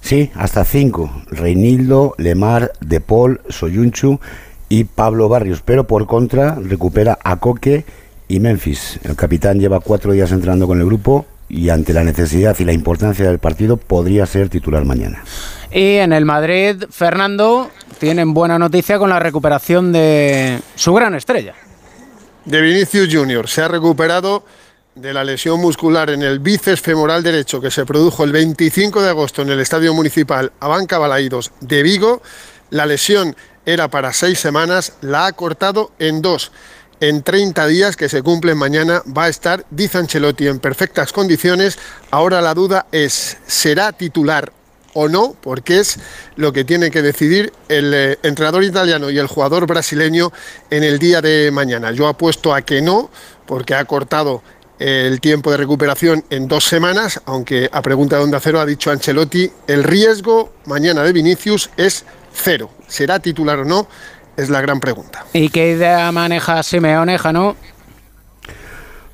Sí, 0.00 0.30
hasta 0.34 0.64
cinco. 0.64 1.10
Reinildo, 1.26 2.14
Lemar, 2.18 2.72
De 2.80 3.00
Paul, 3.00 3.40
Soyunchu 3.48 4.20
y 4.68 4.84
Pablo 4.84 5.28
Barrios, 5.28 5.62
pero 5.64 5.86
por 5.86 6.06
contra 6.06 6.54
recupera 6.54 7.18
a 7.24 7.36
Coque 7.36 7.84
y 8.28 8.40
Memphis. 8.40 9.00
El 9.02 9.16
capitán 9.16 9.58
lleva 9.58 9.80
cuatro 9.80 10.12
días 10.12 10.30
entrenando 10.30 10.66
con 10.66 10.78
el 10.78 10.86
grupo 10.86 11.26
y 11.48 11.70
ante 11.70 11.92
la 11.92 12.04
necesidad 12.04 12.56
y 12.58 12.64
la 12.64 12.72
importancia 12.72 13.26
del 13.26 13.38
partido 13.38 13.78
podría 13.78 14.26
ser 14.26 14.48
titular 14.50 14.84
mañana. 14.84 15.24
Y 15.72 15.96
en 15.96 16.12
el 16.12 16.24
Madrid, 16.24 16.84
Fernando, 16.90 17.70
tienen 17.98 18.34
buena 18.34 18.58
noticia 18.58 18.98
con 18.98 19.10
la 19.10 19.18
recuperación 19.18 19.92
de 19.92 20.60
su 20.74 20.92
gran 20.94 21.14
estrella. 21.14 21.54
De 22.44 22.60
Vinicius 22.60 23.08
Junior. 23.12 23.48
Se 23.48 23.62
ha 23.62 23.68
recuperado 23.68 24.44
de 24.94 25.12
la 25.12 25.22
lesión 25.24 25.60
muscular 25.60 26.10
en 26.10 26.22
el 26.22 26.38
bíceps 26.38 26.80
femoral 26.80 27.22
derecho 27.22 27.60
que 27.60 27.70
se 27.70 27.86
produjo 27.86 28.24
el 28.24 28.32
25 28.32 29.02
de 29.02 29.10
agosto 29.10 29.42
en 29.42 29.50
el 29.50 29.60
Estadio 29.60 29.94
Municipal 29.94 30.52
Abanca 30.60 30.98
Balaídos 30.98 31.52
de 31.60 31.82
Vigo. 31.82 32.22
La 32.70 32.86
lesión 32.86 33.36
era 33.64 33.88
para 33.88 34.12
seis 34.12 34.40
semanas, 34.40 34.94
la 35.00 35.26
ha 35.26 35.32
cortado 35.32 35.92
en 35.98 36.22
dos. 36.22 36.50
En 37.00 37.22
30 37.22 37.66
días 37.66 37.96
que 37.96 38.08
se 38.08 38.22
cumplen 38.22 38.58
mañana 38.58 39.02
va 39.16 39.24
a 39.24 39.28
estar 39.28 39.64
Di 39.70 39.88
Ancelotti 39.92 40.48
en 40.48 40.58
perfectas 40.58 41.12
condiciones. 41.12 41.78
Ahora 42.10 42.40
la 42.40 42.54
duda 42.54 42.86
es, 42.90 43.36
¿será 43.46 43.92
titular 43.92 44.52
o 44.94 45.08
no? 45.08 45.34
Porque 45.40 45.80
es 45.80 45.98
lo 46.36 46.52
que 46.52 46.64
tiene 46.64 46.90
que 46.90 47.02
decidir 47.02 47.52
el 47.68 47.92
eh, 47.94 48.18
entrenador 48.22 48.64
italiano 48.64 49.10
y 49.10 49.18
el 49.18 49.26
jugador 49.26 49.66
brasileño 49.66 50.32
en 50.70 50.84
el 50.84 50.98
día 50.98 51.20
de 51.20 51.50
mañana. 51.50 51.92
Yo 51.92 52.08
apuesto 52.08 52.54
a 52.54 52.62
que 52.62 52.82
no, 52.82 53.10
porque 53.46 53.74
ha 53.74 53.84
cortado 53.84 54.42
el 54.78 55.20
tiempo 55.20 55.50
de 55.50 55.56
recuperación 55.56 56.24
en 56.30 56.46
dos 56.46 56.64
semanas, 56.64 57.20
aunque 57.24 57.68
a 57.72 57.82
pregunta 57.82 58.16
de 58.16 58.22
Onda 58.22 58.40
Cero 58.40 58.60
ha 58.60 58.66
dicho 58.66 58.90
Ancelotti, 58.90 59.50
el 59.66 59.82
riesgo 59.82 60.52
mañana 60.66 61.02
de 61.02 61.12
Vinicius 61.12 61.70
es 61.76 62.04
cero. 62.32 62.70
¿Será 62.86 63.18
titular 63.18 63.58
o 63.58 63.64
no? 63.64 63.88
Es 64.36 64.50
la 64.50 64.60
gran 64.60 64.78
pregunta. 64.78 65.24
¿Y 65.32 65.48
qué 65.48 65.72
idea 65.72 66.12
maneja 66.12 66.62
Simeone, 66.62 67.18
no? 67.32 67.56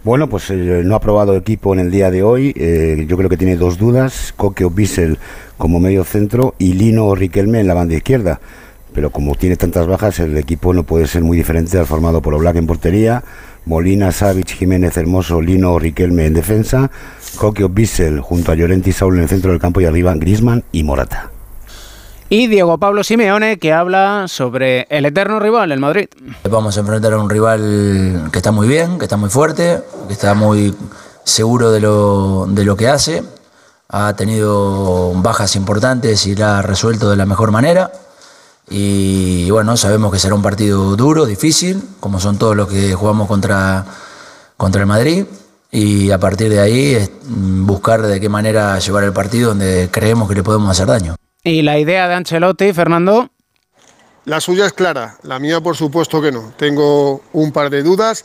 Bueno, 0.02 0.28
pues 0.28 0.50
eh, 0.50 0.82
no 0.84 0.96
ha 0.96 1.00
probado 1.00 1.34
equipo 1.34 1.72
en 1.72 1.80
el 1.80 1.90
día 1.90 2.10
de 2.10 2.22
hoy. 2.22 2.52
Eh, 2.56 3.06
yo 3.08 3.16
creo 3.16 3.30
que 3.30 3.38
tiene 3.38 3.56
dos 3.56 3.78
dudas: 3.78 4.34
Coque 4.36 4.66
o 4.66 4.70
Bissell 4.70 5.18
como 5.58 5.80
medio 5.80 6.04
centro 6.04 6.54
y 6.58 6.72
Lino 6.74 7.06
o 7.06 7.14
Riquelme 7.14 7.60
en 7.60 7.66
la 7.66 7.74
banda 7.74 7.94
izquierda. 7.94 8.40
Pero 8.92 9.10
como 9.10 9.34
tiene 9.34 9.56
tantas 9.56 9.86
bajas, 9.86 10.20
el 10.20 10.36
equipo 10.36 10.72
no 10.72 10.84
puede 10.84 11.06
ser 11.06 11.22
muy 11.22 11.36
diferente 11.36 11.78
al 11.78 11.86
formado 11.86 12.22
por 12.22 12.34
Oblak 12.34 12.56
en 12.56 12.66
portería, 12.66 13.24
Molina, 13.66 14.12
Savic, 14.12 14.48
Jiménez, 14.48 14.96
Hermoso, 14.96 15.40
Lino 15.40 15.72
o 15.72 15.78
Riquelme 15.78 16.26
en 16.26 16.34
defensa, 16.34 16.90
Coque 17.36 17.64
o 17.64 17.68
Bissell 17.68 18.20
junto 18.20 18.52
a 18.52 18.54
Llorente 18.54 18.90
y 18.90 18.92
Saúl 18.92 19.16
en 19.16 19.22
el 19.22 19.28
centro 19.28 19.50
del 19.50 19.60
campo 19.60 19.80
y 19.80 19.86
arriba 19.86 20.14
Grisman 20.14 20.64
y 20.70 20.84
Morata. 20.84 21.30
Y 22.28 22.46
Diego 22.46 22.78
Pablo 22.78 23.04
Simeone, 23.04 23.58
que 23.58 23.72
habla 23.72 24.24
sobre 24.28 24.86
el 24.90 25.04
eterno 25.04 25.40
rival, 25.40 25.72
el 25.72 25.80
Madrid. 25.80 26.08
Vamos 26.48 26.76
a 26.76 26.80
enfrentar 26.80 27.12
a 27.12 27.18
un 27.18 27.28
rival 27.28 28.28
que 28.32 28.38
está 28.38 28.50
muy 28.50 28.66
bien, 28.66 28.98
que 28.98 29.04
está 29.04 29.16
muy 29.16 29.28
fuerte, 29.28 29.78
que 30.06 30.12
está 30.12 30.34
muy 30.34 30.74
seguro 31.22 31.70
de 31.70 31.80
lo, 31.80 32.46
de 32.48 32.64
lo 32.64 32.76
que 32.76 32.88
hace. 32.88 33.22
Ha 33.96 34.16
tenido 34.16 35.12
bajas 35.22 35.54
importantes 35.54 36.26
y 36.26 36.34
la 36.34 36.58
ha 36.58 36.62
resuelto 36.62 37.08
de 37.10 37.16
la 37.16 37.26
mejor 37.26 37.52
manera. 37.52 37.92
Y 38.68 39.48
bueno, 39.52 39.76
sabemos 39.76 40.12
que 40.12 40.18
será 40.18 40.34
un 40.34 40.42
partido 40.42 40.96
duro, 40.96 41.26
difícil, 41.26 41.80
como 42.00 42.18
son 42.18 42.36
todos 42.36 42.56
los 42.56 42.66
que 42.66 42.92
jugamos 42.94 43.28
contra, 43.28 43.86
contra 44.56 44.80
el 44.80 44.88
Madrid. 44.88 45.26
Y 45.70 46.10
a 46.10 46.18
partir 46.18 46.48
de 46.48 46.58
ahí 46.58 47.08
buscar 47.22 48.02
de 48.02 48.18
qué 48.18 48.28
manera 48.28 48.76
llevar 48.80 49.04
el 49.04 49.12
partido 49.12 49.50
donde 49.50 49.88
creemos 49.92 50.28
que 50.28 50.34
le 50.34 50.42
podemos 50.42 50.68
hacer 50.68 50.88
daño. 50.88 51.14
¿Y 51.44 51.62
la 51.62 51.78
idea 51.78 52.08
de 52.08 52.14
Ancelotti, 52.14 52.72
Fernando? 52.72 53.30
La 54.24 54.40
suya 54.40 54.66
es 54.66 54.72
clara, 54.72 55.18
la 55.22 55.38
mía 55.38 55.60
por 55.60 55.76
supuesto 55.76 56.20
que 56.20 56.32
no. 56.32 56.52
Tengo 56.56 57.22
un 57.32 57.52
par 57.52 57.70
de 57.70 57.84
dudas. 57.84 58.24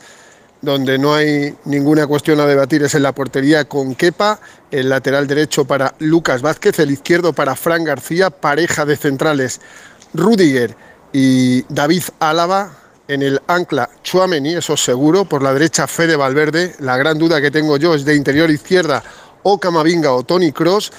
Donde 0.62 0.98
no 0.98 1.14
hay 1.14 1.54
ninguna 1.64 2.06
cuestión 2.06 2.38
a 2.40 2.46
debatir 2.46 2.82
es 2.82 2.94
en 2.94 3.02
la 3.02 3.14
portería 3.14 3.64
con 3.64 3.94
Kepa, 3.94 4.40
el 4.70 4.90
lateral 4.90 5.26
derecho 5.26 5.64
para 5.64 5.94
Lucas 5.98 6.42
Vázquez, 6.42 6.78
el 6.78 6.90
izquierdo 6.90 7.32
para 7.32 7.56
Fran 7.56 7.84
García, 7.84 8.28
pareja 8.28 8.84
de 8.84 8.96
centrales 8.96 9.60
Rudiger 10.12 10.76
y 11.12 11.62
David 11.72 12.02
Álava, 12.18 12.72
en 13.08 13.22
el 13.22 13.40
ancla 13.48 13.90
Chuameni, 14.04 14.54
eso 14.54 14.76
seguro, 14.76 15.24
por 15.24 15.42
la 15.42 15.52
derecha 15.52 15.88
Fede 15.88 16.14
Valverde. 16.14 16.76
La 16.78 16.96
gran 16.96 17.18
duda 17.18 17.40
que 17.40 17.50
tengo 17.50 17.76
yo 17.76 17.94
es 17.94 18.04
de 18.04 18.14
interior 18.14 18.50
izquierda 18.50 19.02
o 19.42 19.58
Camavinga 19.58 20.12
o 20.12 20.22
Tony 20.22 20.52
Cross 20.52 20.92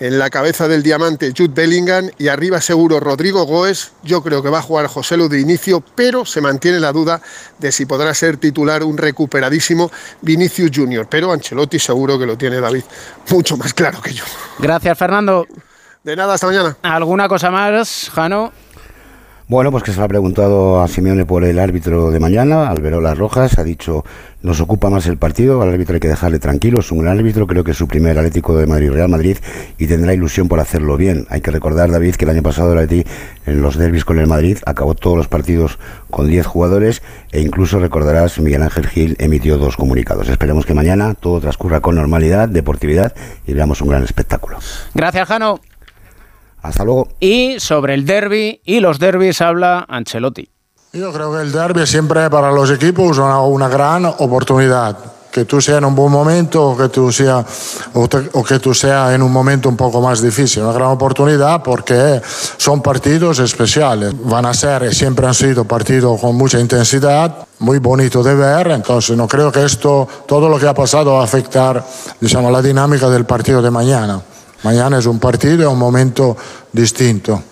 en 0.00 0.18
la 0.18 0.30
cabeza 0.30 0.68
del 0.68 0.82
diamante 0.82 1.32
Jude 1.36 1.52
Bellingham 1.54 2.10
y 2.18 2.28
arriba 2.28 2.60
seguro 2.60 3.00
Rodrigo 3.00 3.44
Goes. 3.44 3.92
Yo 4.02 4.22
creo 4.22 4.42
que 4.42 4.48
va 4.48 4.58
a 4.58 4.62
jugar 4.62 4.86
José 4.86 5.16
Lu 5.16 5.28
de 5.28 5.40
inicio, 5.40 5.82
pero 5.94 6.24
se 6.24 6.40
mantiene 6.40 6.80
la 6.80 6.92
duda 6.92 7.20
de 7.58 7.72
si 7.72 7.86
podrá 7.86 8.14
ser 8.14 8.36
titular 8.36 8.82
un 8.84 8.96
recuperadísimo 8.96 9.90
Vinicius 10.22 10.70
Junior. 10.74 11.06
Pero 11.08 11.32
Ancelotti 11.32 11.78
seguro 11.78 12.18
que 12.18 12.26
lo 12.26 12.36
tiene 12.36 12.60
David 12.60 12.84
mucho 13.30 13.56
más 13.56 13.74
claro 13.74 14.00
que 14.00 14.14
yo. 14.14 14.24
Gracias, 14.58 14.96
Fernando. 14.96 15.46
De 16.04 16.16
nada, 16.16 16.34
hasta 16.34 16.46
mañana. 16.46 16.76
¿Alguna 16.82 17.28
cosa 17.28 17.50
más, 17.50 18.10
Jano? 18.14 18.52
Bueno, 19.48 19.70
pues 19.70 19.82
que 19.82 19.92
se 19.92 19.98
le 19.98 20.04
ha 20.04 20.08
preguntado 20.08 20.82
a 20.82 20.88
Simeone 20.88 21.24
por 21.24 21.42
el 21.42 21.58
árbitro 21.58 22.10
de 22.10 22.20
mañana, 22.20 22.68
Alberola 22.68 23.14
Rojas, 23.14 23.58
ha 23.58 23.64
dicho, 23.64 24.04
nos 24.42 24.60
ocupa 24.60 24.90
más 24.90 25.06
el 25.06 25.16
partido, 25.16 25.62
al 25.62 25.70
árbitro 25.70 25.94
hay 25.94 26.00
que 26.00 26.08
dejarle 26.08 26.38
tranquilo, 26.38 26.80
es 26.80 26.92
un 26.92 26.98
gran 26.98 27.18
árbitro, 27.18 27.46
creo 27.46 27.64
que 27.64 27.70
es 27.70 27.76
su 27.78 27.88
primer 27.88 28.18
Atlético 28.18 28.54
de 28.58 28.66
Madrid, 28.66 28.90
Real 28.90 29.08
Madrid, 29.08 29.38
y 29.78 29.86
tendrá 29.86 30.12
ilusión 30.12 30.48
por 30.48 30.60
hacerlo 30.60 30.98
bien. 30.98 31.26
Hay 31.30 31.40
que 31.40 31.50
recordar, 31.50 31.90
David, 31.90 32.16
que 32.16 32.26
el 32.26 32.32
año 32.32 32.42
pasado 32.42 32.74
el 32.74 32.78
Atleti 32.80 33.08
en 33.46 33.62
los 33.62 33.78
derbis 33.78 34.04
con 34.04 34.18
el 34.18 34.26
Madrid 34.26 34.58
acabó 34.66 34.94
todos 34.94 35.16
los 35.16 35.28
partidos 35.28 35.78
con 36.10 36.28
10 36.28 36.44
jugadores, 36.44 37.00
e 37.32 37.40
incluso 37.40 37.78
recordarás, 37.78 38.38
Miguel 38.40 38.62
Ángel 38.62 38.86
Gil 38.86 39.16
emitió 39.18 39.56
dos 39.56 39.78
comunicados. 39.78 40.28
Esperemos 40.28 40.66
que 40.66 40.74
mañana 40.74 41.14
todo 41.14 41.40
transcurra 41.40 41.80
con 41.80 41.94
normalidad, 41.94 42.50
deportividad, 42.50 43.14
y 43.46 43.54
veamos 43.54 43.80
un 43.80 43.88
gran 43.88 44.04
espectáculo. 44.04 44.58
Gracias, 44.92 45.26
Jano. 45.26 45.58
Hasta 46.62 46.84
luego. 46.84 47.08
Y 47.20 47.60
sobre 47.60 47.94
el 47.94 48.04
derby 48.04 48.60
y 48.64 48.80
los 48.80 48.98
derbis 48.98 49.40
habla 49.40 49.86
Ancelotti. 49.88 50.48
Yo 50.92 51.12
creo 51.12 51.32
que 51.32 51.42
el 51.42 51.52
derby 51.52 51.86
siempre 51.86 52.30
para 52.30 52.50
los 52.50 52.70
equipos 52.70 53.12
es 53.12 53.18
una, 53.18 53.40
una 53.42 53.68
gran 53.68 54.06
oportunidad. 54.06 54.96
Que 55.30 55.44
tú 55.44 55.60
seas 55.60 55.78
en 55.78 55.84
un 55.84 55.94
buen 55.94 56.10
momento 56.10 56.70
o 56.70 56.76
que, 56.76 56.88
tú 56.88 57.12
sea, 57.12 57.44
o, 57.92 58.08
te, 58.08 58.30
o 58.32 58.42
que 58.42 58.58
tú 58.58 58.72
seas 58.72 59.12
en 59.12 59.22
un 59.22 59.30
momento 59.30 59.68
un 59.68 59.76
poco 59.76 60.00
más 60.00 60.22
difícil. 60.22 60.62
Una 60.62 60.72
gran 60.72 60.88
oportunidad 60.88 61.62
porque 61.62 62.20
son 62.56 62.80
partidos 62.80 63.38
especiales. 63.38 64.14
Van 64.24 64.46
a 64.46 64.54
ser, 64.54 64.92
siempre 64.94 65.26
han 65.26 65.34
sido 65.34 65.64
partidos 65.64 66.18
con 66.18 66.34
mucha 66.34 66.58
intensidad, 66.58 67.46
muy 67.58 67.78
bonito 67.78 68.22
de 68.22 68.34
ver. 68.34 68.68
Entonces 68.68 69.14
no 69.16 69.28
creo 69.28 69.52
que 69.52 69.64
esto, 69.64 70.08
todo 70.26 70.48
lo 70.48 70.58
que 70.58 70.66
ha 70.66 70.74
pasado 70.74 71.12
va 71.12 71.20
a 71.20 71.24
afectar 71.24 71.84
digamos, 72.18 72.50
la 72.50 72.62
dinámica 72.62 73.10
del 73.10 73.26
partido 73.26 73.60
de 73.60 73.70
mañana. 73.70 74.22
Mañana 74.62 74.98
es 74.98 75.06
un 75.06 75.18
partido, 75.18 75.62
es 75.62 75.72
un 75.72 75.78
momento 75.78 76.36
distinto. 76.72 77.42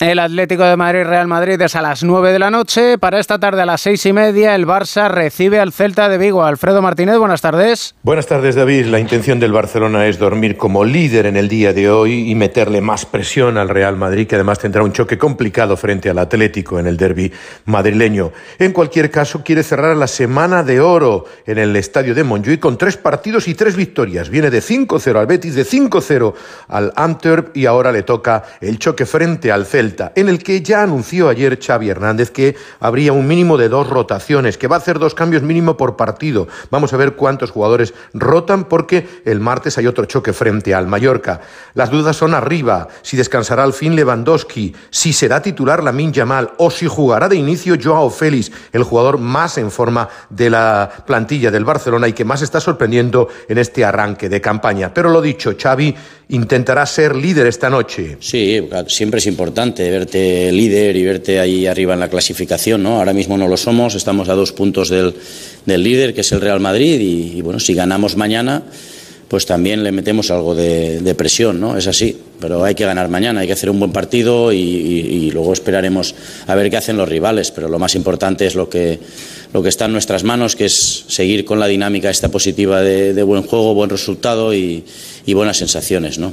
El 0.00 0.20
Atlético 0.20 0.62
de 0.62 0.76
Madrid 0.76 1.02
Real 1.02 1.26
Madrid 1.26 1.60
es 1.60 1.74
a 1.74 1.82
las 1.82 2.04
9 2.04 2.30
de 2.30 2.38
la 2.38 2.52
noche. 2.52 2.98
Para 2.98 3.18
esta 3.18 3.40
tarde 3.40 3.62
a 3.62 3.66
las 3.66 3.80
seis 3.80 4.06
y 4.06 4.12
media 4.12 4.54
el 4.54 4.64
Barça 4.64 5.10
recibe 5.10 5.58
al 5.58 5.72
Celta 5.72 6.08
de 6.08 6.18
Vigo. 6.18 6.44
Alfredo 6.44 6.80
Martínez, 6.80 7.18
buenas 7.18 7.40
tardes. 7.40 7.96
Buenas 8.04 8.28
tardes 8.28 8.54
David. 8.54 8.86
La 8.86 9.00
intención 9.00 9.40
del 9.40 9.50
Barcelona 9.50 10.06
es 10.06 10.20
dormir 10.20 10.56
como 10.56 10.84
líder 10.84 11.26
en 11.26 11.36
el 11.36 11.48
día 11.48 11.72
de 11.72 11.90
hoy 11.90 12.30
y 12.30 12.36
meterle 12.36 12.80
más 12.80 13.06
presión 13.06 13.58
al 13.58 13.68
Real 13.68 13.96
Madrid, 13.96 14.28
que 14.28 14.36
además 14.36 14.60
tendrá 14.60 14.84
un 14.84 14.92
choque 14.92 15.18
complicado 15.18 15.76
frente 15.76 16.08
al 16.08 16.20
Atlético 16.20 16.78
en 16.78 16.86
el 16.86 16.96
derby 16.96 17.32
madrileño. 17.64 18.30
En 18.60 18.70
cualquier 18.70 19.10
caso, 19.10 19.42
quiere 19.42 19.64
cerrar 19.64 19.96
la 19.96 20.06
semana 20.06 20.62
de 20.62 20.78
oro 20.78 21.24
en 21.44 21.58
el 21.58 21.74
estadio 21.74 22.14
de 22.14 22.22
Montjuic 22.22 22.60
con 22.60 22.78
tres 22.78 22.96
partidos 22.96 23.48
y 23.48 23.54
tres 23.54 23.74
victorias. 23.74 24.30
Viene 24.30 24.50
de 24.50 24.62
5-0 24.62 25.18
al 25.18 25.26
Betis, 25.26 25.56
de 25.56 25.66
5-0 25.66 26.34
al 26.68 26.92
Antwerp 26.94 27.56
y 27.56 27.66
ahora 27.66 27.90
le 27.90 28.04
toca 28.04 28.44
el 28.60 28.78
choque 28.78 29.04
frente 29.04 29.50
al 29.50 29.66
Celta 29.66 29.87
en 30.14 30.28
el 30.28 30.42
que 30.42 30.62
ya 30.62 30.82
anunció 30.82 31.28
ayer 31.28 31.58
Xavi 31.60 31.88
Hernández 31.88 32.30
que 32.30 32.56
habría 32.80 33.12
un 33.12 33.26
mínimo 33.26 33.56
de 33.56 33.68
dos 33.68 33.88
rotaciones, 33.88 34.58
que 34.58 34.68
va 34.68 34.76
a 34.76 34.78
hacer 34.78 34.98
dos 34.98 35.14
cambios 35.14 35.42
mínimo 35.42 35.76
por 35.76 35.96
partido. 35.96 36.48
Vamos 36.70 36.92
a 36.92 36.96
ver 36.96 37.14
cuántos 37.14 37.50
jugadores 37.50 37.94
rotan 38.14 38.64
porque 38.64 39.08
el 39.24 39.40
martes 39.40 39.78
hay 39.78 39.86
otro 39.86 40.04
choque 40.04 40.32
frente 40.32 40.74
al 40.74 40.86
Mallorca. 40.86 41.40
Las 41.74 41.90
dudas 41.90 42.16
son 42.16 42.34
arriba, 42.34 42.88
si 43.02 43.16
descansará 43.16 43.62
al 43.64 43.72
fin 43.72 43.96
Lewandowski, 43.96 44.74
si 44.90 45.12
será 45.12 45.42
titular 45.42 45.82
Lamin 45.82 46.12
Yamal 46.12 46.52
o 46.58 46.70
si 46.70 46.86
jugará 46.86 47.28
de 47.28 47.36
inicio 47.36 47.76
Joao 47.82 48.10
Félix, 48.10 48.50
el 48.72 48.82
jugador 48.82 49.18
más 49.18 49.58
en 49.58 49.70
forma 49.70 50.08
de 50.30 50.50
la 50.50 50.90
plantilla 51.06 51.50
del 51.50 51.64
Barcelona 51.64 52.08
y 52.08 52.12
que 52.12 52.24
más 52.24 52.42
está 52.42 52.60
sorprendiendo 52.60 53.28
en 53.48 53.58
este 53.58 53.84
arranque 53.84 54.28
de 54.28 54.40
campaña. 54.40 54.92
Pero 54.92 55.10
lo 55.10 55.20
dicho, 55.20 55.52
Xavi 55.60 55.94
intentará 56.30 56.84
ser 56.84 57.16
líder 57.16 57.46
esta 57.46 57.70
noche. 57.70 58.16
Sí, 58.20 58.60
siempre 58.86 59.18
es 59.18 59.26
importante 59.26 59.88
verte 59.90 60.52
líder 60.52 60.96
y 60.96 61.04
verte 61.04 61.40
ahí 61.40 61.66
arriba 61.66 61.94
en 61.94 62.00
la 62.00 62.08
clasificación, 62.08 62.82
¿no? 62.82 62.98
Ahora 62.98 63.12
mismo 63.12 63.38
no 63.38 63.48
lo 63.48 63.56
somos, 63.56 63.94
estamos 63.94 64.28
a 64.28 64.34
dos 64.34 64.52
puntos 64.52 64.90
del, 64.90 65.14
del 65.64 65.82
líder, 65.82 66.14
que 66.14 66.20
es 66.20 66.32
el 66.32 66.40
Real 66.40 66.60
Madrid, 66.60 67.00
y, 67.00 67.38
y, 67.38 67.40
bueno, 67.40 67.58
si 67.58 67.74
ganamos 67.74 68.16
mañana, 68.16 68.62
pues 69.28 69.44
también 69.44 69.84
le 69.84 69.92
metemos 69.92 70.30
algo 70.30 70.54
de, 70.54 71.14
presión, 71.16 71.60
¿no? 71.60 71.76
Es 71.76 71.86
así, 71.86 72.16
pero 72.40 72.64
hay 72.64 72.74
que 72.74 72.84
ganar 72.84 73.08
mañana, 73.08 73.40
hay 73.40 73.46
que 73.46 73.52
hacer 73.52 73.68
un 73.68 73.78
buen 73.78 73.92
partido 73.92 74.52
y, 74.52 74.56
y, 74.56 75.26
y, 75.26 75.30
luego 75.30 75.52
esperaremos 75.52 76.14
a 76.46 76.54
ver 76.54 76.70
qué 76.70 76.78
hacen 76.78 76.96
los 76.96 77.08
rivales, 77.08 77.50
pero 77.50 77.68
lo 77.68 77.78
más 77.78 77.94
importante 77.94 78.46
es 78.46 78.54
lo 78.54 78.70
que, 78.70 78.98
lo 79.52 79.62
que 79.62 79.68
está 79.68 79.84
en 79.84 79.92
nuestras 79.92 80.24
manos, 80.24 80.56
que 80.56 80.66
es 80.66 81.04
seguir 81.08 81.44
con 81.44 81.60
la 81.60 81.66
dinámica 81.66 82.10
esta 82.10 82.30
positiva 82.30 82.80
de, 82.80 83.12
de 83.12 83.22
buen 83.22 83.42
juego, 83.42 83.74
buen 83.74 83.90
resultado 83.90 84.54
y, 84.54 84.84
buenas 85.26 85.58
sensaciones, 85.58 86.18
¿no? 86.18 86.32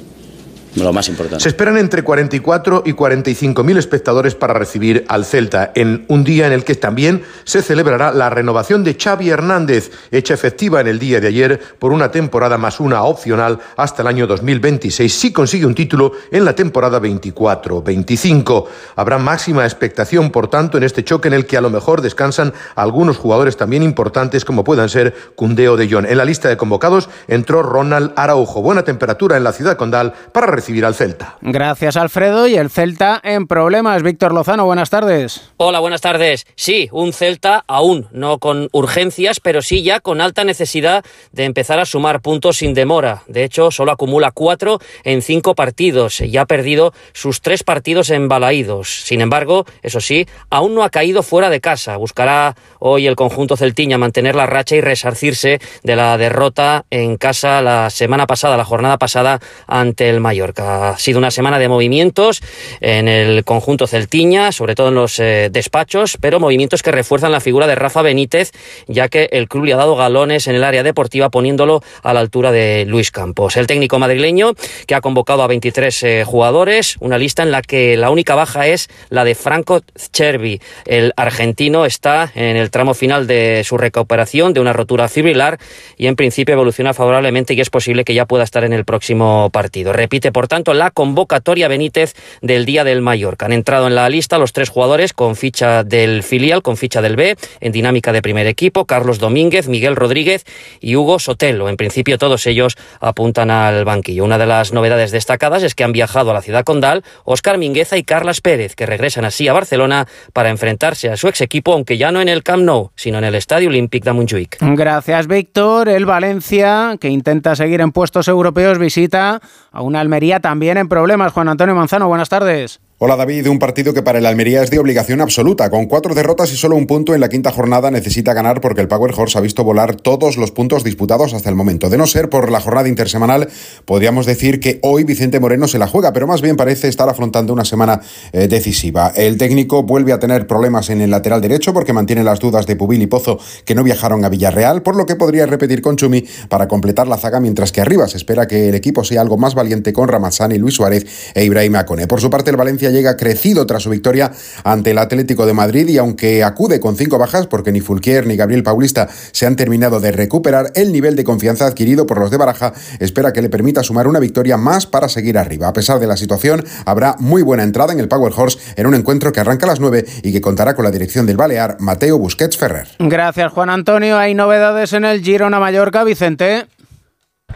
Lo 0.83 0.93
más 0.93 1.07
importante. 1.07 1.41
Se 1.41 1.49
esperan 1.49 1.77
entre 1.77 2.03
44 2.03 2.83
y 2.85 2.93
45 2.93 3.63
mil 3.63 3.77
espectadores 3.77 4.35
para 4.35 4.53
recibir 4.53 5.05
al 5.07 5.25
Celta 5.25 5.71
en 5.75 6.05
un 6.07 6.23
día 6.23 6.47
en 6.47 6.53
el 6.53 6.63
que 6.63 6.75
también 6.75 7.23
se 7.43 7.61
celebrará 7.61 8.11
la 8.11 8.29
renovación 8.29 8.83
de 8.83 8.95
Xavi 8.95 9.29
Hernández, 9.29 9.91
hecha 10.11 10.33
efectiva 10.33 10.81
en 10.81 10.87
el 10.87 10.99
día 10.99 11.21
de 11.21 11.27
ayer 11.27 11.59
por 11.79 11.91
una 11.91 12.11
temporada 12.11 12.57
más 12.57 12.79
una 12.79 13.03
opcional 13.03 13.59
hasta 13.77 14.01
el 14.01 14.07
año 14.07 14.27
2026, 14.27 15.13
si 15.13 15.31
consigue 15.31 15.65
un 15.65 15.75
título 15.75 16.11
en 16.31 16.45
la 16.45 16.55
temporada 16.55 17.01
24-25. 17.01 18.65
Habrá 18.95 19.17
máxima 19.17 19.63
expectación, 19.63 20.31
por 20.31 20.49
tanto, 20.49 20.77
en 20.77 20.83
este 20.83 21.03
choque 21.03 21.27
en 21.27 21.33
el 21.33 21.45
que 21.45 21.57
a 21.57 21.61
lo 21.61 21.69
mejor 21.69 22.01
descansan 22.01 22.53
algunos 22.75 23.17
jugadores 23.17 23.57
también 23.57 23.83
importantes 23.83 24.45
como 24.45 24.63
puedan 24.63 24.89
ser 24.89 25.15
Cundeo 25.35 25.77
de 25.77 25.89
Jong. 25.89 26.05
En 26.05 26.17
la 26.17 26.25
lista 26.25 26.49
de 26.49 26.57
convocados 26.57 27.09
entró 27.27 27.63
Ronald 27.63 28.11
Araujo. 28.15 28.61
Buena 28.61 28.83
temperatura 28.83 29.37
en 29.37 29.43
la 29.43 29.53
ciudad 29.53 29.77
condal 29.77 30.13
para 30.31 30.47
recibir 30.47 30.64
recibir 30.65 30.85
al 30.85 30.95
Celta. 30.95 31.37
Gracias, 31.41 31.95
Alfredo. 31.95 32.47
Y 32.47 32.55
el 32.55 32.71
Celta 32.71 33.21
en 33.23 33.45
problemas. 33.45 34.01
Víctor 34.01 34.33
Lozano, 34.33 34.65
buenas 34.65 34.89
tardes. 34.89 35.51
Hola, 35.57 35.79
buenas 35.79 36.01
tardes. 36.01 36.47
Sí, 36.55 36.89
un 36.91 37.13
Celta 37.13 37.63
aún 37.67 38.07
no 38.11 38.39
con 38.39 38.69
urgencias, 38.71 39.39
pero 39.39 39.61
sí 39.61 39.83
ya 39.83 39.99
con 39.99 40.21
alta 40.21 40.43
necesidad 40.43 41.05
de 41.31 41.43
empezar 41.43 41.77
a 41.79 41.85
sumar 41.85 42.21
puntos 42.21 42.57
sin 42.57 42.73
demora. 42.73 43.21
De 43.27 43.43
hecho, 43.43 43.69
solo 43.69 43.91
acumula 43.91 44.31
cuatro 44.31 44.79
en 45.03 45.21
cinco 45.21 45.53
partidos 45.53 46.21
y 46.21 46.35
ha 46.35 46.45
perdido 46.45 46.93
sus 47.13 47.41
tres 47.41 47.63
partidos 47.63 48.09
embalaídos. 48.09 49.03
Sin 49.03 49.21
embargo, 49.21 49.65
eso 49.83 50.01
sí, 50.01 50.25
aún 50.49 50.73
no 50.73 50.83
ha 50.83 50.89
caído 50.89 51.21
fuera 51.21 51.51
de 51.51 51.61
casa. 51.61 51.97
Buscará 51.97 52.55
hoy 52.79 53.05
el 53.05 53.15
conjunto 53.15 53.55
celtiña 53.55 53.99
mantener 53.99 54.33
la 54.33 54.47
racha 54.47 54.75
y 54.75 54.81
resarcirse 54.81 55.59
de 55.83 55.95
la 55.95 56.17
derrota 56.17 56.85
en 56.89 57.17
casa 57.17 57.61
la 57.61 57.91
semana 57.91 58.25
pasada, 58.25 58.57
la 58.57 58.65
jornada 58.65 58.97
pasada 58.97 59.39
ante 59.67 60.09
el 60.09 60.21
Mallorca. 60.21 60.54
Ha 60.57 60.95
sido 60.97 61.19
una 61.19 61.31
semana 61.31 61.59
de 61.59 61.67
movimientos 61.67 62.41
en 62.81 63.07
el 63.07 63.43
conjunto 63.43 63.87
celtiña, 63.87 64.51
sobre 64.51 64.75
todo 64.75 64.89
en 64.89 64.95
los 64.95 65.19
eh, 65.19 65.49
despachos, 65.51 66.17
pero 66.19 66.39
movimientos 66.39 66.83
que 66.83 66.91
refuerzan 66.91 67.31
la 67.31 67.39
figura 67.39 67.67
de 67.67 67.75
Rafa 67.75 68.01
Benítez, 68.01 68.51
ya 68.87 69.07
que 69.07 69.29
el 69.31 69.47
club 69.47 69.65
le 69.65 69.73
ha 69.73 69.77
dado 69.77 69.95
galones 69.95 70.47
en 70.47 70.55
el 70.55 70.63
área 70.63 70.83
deportiva 70.83 71.29
poniéndolo 71.29 71.81
a 72.03 72.13
la 72.13 72.19
altura 72.19 72.51
de 72.51 72.85
Luis 72.87 73.11
Campos. 73.11 73.57
El 73.57 73.67
técnico 73.67 73.99
madrileño 73.99 74.53
que 74.87 74.95
ha 74.95 75.01
convocado 75.01 75.43
a 75.43 75.47
23 75.47 76.03
eh, 76.03 76.23
jugadores, 76.25 76.97
una 76.99 77.17
lista 77.17 77.43
en 77.43 77.51
la 77.51 77.61
que 77.61 77.97
la 77.97 78.09
única 78.09 78.35
baja 78.35 78.67
es 78.67 78.89
la 79.09 79.23
de 79.23 79.35
Franco 79.35 79.81
Chervi. 80.11 80.61
El 80.85 81.13
argentino 81.15 81.85
está 81.85 82.31
en 82.35 82.57
el 82.57 82.71
tramo 82.71 82.93
final 82.93 83.27
de 83.27 83.63
su 83.65 83.77
recuperación 83.77 84.53
de 84.53 84.59
una 84.59 84.73
rotura 84.73 85.07
fibrilar 85.07 85.59
y 85.97 86.07
en 86.07 86.15
principio 86.15 86.53
evoluciona 86.53 86.93
favorablemente 86.93 87.53
y 87.53 87.61
es 87.61 87.69
posible 87.69 88.03
que 88.03 88.13
ya 88.13 88.25
pueda 88.25 88.43
estar 88.43 88.63
en 88.63 88.73
el 88.73 88.85
próximo 88.85 89.49
partido. 89.51 89.93
Repite, 89.93 90.31
por 90.31 90.44
tanto, 90.47 90.73
la 90.73 90.91
convocatoria 90.91 91.67
Benítez 91.67 92.13
del 92.41 92.65
día 92.65 92.83
del 92.83 93.01
Mallorca. 93.01 93.45
Han 93.45 93.53
entrado 93.53 93.87
en 93.87 93.95
la 93.95 94.09
lista 94.09 94.37
los 94.37 94.53
tres 94.53 94.69
jugadores 94.69 95.13
con 95.13 95.35
ficha 95.35 95.83
del 95.83 96.23
filial, 96.23 96.61
con 96.61 96.77
ficha 96.77 97.01
del 97.01 97.15
B, 97.15 97.37
en 97.59 97.71
dinámica 97.71 98.11
de 98.11 98.21
primer 98.21 98.47
equipo, 98.47 98.85
Carlos 98.85 99.19
Domínguez, 99.19 99.67
Miguel 99.67 99.95
Rodríguez 99.95 100.45
y 100.79 100.95
Hugo 100.95 101.19
Sotelo. 101.19 101.69
En 101.69 101.77
principio 101.77 102.17
todos 102.17 102.45
ellos 102.47 102.75
apuntan 102.99 103.51
al 103.51 103.85
banquillo. 103.85 104.23
Una 104.23 104.37
de 104.37 104.45
las 104.45 104.73
novedades 104.73 105.11
destacadas 105.11 105.63
es 105.63 105.75
que 105.75 105.83
han 105.83 105.91
viajado 105.91 106.31
a 106.31 106.33
la 106.33 106.41
ciudad 106.41 106.63
condal 106.63 107.03
Óscar 107.23 107.57
Mingueza 107.57 107.97
y 107.97 108.03
Carlas 108.03 108.41
Pérez, 108.41 108.75
que 108.75 108.85
regresan 108.85 109.25
así 109.25 109.47
a 109.47 109.53
Barcelona 109.53 110.07
para 110.33 110.49
enfrentarse 110.49 111.09
a 111.09 111.17
su 111.17 111.27
ex 111.27 111.41
equipo, 111.41 111.73
aunque 111.73 111.97
ya 111.97 112.11
no 112.11 112.21
en 112.21 112.29
el 112.29 112.43
Camp 112.43 112.63
Nou, 112.63 112.91
sino 112.95 113.17
en 113.17 113.23
el 113.23 113.35
Estadio 113.35 113.69
Olímpic 113.69 114.03
de 114.03 114.13
Montjuic. 114.13 114.57
Gracias, 114.61 115.27
Víctor. 115.27 115.89
El 115.89 116.05
Valencia, 116.05 116.97
que 116.99 117.09
intenta 117.09 117.55
seguir 117.55 117.81
en 117.81 117.91
puestos 117.91 118.27
europeos, 118.27 118.77
visita 118.77 119.41
a 119.71 119.81
una 119.81 119.99
Almería 119.99 120.24
también 120.39 120.77
en 120.77 120.87
problemas. 120.87 121.31
Juan 121.33 121.49
Antonio 121.49 121.75
Manzano, 121.75 122.07
buenas 122.07 122.29
tardes. 122.29 122.81
Hola 122.97 123.17
David, 123.17 123.49
un 123.49 123.59
partido 123.59 123.93
que 123.93 124.03
para 124.03 124.19
el 124.19 124.25
Almería 124.25 124.63
es 124.63 124.69
de 124.69 124.79
obligación 124.79 125.19
absoluta. 125.19 125.69
Con 125.69 125.87
cuatro 125.87 126.15
derrotas 126.15 126.53
y 126.53 126.55
solo 126.55 126.77
un 126.77 126.87
punto 126.87 127.13
en 127.13 127.19
la 127.19 127.27
quinta 127.27 127.51
jornada 127.51 127.91
necesita 127.91 128.33
ganar 128.33 128.61
porque 128.61 128.79
el 128.79 128.87
Power 128.87 129.13
Horse 129.13 129.37
ha 129.37 129.41
visto 129.41 129.65
volar 129.65 129.97
todos 129.97 130.37
los 130.37 130.51
puntos 130.51 130.85
disputados 130.85 131.33
hasta 131.33 131.49
el 131.49 131.55
momento. 131.55 131.89
De 131.89 131.97
no 131.97 132.07
ser 132.07 132.29
por 132.29 132.49
la 132.49 132.61
jornada 132.61 132.87
intersemanal, 132.87 133.49
podríamos 133.83 134.25
decir 134.25 134.61
que 134.61 134.79
hoy 134.81 135.03
Vicente 135.03 135.41
Moreno 135.41 135.67
se 135.67 135.77
la 135.77 135.87
juega, 135.87 136.13
pero 136.13 136.25
más 136.25 136.41
bien 136.41 136.55
parece 136.55 136.87
estar 136.87 137.09
afrontando 137.09 137.51
una 137.51 137.65
semana 137.65 137.99
eh, 138.31 138.47
decisiva. 138.47 139.11
El 139.13 139.37
técnico 139.37 139.83
vuelve 139.83 140.13
a 140.13 140.19
tener 140.19 140.47
problemas 140.47 140.89
en 140.89 141.01
el 141.01 141.11
lateral 141.11 141.41
derecho 141.41 141.73
porque 141.73 141.91
mantiene 141.91 142.23
las 142.23 142.39
dudas 142.39 142.65
de 142.65 142.77
Pubil 142.77 143.01
y 143.01 143.07
Pozo 143.07 143.39
que 143.65 143.75
no 143.75 143.83
viajaron 143.83 144.23
a 144.23 144.29
Villarreal, 144.29 144.83
por 144.83 144.95
lo 144.95 145.05
que 145.05 145.17
podría 145.17 145.45
repetir 145.45 145.81
con 145.81 145.97
Chumi 145.97 146.23
para 146.47 146.69
completar 146.69 147.09
la 147.09 147.17
zaga, 147.17 147.41
mientras 147.41 147.73
que 147.73 147.81
arriba 147.81 148.07
se 148.07 148.15
espera 148.15 148.47
que 148.47 148.69
el 148.69 148.75
equipo 148.75 149.03
sea 149.03 149.19
algo 149.19 149.35
más 149.35 149.53
valiente 149.53 149.91
con 149.91 150.07
Ramazani, 150.07 150.57
Luis 150.57 150.75
Suárez 150.75 151.33
e 151.33 151.43
Ibrahim 151.43 151.75
Acone. 151.75 152.07
Por 152.07 152.21
su 152.21 152.29
parte, 152.29 152.51
el 152.51 152.55
Valencia 152.55 152.84
llega 152.89 153.17
crecido 153.17 153.65
tras 153.65 153.83
su 153.83 153.89
victoria 153.89 154.31
ante 154.63 154.91
el 154.91 154.97
Atlético 154.97 155.45
de 155.45 155.53
Madrid 155.53 155.87
y 155.87 155.97
aunque 155.97 156.43
acude 156.43 156.79
con 156.79 156.95
cinco 156.95 157.17
bajas 157.17 157.47
porque 157.47 157.71
ni 157.71 157.81
Fulquier 157.81 158.27
ni 158.27 158.35
Gabriel 158.35 158.63
Paulista 158.63 159.07
se 159.31 159.45
han 159.45 159.55
terminado 159.55 159.99
de 159.99 160.11
recuperar, 160.11 160.71
el 160.75 160.91
nivel 160.91 161.15
de 161.15 161.23
confianza 161.23 161.65
adquirido 161.65 162.05
por 162.05 162.19
los 162.19 162.31
de 162.31 162.37
Baraja 162.37 162.73
espera 162.99 163.33
que 163.33 163.41
le 163.41 163.49
permita 163.49 163.83
sumar 163.83 164.07
una 164.07 164.19
victoria 164.19 164.57
más 164.57 164.85
para 164.85 165.09
seguir 165.09 165.37
arriba. 165.37 165.67
A 165.67 165.73
pesar 165.73 165.99
de 165.99 166.07
la 166.07 166.17
situación, 166.17 166.63
habrá 166.85 167.15
muy 167.19 167.41
buena 167.41 167.63
entrada 167.63 167.93
en 167.93 167.99
el 167.99 168.07
Power 168.07 168.33
Horse 168.35 168.59
en 168.75 168.87
un 168.87 168.95
encuentro 168.95 169.31
que 169.31 169.39
arranca 169.39 169.65
a 169.65 169.69
las 169.69 169.79
9 169.79 170.05
y 170.23 170.31
que 170.31 170.41
contará 170.41 170.75
con 170.75 170.85
la 170.85 170.91
dirección 170.91 171.25
del 171.25 171.37
Balear 171.37 171.77
Mateo 171.79 172.17
Busquets 172.17 172.57
Ferrer. 172.57 172.87
Gracias 172.99 173.51
Juan 173.51 173.69
Antonio. 173.69 174.17
Hay 174.17 174.33
novedades 174.33 174.93
en 174.93 175.05
el 175.05 175.21
Girona 175.21 175.59
Mallorca, 175.59 176.03
Vicente. 176.03 176.65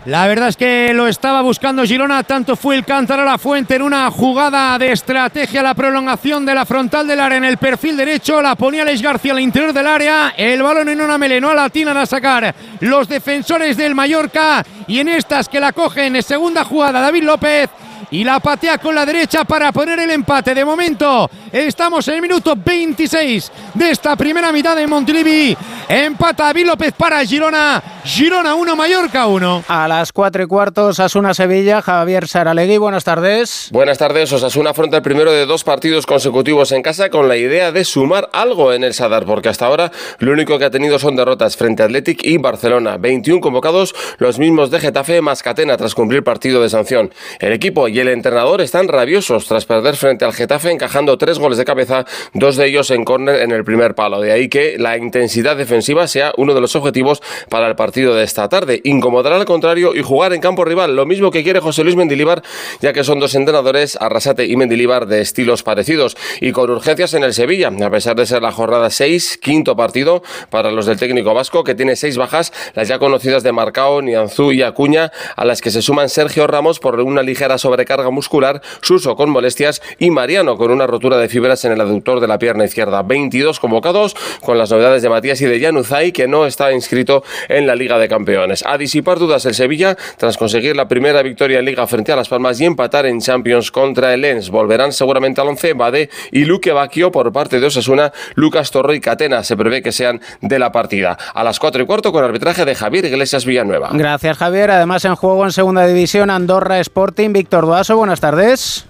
La 0.05 0.27
verdad 0.27 0.47
es 0.47 0.55
que 0.55 0.93
lo 0.93 1.07
estaba 1.07 1.41
buscando 1.41 1.83
Girona, 1.83 2.23
tanto 2.23 2.55
fue 2.55 2.75
el 2.75 2.85
cantar 2.85 3.19
a 3.19 3.25
la 3.25 3.37
fuente 3.37 3.75
en 3.75 3.81
una 3.81 4.09
jugada 4.09 4.77
de 4.79 4.93
estrategia, 4.93 5.61
la 5.61 5.73
prolongación 5.73 6.45
de 6.45 6.55
la 6.55 6.65
frontal 6.65 7.05
del 7.05 7.19
área 7.19 7.37
en 7.37 7.43
el 7.43 7.57
perfil 7.57 7.97
derecho, 7.97 8.41
la 8.41 8.55
ponía 8.55 8.85
Les 8.85 9.01
García 9.01 9.33
al 9.33 9.41
interior 9.41 9.73
del 9.73 9.85
área, 9.85 10.33
el 10.37 10.63
balón 10.63 10.87
en 10.87 11.01
una 11.01 11.17
meleno, 11.17 11.53
la 11.53 11.65
atinan 11.65 11.97
a 11.97 12.05
sacar 12.05 12.55
los 12.79 13.09
defensores 13.09 13.75
del 13.75 13.93
Mallorca 13.93 14.65
y 14.87 14.99
en 14.99 15.09
estas 15.09 15.49
que 15.49 15.59
la 15.59 15.73
cogen 15.73 16.15
en 16.15 16.23
segunda 16.23 16.63
jugada 16.63 17.01
David 17.01 17.23
López 17.23 17.69
y 18.11 18.23
la 18.23 18.39
patea 18.39 18.77
con 18.77 18.95
la 18.95 19.05
derecha 19.05 19.43
para 19.43 19.71
poner 19.71 19.99
el 19.99 20.09
empate. 20.09 20.53
De 20.53 20.65
momento 20.65 21.29
estamos 21.51 22.07
en 22.07 22.15
el 22.15 22.21
minuto 22.21 22.55
26 22.55 23.51
de 23.73 23.91
esta 23.91 24.15
primera 24.15 24.51
mitad 24.51 24.75
de 24.75 24.87
Montilivi. 24.87 25.55
Empata 25.87 26.45
David 26.45 26.67
López 26.67 26.93
para 26.93 27.23
Girona. 27.25 27.81
Girona 28.03 28.55
1, 28.55 28.75
Mallorca 28.75 29.27
1. 29.27 29.65
A 29.67 29.87
las 29.87 30.11
4 30.11 30.43
y 30.43 30.47
cuarto, 30.47 30.87
Osasuna 30.87 31.33
Sevilla, 31.33 31.81
Javier 31.81 32.27
Saralegui, 32.27 32.77
buenas 32.77 33.03
tardes. 33.03 33.69
Buenas 33.71 33.97
tardes, 33.97 34.31
Osasuna 34.31 34.71
afronta 34.71 34.97
el 34.97 35.03
primero 35.03 35.31
de 35.31 35.45
dos 35.45 35.63
partidos 35.63 36.05
consecutivos 36.05 36.71
en 36.71 36.81
casa 36.81 37.09
con 37.09 37.27
la 37.27 37.37
idea 37.37 37.71
de 37.71 37.83
sumar 37.83 38.29
algo 38.33 38.73
en 38.73 38.83
el 38.83 38.93
Sadar, 38.93 39.25
porque 39.25 39.49
hasta 39.49 39.65
ahora 39.65 39.91
lo 40.19 40.31
único 40.31 40.57
que 40.57 40.65
ha 40.65 40.71
tenido 40.71 40.97
son 40.97 41.15
derrotas 41.15 41.57
frente 41.57 41.83
a 41.83 41.85
Athletic 41.85 42.23
y 42.23 42.37
Barcelona. 42.37 42.97
21 42.97 43.41
convocados, 43.41 43.93
los 44.17 44.39
mismos 44.39 44.71
de 44.71 44.79
Getafe 44.79 45.21
más 45.21 45.43
Catena 45.43 45.77
tras 45.77 45.93
cumplir 45.93 46.23
partido 46.23 46.61
de 46.61 46.69
sanción. 46.69 47.11
El 47.39 47.53
equipo 47.53 47.87
el 47.99 48.07
entrenador 48.07 48.61
están 48.61 48.87
rabiosos 48.87 49.47
tras 49.47 49.65
perder 49.65 49.95
frente 49.95 50.23
al 50.23 50.33
Getafe 50.33 50.71
encajando 50.71 51.17
tres 51.17 51.39
goles 51.39 51.57
de 51.57 51.65
cabeza, 51.65 52.05
dos 52.33 52.55
de 52.55 52.67
ellos 52.67 52.91
en 52.91 53.03
córner 53.03 53.41
en 53.41 53.51
el 53.51 53.63
primer 53.63 53.95
palo. 53.95 54.21
De 54.21 54.31
ahí 54.31 54.47
que 54.47 54.77
la 54.77 54.97
intensidad 54.97 55.57
defensiva 55.57 56.07
sea 56.07 56.31
uno 56.37 56.53
de 56.53 56.61
los 56.61 56.75
objetivos 56.75 57.21
para 57.49 57.67
el 57.67 57.75
partido 57.75 58.15
de 58.15 58.23
esta 58.23 58.47
tarde. 58.47 58.79
Incomodar 58.83 59.33
al 59.33 59.45
contrario 59.45 59.95
y 59.95 60.01
jugar 60.01 60.33
en 60.33 60.39
campo 60.39 60.63
rival, 60.63 60.95
lo 60.95 61.05
mismo 61.05 61.31
que 61.31 61.43
quiere 61.43 61.59
José 61.59 61.83
Luis 61.83 61.95
Mendilibar, 61.95 62.41
ya 62.79 62.93
que 62.93 63.03
son 63.03 63.19
dos 63.19 63.35
entrenadores, 63.35 63.97
Arrasate 63.99 64.45
y 64.45 64.55
Mendilibar, 64.55 65.05
de 65.05 65.21
estilos 65.21 65.63
parecidos 65.63 66.15
y 66.39 66.53
con 66.53 66.69
urgencias 66.69 67.13
en 67.13 67.23
el 67.23 67.33
Sevilla, 67.33 67.69
a 67.69 67.91
pesar 67.91 68.15
de 68.15 68.25
ser 68.25 68.41
la 68.41 68.51
jornada 68.51 68.89
6, 68.89 69.39
quinto 69.41 69.75
partido 69.75 70.23
para 70.49 70.71
los 70.71 70.85
del 70.85 70.97
técnico 70.97 71.33
vasco, 71.33 71.65
que 71.65 71.75
tiene 71.75 71.95
seis 71.97 72.17
bajas, 72.17 72.53
las 72.75 72.87
ya 72.87 72.99
conocidas 72.99 73.43
de 73.43 73.51
Marcao, 73.51 74.01
Nianzú 74.01 74.51
y 74.53 74.61
Acuña, 74.61 75.11
a 75.35 75.43
las 75.43 75.61
que 75.61 75.69
se 75.69 75.81
suman 75.81 76.07
Sergio 76.07 76.47
Ramos 76.47 76.79
por 76.79 76.99
una 77.01 77.23
ligera 77.23 77.57
sobrecarga 77.57 77.88
muscular, 78.11 78.61
Suso 78.81 79.15
con 79.15 79.29
molestias 79.29 79.81
y 79.97 80.11
Mariano 80.11 80.57
con 80.57 80.71
una 80.71 80.87
rotura 80.87 81.17
de 81.17 81.27
fibras 81.27 81.65
en 81.65 81.71
el 81.71 81.81
aductor 81.81 82.19
de 82.19 82.27
la 82.27 82.37
pierna 82.37 82.65
izquierda. 82.65 83.01
22 83.01 83.59
convocados 83.59 84.15
con 84.41 84.57
las 84.57 84.71
novedades 84.71 85.01
de 85.01 85.09
Matías 85.09 85.41
y 85.41 85.45
de 85.45 85.59
Januzaj, 85.59 86.11
que 86.11 86.27
no 86.27 86.45
está 86.45 86.71
inscrito 86.71 87.23
en 87.47 87.67
la 87.67 87.75
Liga 87.75 87.97
de 87.97 88.07
Campeones. 88.07 88.63
A 88.65 88.77
disipar 88.77 89.19
dudas 89.19 89.45
el 89.45 89.53
Sevilla 89.53 89.97
tras 90.17 90.37
conseguir 90.37 90.75
la 90.75 90.87
primera 90.87 91.21
victoria 91.21 91.59
en 91.59 91.65
Liga 91.65 91.87
frente 91.87 92.11
a 92.11 92.15
Las 92.15 92.29
Palmas 92.29 92.59
y 92.61 92.65
empatar 92.65 93.05
en 93.05 93.19
Champions 93.19 93.71
contra 93.71 94.13
el 94.13 94.21
Lens. 94.21 94.49
Volverán 94.49 94.93
seguramente 94.93 95.41
al 95.41 95.47
11 95.47 95.73
Bade 95.73 96.09
y 96.31 96.45
Luque 96.45 96.71
Bacchio 96.71 97.11
por 97.11 97.31
parte 97.31 97.59
de 97.59 97.67
Osasuna, 97.67 98.11
Lucas 98.35 98.71
Torro 98.71 98.93
y 98.93 98.99
Catena. 98.99 99.43
Se 99.43 99.57
prevé 99.57 99.81
que 99.81 99.91
sean 99.91 100.21
de 100.41 100.59
la 100.59 100.71
partida. 100.71 101.17
A 101.33 101.43
las 101.43 101.59
4 101.59 101.83
y 101.83 101.85
cuarto 101.85 102.11
con 102.11 102.23
arbitraje 102.23 102.65
de 102.65 102.75
Javier 102.75 103.05
Iglesias 103.05 103.45
Villanueva. 103.45 103.89
Gracias 103.93 104.37
Javier. 104.37 104.71
Además 104.71 105.05
en 105.05 105.15
juego 105.15 105.45
en 105.45 105.51
segunda 105.51 105.85
división 105.87 106.29
Andorra 106.29 106.79
Sporting, 106.79 107.33
Víctor 107.33 107.65
Buenas 107.87 108.19
tardes. 108.19 108.85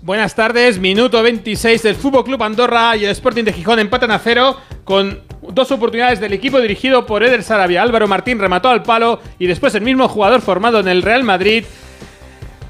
Buenas 0.00 0.34
tardes, 0.34 0.78
minuto 0.78 1.22
26 1.22 1.82
del 1.82 1.94
Fútbol 1.94 2.24
Club 2.24 2.42
Andorra 2.42 2.96
y 2.96 3.04
el 3.04 3.10
Sporting 3.10 3.44
de 3.44 3.52
Gijón 3.52 3.78
empatan 3.78 4.10
a 4.12 4.18
cero 4.18 4.56
con 4.84 5.20
dos 5.42 5.70
oportunidades 5.70 6.20
del 6.20 6.32
equipo 6.32 6.58
dirigido 6.58 7.04
por 7.04 7.22
Eder 7.22 7.42
Sarabia. 7.42 7.82
Álvaro 7.82 8.08
Martín 8.08 8.38
remató 8.38 8.70
al 8.70 8.82
palo 8.82 9.20
y 9.38 9.46
después 9.46 9.74
el 9.74 9.82
mismo 9.82 10.08
jugador 10.08 10.40
formado 10.40 10.80
en 10.80 10.88
el 10.88 11.02
Real 11.02 11.22
Madrid 11.22 11.64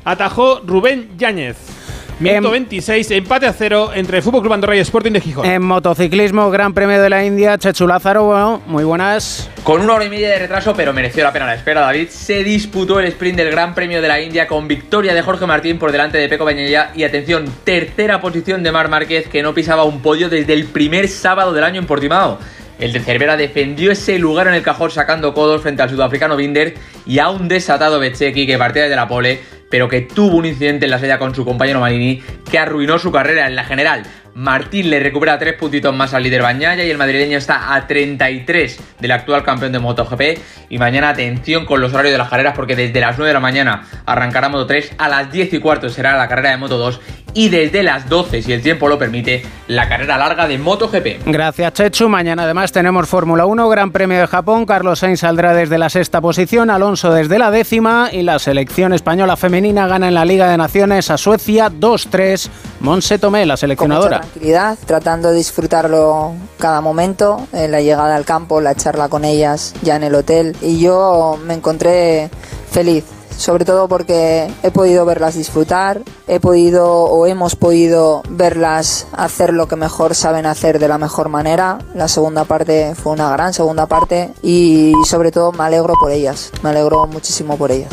atajó 0.02 0.60
Rubén 0.66 1.16
Yáñez. 1.16 1.79
Minuto 2.20 2.50
26, 2.50 3.12
empate 3.12 3.46
a 3.46 3.52
cero 3.54 3.92
entre 3.94 4.18
el 4.18 4.22
Fútbol 4.22 4.42
Club 4.42 4.52
Andorra 4.52 4.76
y 4.76 4.80
Sporting 4.80 5.12
de 5.12 5.22
Gijón. 5.22 5.46
En 5.46 5.62
motociclismo, 5.62 6.50
Gran 6.50 6.74
Premio 6.74 7.00
de 7.00 7.08
la 7.08 7.24
India, 7.24 7.56
Chechu 7.56 7.86
Lázaro, 7.86 8.24
bueno, 8.24 8.60
muy 8.66 8.84
buenas. 8.84 9.48
Con 9.64 9.80
una 9.80 9.94
hora 9.94 10.04
y 10.04 10.10
media 10.10 10.28
de 10.28 10.38
retraso, 10.40 10.74
pero 10.76 10.92
mereció 10.92 11.24
la 11.24 11.32
pena 11.32 11.46
la 11.46 11.54
espera, 11.54 11.80
David. 11.80 12.08
Se 12.10 12.44
disputó 12.44 13.00
el 13.00 13.06
sprint 13.06 13.38
del 13.38 13.50
Gran 13.50 13.74
Premio 13.74 14.02
de 14.02 14.08
la 14.08 14.20
India 14.20 14.46
con 14.46 14.68
victoria 14.68 15.14
de 15.14 15.22
Jorge 15.22 15.46
Martín 15.46 15.78
por 15.78 15.92
delante 15.92 16.18
de 16.18 16.28
Peco 16.28 16.44
Bañella 16.44 16.90
y 16.94 17.04
atención, 17.04 17.46
tercera 17.64 18.20
posición 18.20 18.62
de 18.62 18.70
Mar 18.70 18.90
Márquez 18.90 19.26
que 19.26 19.42
no 19.42 19.54
pisaba 19.54 19.84
un 19.84 20.02
podio 20.02 20.28
desde 20.28 20.52
el 20.52 20.66
primer 20.66 21.08
sábado 21.08 21.54
del 21.54 21.64
año 21.64 21.80
en 21.80 21.86
Portimao. 21.86 22.38
El 22.78 22.92
de 22.92 23.00
Cervera 23.00 23.38
defendió 23.38 23.92
ese 23.92 24.18
lugar 24.18 24.46
en 24.46 24.54
el 24.54 24.62
cajón 24.62 24.90
sacando 24.90 25.32
codos 25.32 25.62
frente 25.62 25.80
al 25.80 25.88
sudafricano 25.88 26.36
Binder 26.36 26.74
y 27.06 27.18
a 27.18 27.30
un 27.30 27.48
desatado 27.48 27.98
Becheki 27.98 28.46
que 28.46 28.58
partía 28.58 28.82
desde 28.82 28.96
la 28.96 29.08
pole 29.08 29.40
pero 29.70 29.88
que 29.88 30.02
tuvo 30.02 30.36
un 30.36 30.44
incidente 30.44 30.84
en 30.84 30.90
la 30.90 30.98
salida 30.98 31.18
con 31.18 31.34
su 31.34 31.46
compañero 31.46 31.80
Marini 31.80 32.22
que 32.50 32.58
arruinó 32.58 32.98
su 32.98 33.10
carrera 33.10 33.46
en 33.46 33.56
la 33.56 33.64
general. 33.64 34.02
Martín 34.40 34.88
le 34.88 35.00
recupera 35.00 35.38
tres 35.38 35.52
puntitos 35.52 35.94
más 35.94 36.14
al 36.14 36.22
líder 36.22 36.40
Bañaya 36.40 36.82
y 36.82 36.90
el 36.90 36.96
madrileño 36.96 37.36
está 37.36 37.74
a 37.74 37.86
33 37.86 38.80
del 38.98 39.10
actual 39.10 39.42
campeón 39.42 39.72
de 39.72 39.80
MotoGP. 39.80 40.22
Y 40.70 40.78
mañana 40.78 41.10
atención 41.10 41.66
con 41.66 41.82
los 41.82 41.92
horarios 41.92 42.12
de 42.12 42.18
las 42.18 42.30
carreras 42.30 42.54
porque 42.56 42.74
desde 42.74 43.00
las 43.00 43.18
9 43.18 43.28
de 43.28 43.34
la 43.34 43.40
mañana 43.40 43.82
arrancará 44.06 44.48
Moto 44.48 44.66
3, 44.66 44.92
a 44.96 45.08
las 45.10 45.30
10 45.30 45.52
y 45.52 45.58
cuarto 45.58 45.90
será 45.90 46.16
la 46.16 46.26
carrera 46.26 46.52
de 46.52 46.56
Moto 46.56 46.78
2 46.78 47.00
y 47.34 47.50
desde 47.50 47.82
las 47.82 48.08
12, 48.08 48.40
si 48.40 48.52
el 48.52 48.62
tiempo 48.62 48.88
lo 48.88 48.98
permite, 48.98 49.42
la 49.68 49.88
carrera 49.88 50.16
larga 50.16 50.48
de 50.48 50.56
MotoGP. 50.56 51.26
Gracias, 51.26 51.74
Chechu. 51.74 52.08
Mañana 52.08 52.44
además 52.44 52.72
tenemos 52.72 53.08
Fórmula 53.08 53.44
1, 53.44 53.68
Gran 53.68 53.92
Premio 53.92 54.20
de 54.20 54.26
Japón. 54.26 54.64
Carlos 54.64 55.00
Sainz 55.00 55.20
saldrá 55.20 55.52
desde 55.52 55.76
la 55.76 55.90
sexta 55.90 56.22
posición, 56.22 56.70
Alonso 56.70 57.12
desde 57.12 57.38
la 57.38 57.50
décima 57.50 58.08
y 58.10 58.22
la 58.22 58.38
selección 58.38 58.94
española 58.94 59.36
femenina 59.36 59.86
gana 59.86 60.08
en 60.08 60.14
la 60.14 60.24
Liga 60.24 60.48
de 60.48 60.56
Naciones 60.56 61.10
a 61.10 61.18
Suecia 61.18 61.70
2-3. 61.70 62.50
Monse 62.80 63.18
Tomé, 63.18 63.46
la 63.46 63.56
seleccionadora. 63.56 64.18
Con 64.18 64.18
mucha 64.18 64.30
tranquilidad, 64.30 64.78
tratando 64.86 65.30
de 65.30 65.36
disfrutarlo 65.36 66.32
cada 66.58 66.80
momento, 66.80 67.46
en 67.52 67.70
la 67.70 67.80
llegada 67.80 68.16
al 68.16 68.24
campo, 68.24 68.60
la 68.60 68.74
charla 68.74 69.08
con 69.08 69.24
ellas 69.24 69.74
ya 69.82 69.96
en 69.96 70.02
el 70.02 70.14
hotel 70.14 70.56
y 70.62 70.78
yo 70.80 71.38
me 71.44 71.54
encontré 71.54 72.30
feliz 72.70 73.04
sobre 73.40 73.64
todo 73.64 73.88
porque 73.88 74.52
he 74.62 74.70
podido 74.70 75.06
verlas 75.06 75.34
disfrutar, 75.34 76.02
he 76.28 76.40
podido 76.40 76.86
o 76.86 77.26
hemos 77.26 77.56
podido 77.56 78.22
verlas 78.28 79.06
hacer 79.12 79.54
lo 79.54 79.66
que 79.66 79.76
mejor 79.76 80.14
saben 80.14 80.44
hacer 80.44 80.78
de 80.78 80.88
la 80.88 80.98
mejor 80.98 81.30
manera. 81.30 81.78
La 81.94 82.06
segunda 82.06 82.44
parte 82.44 82.94
fue 82.94 83.12
una 83.12 83.30
gran 83.30 83.54
segunda 83.54 83.86
parte 83.86 84.30
y 84.42 84.92
sobre 85.06 85.32
todo 85.32 85.52
me 85.52 85.64
alegro 85.64 85.94
por 85.98 86.10
ellas, 86.10 86.52
me 86.62 86.68
alegro 86.68 87.06
muchísimo 87.06 87.56
por 87.56 87.72
ellas. 87.72 87.90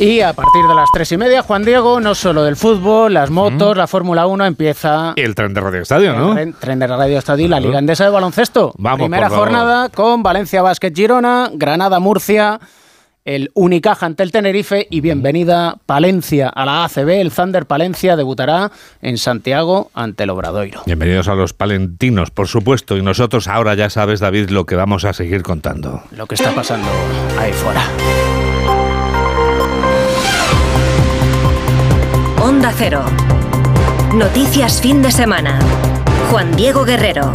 Y 0.00 0.22
a 0.22 0.32
partir 0.32 0.66
de 0.66 0.74
las 0.74 0.88
tres 0.94 1.12
y 1.12 1.18
media, 1.18 1.42
Juan 1.42 1.62
Diego, 1.62 2.00
no 2.00 2.14
solo 2.14 2.42
del 2.42 2.56
fútbol, 2.56 3.12
las 3.12 3.28
motos, 3.28 3.76
la 3.76 3.86
Fórmula 3.86 4.26
1, 4.26 4.46
empieza... 4.46 5.12
El 5.14 5.34
tren 5.34 5.52
de 5.52 5.60
Radio 5.60 5.82
Estadio, 5.82 6.14
¿no? 6.14 6.38
El 6.38 6.54
tren 6.54 6.78
de 6.78 6.86
Radio 6.86 7.18
Estadio 7.18 7.44
y 7.44 7.48
la 7.48 7.60
Liga 7.60 7.78
Endesa 7.78 8.04
de 8.04 8.10
Baloncesto. 8.10 8.72
Vamos, 8.78 9.00
Primera 9.00 9.28
jornada 9.28 9.90
con 9.90 10.22
Valencia 10.22 10.62
Basket 10.62 10.94
Girona, 10.94 11.50
Granada 11.52 12.00
Murcia, 12.00 12.58
el 13.26 13.50
Unicaja 13.52 14.06
ante 14.06 14.22
el 14.22 14.32
Tenerife 14.32 14.86
y 14.88 15.02
bienvenida 15.02 15.76
Palencia 15.84 16.48
a 16.48 16.64
la 16.64 16.84
ACB. 16.84 17.20
El 17.20 17.30
Thunder 17.30 17.66
Palencia 17.66 18.16
debutará 18.16 18.72
en 19.02 19.18
Santiago 19.18 19.90
ante 19.92 20.24
el 20.24 20.30
Obradoiro. 20.30 20.80
Bienvenidos 20.86 21.28
a 21.28 21.34
los 21.34 21.52
palentinos, 21.52 22.30
por 22.30 22.48
supuesto, 22.48 22.96
y 22.96 23.02
nosotros 23.02 23.48
ahora 23.48 23.74
ya 23.74 23.90
sabes, 23.90 24.20
David, 24.20 24.48
lo 24.48 24.64
que 24.64 24.76
vamos 24.76 25.04
a 25.04 25.12
seguir 25.12 25.42
contando. 25.42 26.02
Lo 26.16 26.26
que 26.26 26.36
está 26.36 26.54
pasando 26.54 26.88
ahí 27.38 27.52
fuera. 27.52 27.82
Cero. 32.68 33.02
Noticias 34.14 34.80
fin 34.80 35.00
de 35.00 35.10
semana. 35.10 35.58
Juan 36.30 36.54
Diego 36.56 36.84
Guerrero. 36.84 37.32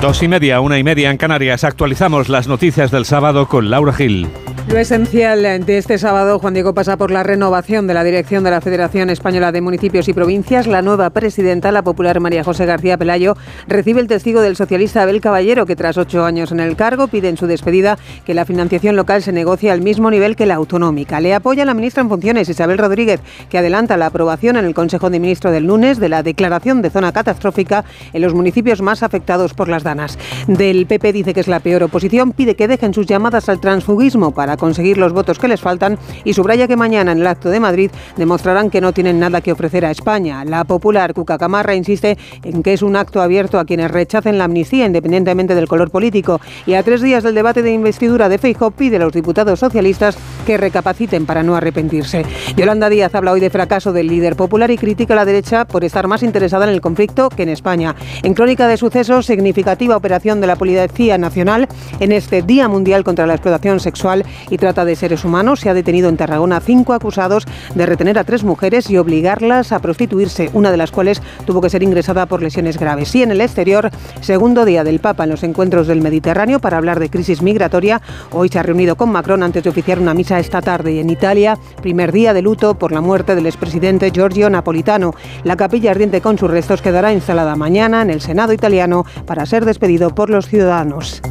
Dos 0.00 0.22
y 0.22 0.28
media, 0.28 0.60
una 0.60 0.78
y 0.78 0.84
media 0.84 1.10
en 1.10 1.16
Canarias. 1.16 1.64
Actualizamos 1.64 2.28
las 2.28 2.46
noticias 2.48 2.90
del 2.90 3.06
sábado 3.06 3.48
con 3.48 3.70
Laura 3.70 3.92
Gil. 3.92 4.28
Lo 4.70 4.78
esencial 4.78 5.42
de 5.66 5.78
este 5.78 5.98
sábado, 5.98 6.38
Juan 6.38 6.54
Diego, 6.54 6.74
pasa 6.74 6.96
por 6.96 7.10
la 7.10 7.24
renovación 7.24 7.88
de 7.88 7.94
la 7.94 8.04
dirección 8.04 8.44
de 8.44 8.52
la 8.52 8.60
Federación 8.60 9.10
Española 9.10 9.50
de 9.50 9.60
Municipios 9.60 10.06
y 10.06 10.12
Provincias. 10.12 10.68
La 10.68 10.80
nueva 10.80 11.10
presidenta, 11.10 11.72
la 11.72 11.82
popular 11.82 12.20
María 12.20 12.44
José 12.44 12.66
García 12.66 12.96
Pelayo, 12.96 13.36
recibe 13.66 14.00
el 14.00 14.06
testigo 14.06 14.40
del 14.40 14.54
socialista 14.54 15.02
Abel 15.02 15.20
Caballero, 15.20 15.66
que 15.66 15.74
tras 15.74 15.98
ocho 15.98 16.24
años 16.24 16.52
en 16.52 16.60
el 16.60 16.76
cargo 16.76 17.08
pide 17.08 17.28
en 17.28 17.36
su 17.36 17.48
despedida 17.48 17.98
que 18.24 18.32
la 18.32 18.44
financiación 18.44 18.94
local 18.94 19.24
se 19.24 19.32
negocie 19.32 19.72
al 19.72 19.80
mismo 19.80 20.08
nivel 20.08 20.36
que 20.36 20.46
la 20.46 20.54
autonómica. 20.54 21.18
Le 21.18 21.34
apoya 21.34 21.64
la 21.64 21.74
ministra 21.74 22.04
en 22.04 22.08
funciones, 22.08 22.48
Isabel 22.48 22.78
Rodríguez, 22.78 23.20
que 23.48 23.58
adelanta 23.58 23.96
la 23.96 24.06
aprobación 24.06 24.56
en 24.56 24.66
el 24.66 24.74
Consejo 24.74 25.10
de 25.10 25.18
Ministros 25.18 25.52
del 25.52 25.64
lunes 25.64 25.98
de 25.98 26.10
la 26.10 26.22
declaración 26.22 26.80
de 26.80 26.90
zona 26.90 27.10
catastrófica 27.10 27.84
en 28.12 28.22
los 28.22 28.34
municipios 28.34 28.82
más 28.82 29.02
afectados 29.02 29.52
por 29.52 29.68
las 29.68 29.82
danas. 29.82 30.16
Del 30.46 30.86
PP 30.86 31.12
dice 31.12 31.34
que 31.34 31.40
es 31.40 31.48
la 31.48 31.58
peor 31.58 31.82
oposición, 31.82 32.30
pide 32.30 32.54
que 32.54 32.68
dejen 32.68 32.94
sus 32.94 33.06
llamadas 33.06 33.48
al 33.48 33.60
transfugismo 33.60 34.30
para 34.30 34.59
conseguir 34.60 34.98
los 34.98 35.12
votos 35.12 35.40
que 35.40 35.48
les 35.48 35.60
faltan 35.60 35.98
y 36.22 36.34
subraya 36.34 36.68
que 36.68 36.76
mañana 36.76 37.10
en 37.10 37.18
el 37.18 37.26
acto 37.26 37.50
de 37.50 37.58
Madrid 37.58 37.90
demostrarán 38.16 38.70
que 38.70 38.80
no 38.80 38.92
tienen 38.92 39.18
nada 39.18 39.40
que 39.40 39.50
ofrecer 39.50 39.84
a 39.84 39.90
España. 39.90 40.44
La 40.44 40.62
popular 40.64 41.12
Cuca 41.14 41.38
Camarra 41.38 41.74
insiste 41.74 42.16
en 42.44 42.62
que 42.62 42.72
es 42.72 42.82
un 42.82 42.94
acto 42.94 43.20
abierto 43.20 43.58
a 43.58 43.64
quienes 43.64 43.90
rechacen 43.90 44.38
la 44.38 44.44
amnistía 44.44 44.86
independientemente 44.86 45.54
del 45.54 45.68
color 45.68 45.90
político 45.90 46.40
y 46.66 46.74
a 46.74 46.82
tres 46.82 47.02
días 47.02 47.22
del 47.24 47.34
debate 47.34 47.62
de 47.62 47.72
investidura 47.72 48.28
de 48.28 48.38
Feijóo 48.38 48.70
pide 48.70 48.96
a 48.96 49.00
los 49.00 49.12
diputados 49.12 49.58
socialistas 49.58 50.16
que 50.46 50.56
recapaciten 50.56 51.26
para 51.26 51.42
no 51.42 51.56
arrepentirse. 51.56 52.24
Yolanda 52.56 52.88
Díaz 52.88 53.14
habla 53.14 53.32
hoy 53.32 53.40
de 53.40 53.50
fracaso 53.50 53.92
del 53.92 54.06
líder 54.06 54.36
popular 54.36 54.70
y 54.70 54.78
critica 54.78 55.14
a 55.14 55.16
la 55.16 55.24
derecha 55.24 55.64
por 55.64 55.84
estar 55.84 56.06
más 56.06 56.22
interesada 56.22 56.64
en 56.64 56.70
el 56.70 56.80
conflicto 56.80 57.28
que 57.30 57.42
en 57.42 57.48
España. 57.48 57.96
En 58.22 58.34
crónica 58.34 58.68
de 58.68 58.76
sucesos, 58.76 59.26
significativa 59.26 59.96
operación 59.96 60.40
de 60.40 60.46
la 60.46 60.56
Policía 60.56 61.18
Nacional 61.18 61.68
en 61.98 62.12
este 62.12 62.42
Día 62.42 62.68
Mundial 62.68 63.04
contra 63.04 63.26
la 63.26 63.34
Explotación 63.34 63.80
Sexual 63.80 64.24
y 64.50 64.58
Trata 64.58 64.84
de 64.84 64.96
Seres 64.96 65.24
Humanos. 65.24 65.60
Se 65.60 65.70
ha 65.70 65.74
detenido 65.74 66.08
en 66.08 66.16
Tarragona 66.16 66.60
cinco 66.60 66.92
acusados 66.92 67.46
de 67.74 67.86
retener 67.86 68.18
a 68.18 68.24
tres 68.24 68.44
mujeres 68.44 68.90
y 68.90 68.98
obligarlas 68.98 69.72
a 69.72 69.78
prostituirse, 69.78 70.50
una 70.52 70.70
de 70.70 70.76
las 70.76 70.90
cuales 70.90 71.22
tuvo 71.46 71.60
que 71.60 71.70
ser 71.70 71.82
ingresada 71.82 72.26
por 72.26 72.42
lesiones 72.42 72.78
graves. 72.78 73.14
Y 73.14 73.22
en 73.22 73.30
el 73.30 73.40
exterior, 73.40 73.90
segundo 74.20 74.64
día 74.64 74.84
del 74.84 75.00
Papa 75.00 75.24
en 75.24 75.30
los 75.30 75.42
encuentros 75.42 75.86
del 75.86 76.02
Mediterráneo 76.02 76.60
para 76.60 76.76
hablar 76.76 77.00
de 77.00 77.10
crisis 77.10 77.42
migratoria. 77.42 78.02
Hoy 78.32 78.48
se 78.48 78.58
ha 78.58 78.62
reunido 78.62 78.96
con 78.96 79.10
Macron 79.10 79.42
antes 79.42 79.62
de 79.62 79.70
oficiar 79.70 79.98
una 79.98 80.14
misa 80.14 80.38
esta 80.38 80.60
tarde. 80.60 80.92
Y 80.92 80.98
en 80.98 81.10
Italia, 81.10 81.58
primer 81.80 82.12
día 82.12 82.34
de 82.34 82.42
luto 82.42 82.74
por 82.74 82.92
la 82.92 83.00
muerte 83.00 83.34
del 83.34 83.46
expresidente 83.46 84.10
Giorgio 84.10 84.50
Napolitano. 84.50 85.14
La 85.44 85.56
capilla 85.56 85.90
ardiente 85.90 86.20
con 86.20 86.38
sus 86.38 86.50
restos 86.50 86.82
quedará 86.82 87.12
instalada 87.12 87.56
mañana 87.56 88.02
en 88.02 88.10
el 88.10 88.20
Senado 88.20 88.52
italiano 88.52 89.04
para 89.26 89.46
ser 89.46 89.64
despedido 89.64 90.14
por 90.14 90.30
los 90.30 90.46
ciudadanos. 90.46 91.22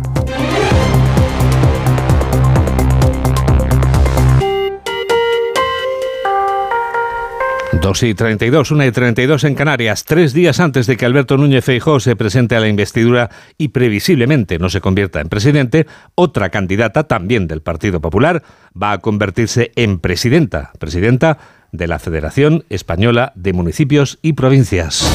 Dos 7.81 8.03
y 8.03 8.13
32, 8.13 8.71
una 8.71 8.85
y 8.85 8.91
32 8.91 9.45
en 9.45 9.55
Canarias, 9.55 10.03
tres 10.03 10.33
días 10.33 10.59
antes 10.59 10.85
de 10.85 10.97
que 10.97 11.05
Alberto 11.05 11.37
Núñez 11.37 11.63
Feijóo 11.63 12.01
se 12.01 12.17
presente 12.17 12.55
a 12.55 12.59
la 12.59 12.67
investidura 12.67 13.29
y 13.57 13.69
previsiblemente 13.69 14.59
no 14.59 14.69
se 14.69 14.81
convierta 14.81 15.21
en 15.21 15.29
presidente, 15.29 15.87
otra 16.15 16.49
candidata, 16.49 17.05
también 17.05 17.47
del 17.47 17.61
Partido 17.61 18.01
Popular, 18.01 18.43
va 18.79 18.91
a 18.91 18.97
convertirse 18.97 19.71
en 19.75 19.99
presidenta, 19.99 20.71
presidenta 20.77 21.37
de 21.71 21.87
la 21.87 21.99
Federación 21.99 22.65
Española 22.69 23.31
de 23.35 23.53
Municipios 23.53 24.19
y 24.21 24.33
Provincias. 24.33 25.09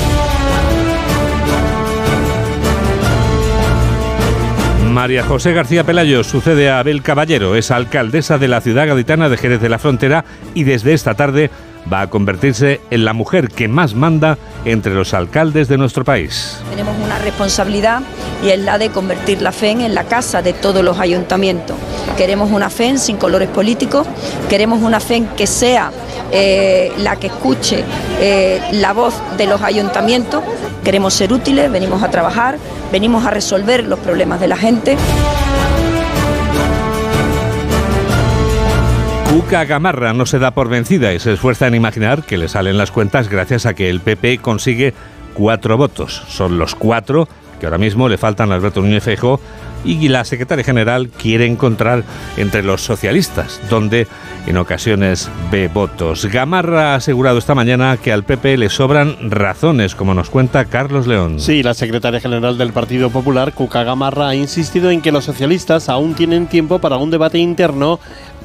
María 4.94 5.24
José 5.24 5.52
García 5.52 5.84
Pelayo 5.84 6.22
sucede 6.22 6.70
a 6.70 6.78
Abel 6.78 7.02
Caballero, 7.02 7.56
es 7.56 7.72
alcaldesa 7.72 8.38
de 8.38 8.46
la 8.46 8.60
ciudad 8.60 8.86
gaditana 8.86 9.28
de 9.28 9.36
Jerez 9.36 9.60
de 9.60 9.68
la 9.68 9.80
Frontera 9.80 10.24
y 10.54 10.62
desde 10.62 10.94
esta 10.94 11.14
tarde 11.14 11.50
va 11.92 12.02
a 12.02 12.06
convertirse 12.08 12.80
en 12.90 13.04
la 13.04 13.12
mujer 13.12 13.48
que 13.48 13.68
más 13.68 13.94
manda 13.94 14.38
entre 14.64 14.94
los 14.94 15.14
alcaldes 15.14 15.68
de 15.68 15.78
nuestro 15.78 16.04
país. 16.04 16.58
Tenemos 16.70 16.96
una 17.02 17.18
responsabilidad 17.18 18.02
y 18.42 18.50
es 18.50 18.58
la 18.58 18.78
de 18.78 18.90
convertir 18.90 19.42
la 19.42 19.52
FEN 19.52 19.80
en 19.80 19.94
la 19.94 20.04
casa 20.04 20.42
de 20.42 20.52
todos 20.52 20.84
los 20.84 20.98
ayuntamientos. 20.98 21.76
Queremos 22.16 22.50
una 22.50 22.70
FEN 22.70 22.98
sin 22.98 23.16
colores 23.16 23.48
políticos, 23.48 24.06
queremos 24.48 24.82
una 24.82 25.00
FEN 25.00 25.26
que 25.36 25.46
sea 25.46 25.90
eh, 26.32 26.92
la 26.98 27.16
que 27.16 27.28
escuche 27.28 27.84
eh, 28.20 28.60
la 28.72 28.92
voz 28.92 29.14
de 29.36 29.46
los 29.46 29.62
ayuntamientos. 29.62 30.42
Queremos 30.82 31.14
ser 31.14 31.32
útiles, 31.32 31.70
venimos 31.70 32.02
a 32.02 32.10
trabajar, 32.10 32.58
venimos 32.92 33.24
a 33.24 33.30
resolver 33.30 33.84
los 33.84 33.98
problemas 33.98 34.40
de 34.40 34.48
la 34.48 34.56
gente. 34.56 34.96
Cuca 39.34 39.64
Gamarra 39.64 40.12
no 40.12 40.26
se 40.26 40.38
da 40.38 40.52
por 40.52 40.68
vencida 40.68 41.12
y 41.12 41.18
se 41.18 41.32
esfuerza 41.32 41.66
en 41.66 41.74
imaginar 41.74 42.22
que 42.22 42.38
le 42.38 42.46
salen 42.46 42.78
las 42.78 42.92
cuentas 42.92 43.28
gracias 43.28 43.66
a 43.66 43.74
que 43.74 43.90
el 43.90 43.98
PP 43.98 44.38
consigue 44.38 44.94
cuatro 45.34 45.76
votos. 45.76 46.22
Son 46.28 46.56
los 46.56 46.76
cuatro 46.76 47.28
que 47.58 47.66
ahora 47.66 47.78
mismo 47.78 48.08
le 48.08 48.16
faltan 48.16 48.52
a 48.52 48.54
Alberto 48.54 48.80
Núñez 48.80 49.02
Feijóo 49.02 49.40
y 49.84 50.08
la 50.08 50.24
secretaria 50.24 50.64
general 50.64 51.10
quiere 51.10 51.46
encontrar 51.46 52.04
entre 52.36 52.62
los 52.62 52.82
socialistas, 52.82 53.60
donde 53.68 54.06
en 54.46 54.56
ocasiones 54.56 55.28
ve 55.50 55.68
votos. 55.68 56.26
Gamarra 56.26 56.92
ha 56.92 56.94
asegurado 56.96 57.38
esta 57.38 57.54
mañana 57.54 57.96
que 57.96 58.12
al 58.12 58.24
PP 58.24 58.56
le 58.56 58.70
sobran 58.70 59.30
razones, 59.30 59.94
como 59.94 60.14
nos 60.14 60.30
cuenta 60.30 60.64
Carlos 60.64 61.06
León. 61.06 61.40
Sí, 61.40 61.62
la 61.62 61.74
secretaria 61.74 62.20
general 62.20 62.56
del 62.56 62.72
Partido 62.72 63.10
Popular, 63.10 63.52
Cuca 63.52 63.84
Gamarra, 63.84 64.28
ha 64.28 64.34
insistido 64.34 64.90
en 64.90 65.02
que 65.02 65.12
los 65.12 65.24
socialistas 65.24 65.88
aún 65.88 66.14
tienen 66.14 66.46
tiempo 66.46 66.78
para 66.78 66.96
un 66.96 67.10
debate 67.10 67.38
interno 67.38 68.00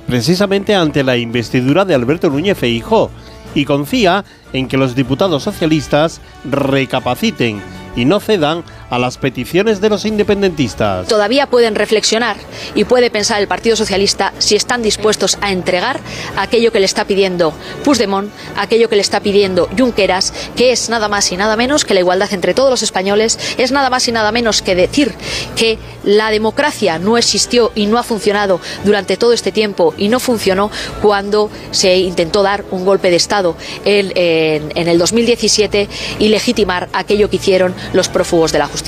precisamente 0.10 0.74
ante 0.74 1.04
la 1.04 1.18
investidura 1.18 1.86
de 1.86 1.94
Alberto 1.94 2.32
Núñez 2.32 2.58
Feijóo 2.58 3.12
y 3.54 3.64
confía 3.64 4.26
en 4.54 4.68
que 4.68 4.76
los 4.76 4.96
diputados 4.96 5.44
socialistas 5.44 6.20
recapaciten 6.50 7.62
y 7.96 8.06
no 8.06 8.20
cedan 8.20 8.64
a 8.90 9.00
las 9.00 9.18
peticiones 9.18 9.82
de 9.82 9.90
los 9.90 10.06
independentistas. 10.06 11.08
Todavía 11.08 11.48
pueden 11.48 11.76
reflexionar 11.76 12.38
y 12.76 12.86
puede 12.86 13.10
pensar 13.12 13.40
el 13.42 13.48
Partido 13.48 13.76
Socialista 13.76 14.34
si 14.40 14.56
están 14.56 14.82
dispuestos 14.82 15.38
a 15.42 15.52
entregar 15.52 16.00
aquello 16.36 16.72
que 16.72 16.80
le 16.80 16.86
está 16.86 17.06
pidiendo 17.06 17.54
Puigdemont, 17.84 18.32
aquello 18.56 18.90
que 18.90 18.96
le 18.96 19.02
está 19.02 19.20
pidiendo 19.20 19.70
Junqueras, 19.78 20.34
que 20.56 20.72
es 20.72 20.90
nada 20.90 21.08
más 21.08 21.32
y 21.32 21.38
nada 21.38 21.56
menos 21.56 21.86
que 21.86 21.94
la 21.94 22.00
igualdad 22.00 22.34
entre 22.34 22.54
todos 22.54 22.70
los 22.70 22.84
españoles, 22.84 23.40
es 23.58 23.72
nada 23.72 23.90
más 23.90 24.08
y 24.08 24.12
nada 24.12 24.32
menos 24.32 24.62
que 24.62 24.76
decir 24.76 25.14
que 25.56 25.78
la 26.04 26.32
democracia 26.32 26.98
no 26.98 27.18
existió 27.18 27.72
y 27.76 27.86
no 27.86 27.98
ha 27.98 28.04
funcionado 28.04 28.60
durante 28.84 29.18
todo 29.18 29.34
este 29.34 29.52
tiempo 29.52 29.94
y 29.98 30.08
no 30.08 30.20
funcionó 30.20 30.72
cuando 31.02 31.50
se 31.72 31.98
intentó 31.98 32.42
dar 32.42 32.66
un 32.72 32.86
golpe 32.86 33.12
de 33.12 33.18
Estado 33.18 33.56
en, 33.86 34.12
en, 34.16 34.72
en 34.76 34.88
el 34.88 34.98
2017 34.98 35.88
y 36.20 36.30
legitimar 36.30 36.90
aquello 36.94 37.30
que 37.30 37.36
hicieron 37.36 37.76
los 37.94 38.10
prófugos 38.10 38.52
de 38.52 38.60
la 38.60 38.66
justicia. 38.68 38.79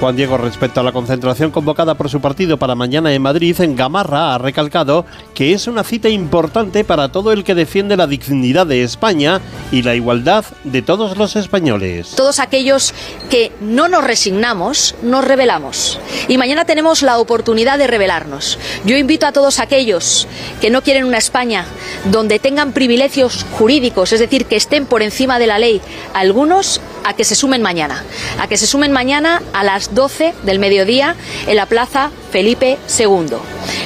Juan 0.00 0.16
Diego, 0.16 0.36
respecto 0.36 0.80
a 0.80 0.82
la 0.82 0.92
concentración 0.92 1.50
convocada 1.50 1.94
por 1.94 2.08
su 2.08 2.20
partido 2.20 2.58
para 2.58 2.74
mañana 2.74 3.12
en 3.12 3.22
Madrid, 3.22 3.58
en 3.60 3.74
Gamarra 3.74 4.34
ha 4.34 4.38
recalcado 4.38 5.06
que 5.34 5.52
es 5.52 5.66
una 5.66 5.82
cita 5.84 6.08
importante 6.08 6.84
para 6.84 7.10
todo 7.10 7.32
el 7.32 7.44
que 7.44 7.54
defiende 7.54 7.96
la 7.96 8.06
dignidad 8.06 8.66
de 8.66 8.82
España 8.82 9.40
y 9.72 9.82
la 9.82 9.94
igualdad 9.94 10.44
de 10.64 10.82
todos 10.82 11.16
los 11.16 11.36
españoles. 11.36 12.14
Todos 12.16 12.38
aquellos 12.38 12.94
que 13.30 13.52
no 13.60 13.88
nos 13.88 14.04
resignamos, 14.04 14.94
nos 15.02 15.24
rebelamos. 15.24 15.98
Y 16.28 16.38
mañana 16.38 16.64
tenemos 16.64 17.02
la 17.02 17.18
oportunidad 17.18 17.78
de 17.78 17.86
rebelarnos. 17.86 18.58
Yo 18.84 18.96
invito 18.96 19.26
a 19.26 19.32
todos 19.32 19.58
aquellos 19.58 20.28
que 20.60 20.70
no 20.70 20.82
quieren 20.82 21.04
una 21.04 21.18
España 21.18 21.64
donde 22.10 22.38
tengan 22.38 22.72
privilegios 22.72 23.46
jurídicos, 23.58 24.12
es 24.12 24.20
decir, 24.20 24.46
que 24.46 24.56
estén 24.56 24.86
por 24.86 25.02
encima 25.02 25.38
de 25.38 25.46
la 25.46 25.58
ley, 25.58 25.80
algunos 26.14 26.80
a 27.04 27.14
que 27.14 27.24
se 27.24 27.34
sumen 27.34 27.62
mañana, 27.62 28.04
a 28.38 28.46
que 28.48 28.56
se 28.56 28.66
sumen 28.66 28.92
mañana 28.92 29.42
a 29.52 29.64
las 29.64 29.94
12 29.94 30.34
del 30.44 30.58
mediodía 30.58 31.16
en 31.46 31.56
la 31.56 31.66
Plaza 31.66 32.10
Felipe 32.30 32.78
II, 32.98 33.36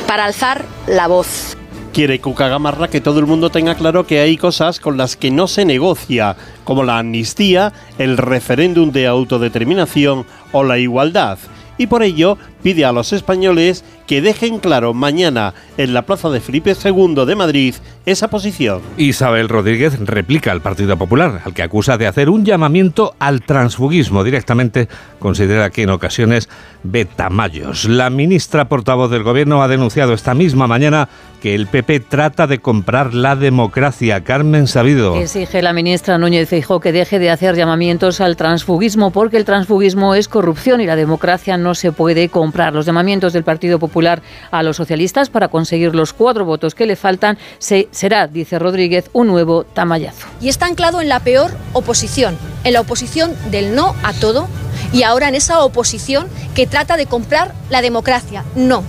para 0.06 0.24
alzar 0.24 0.64
la 0.86 1.06
voz. 1.06 1.56
Quiere 1.92 2.20
Cuca 2.20 2.48
Gamarra 2.48 2.88
que 2.88 3.00
todo 3.00 3.20
el 3.20 3.26
mundo 3.26 3.50
tenga 3.50 3.76
claro 3.76 4.04
que 4.04 4.18
hay 4.18 4.36
cosas 4.36 4.80
con 4.80 4.96
las 4.96 5.16
que 5.16 5.30
no 5.30 5.46
se 5.46 5.64
negocia, 5.64 6.36
como 6.64 6.82
la 6.82 6.98
amnistía, 6.98 7.72
el 7.98 8.16
referéndum 8.16 8.90
de 8.90 9.06
autodeterminación 9.06 10.26
o 10.50 10.64
la 10.64 10.78
igualdad. 10.78 11.38
Y 11.78 11.86
por 11.86 12.02
ello 12.02 12.36
pide 12.64 12.86
a 12.86 12.92
los 12.92 13.12
españoles 13.12 13.84
que 14.06 14.22
dejen 14.22 14.58
claro 14.58 14.94
mañana 14.94 15.52
en 15.76 15.92
la 15.92 16.02
plaza 16.02 16.30
de 16.30 16.40
Felipe 16.40 16.74
II 16.82 17.26
de 17.26 17.36
Madrid 17.36 17.74
esa 18.06 18.28
posición. 18.28 18.80
Isabel 18.96 19.50
Rodríguez 19.50 19.98
replica 20.00 20.50
al 20.50 20.62
Partido 20.62 20.96
Popular, 20.96 21.42
al 21.44 21.52
que 21.52 21.62
acusa 21.62 21.98
de 21.98 22.06
hacer 22.06 22.30
un 22.30 22.44
llamamiento 22.44 23.14
al 23.18 23.42
transfugismo. 23.42 24.24
Directamente 24.24 24.88
considera 25.18 25.70
que 25.70 25.82
en 25.82 25.90
ocasiones 25.90 26.48
ve 26.82 27.04
tamallos. 27.04 27.86
La 27.86 28.08
ministra 28.08 28.66
portavoz 28.66 29.10
del 29.10 29.22
Gobierno 29.22 29.62
ha 29.62 29.68
denunciado 29.68 30.14
esta 30.14 30.34
misma 30.34 30.66
mañana 30.66 31.08
que 31.42 31.54
el 31.54 31.66
PP 31.66 32.00
trata 32.00 32.46
de 32.46 32.60
comprar 32.60 33.12
la 33.12 33.36
democracia. 33.36 34.24
Carmen 34.24 34.66
Sabido. 34.66 35.16
Exige 35.16 35.60
la 35.60 35.74
ministra 35.74 36.16
Núñez 36.16 36.48
Feijóo 36.48 36.80
que 36.80 36.92
deje 36.92 37.18
de 37.18 37.28
hacer 37.28 37.56
llamamientos 37.56 38.22
al 38.22 38.36
transfugismo 38.36 39.10
porque 39.10 39.36
el 39.36 39.44
transfugismo 39.44 40.14
es 40.14 40.28
corrupción 40.28 40.80
y 40.80 40.86
la 40.86 40.96
democracia 40.96 41.58
no 41.58 41.74
se 41.74 41.92
puede 41.92 42.30
comprar. 42.30 42.53
Los 42.55 42.86
llamamientos 42.86 43.32
del 43.32 43.42
Partido 43.42 43.80
Popular 43.80 44.22
a 44.52 44.62
los 44.62 44.76
socialistas 44.76 45.28
para 45.28 45.48
conseguir 45.48 45.94
los 45.94 46.12
cuatro 46.12 46.44
votos 46.44 46.74
que 46.74 46.86
le 46.86 46.94
faltan 46.94 47.36
se, 47.59 47.88
será, 47.90 48.28
dice 48.28 48.61
Rodríguez, 48.61 49.11
un 49.12 49.26
nuevo 49.26 49.64
tamallazo. 49.64 50.28
Y 50.40 50.48
está 50.48 50.66
anclado 50.66 51.00
en 51.00 51.09
la 51.09 51.18
peor 51.20 51.50
oposición, 51.72 52.38
en 52.62 52.74
la 52.74 52.80
oposición 52.80 53.32
del 53.50 53.74
no 53.74 53.96
a 54.05 54.12
todo 54.12 54.46
y 54.92 55.02
ahora 55.02 55.28
en 55.28 55.34
esa 55.34 55.64
oposición 55.64 56.28
que 56.55 56.68
trata 56.68 56.96
de 56.96 57.07
comprar 57.07 57.52
la 57.70 57.82
democracia. 57.82 58.44
No. 58.55 58.84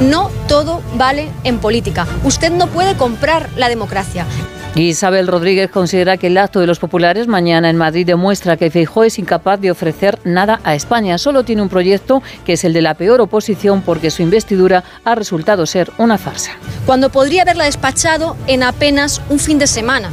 No 0.00 0.30
todo 0.46 0.80
vale 0.94 1.28
en 1.42 1.58
política. 1.58 2.06
Usted 2.22 2.52
no 2.52 2.68
puede 2.68 2.96
comprar 2.96 3.50
la 3.56 3.68
democracia. 3.68 4.26
Isabel 4.82 5.26
Rodríguez 5.26 5.70
considera 5.70 6.18
que 6.18 6.26
el 6.26 6.36
acto 6.36 6.60
de 6.60 6.66
los 6.66 6.78
populares 6.78 7.28
mañana 7.28 7.70
en 7.70 7.76
Madrid 7.76 8.06
demuestra 8.06 8.56
que 8.56 8.70
Feijóo 8.70 9.04
es 9.04 9.18
incapaz 9.18 9.58
de 9.60 9.70
ofrecer 9.70 10.18
nada 10.24 10.60
a 10.64 10.74
España. 10.74 11.16
Solo 11.16 11.44
tiene 11.44 11.62
un 11.62 11.68
proyecto 11.68 12.22
que 12.44 12.54
es 12.54 12.64
el 12.64 12.74
de 12.74 12.82
la 12.82 12.94
peor 12.94 13.20
oposición 13.20 13.80
porque 13.80 14.10
su 14.10 14.22
investidura 14.22 14.84
ha 15.04 15.14
resultado 15.14 15.64
ser 15.64 15.90
una 15.98 16.18
farsa. 16.18 16.52
Cuando 16.84 17.10
podría 17.10 17.42
haberla 17.42 17.64
despachado 17.64 18.36
en 18.46 18.62
apenas 18.62 19.22
un 19.30 19.38
fin 19.38 19.58
de 19.58 19.66
semana 19.66 20.10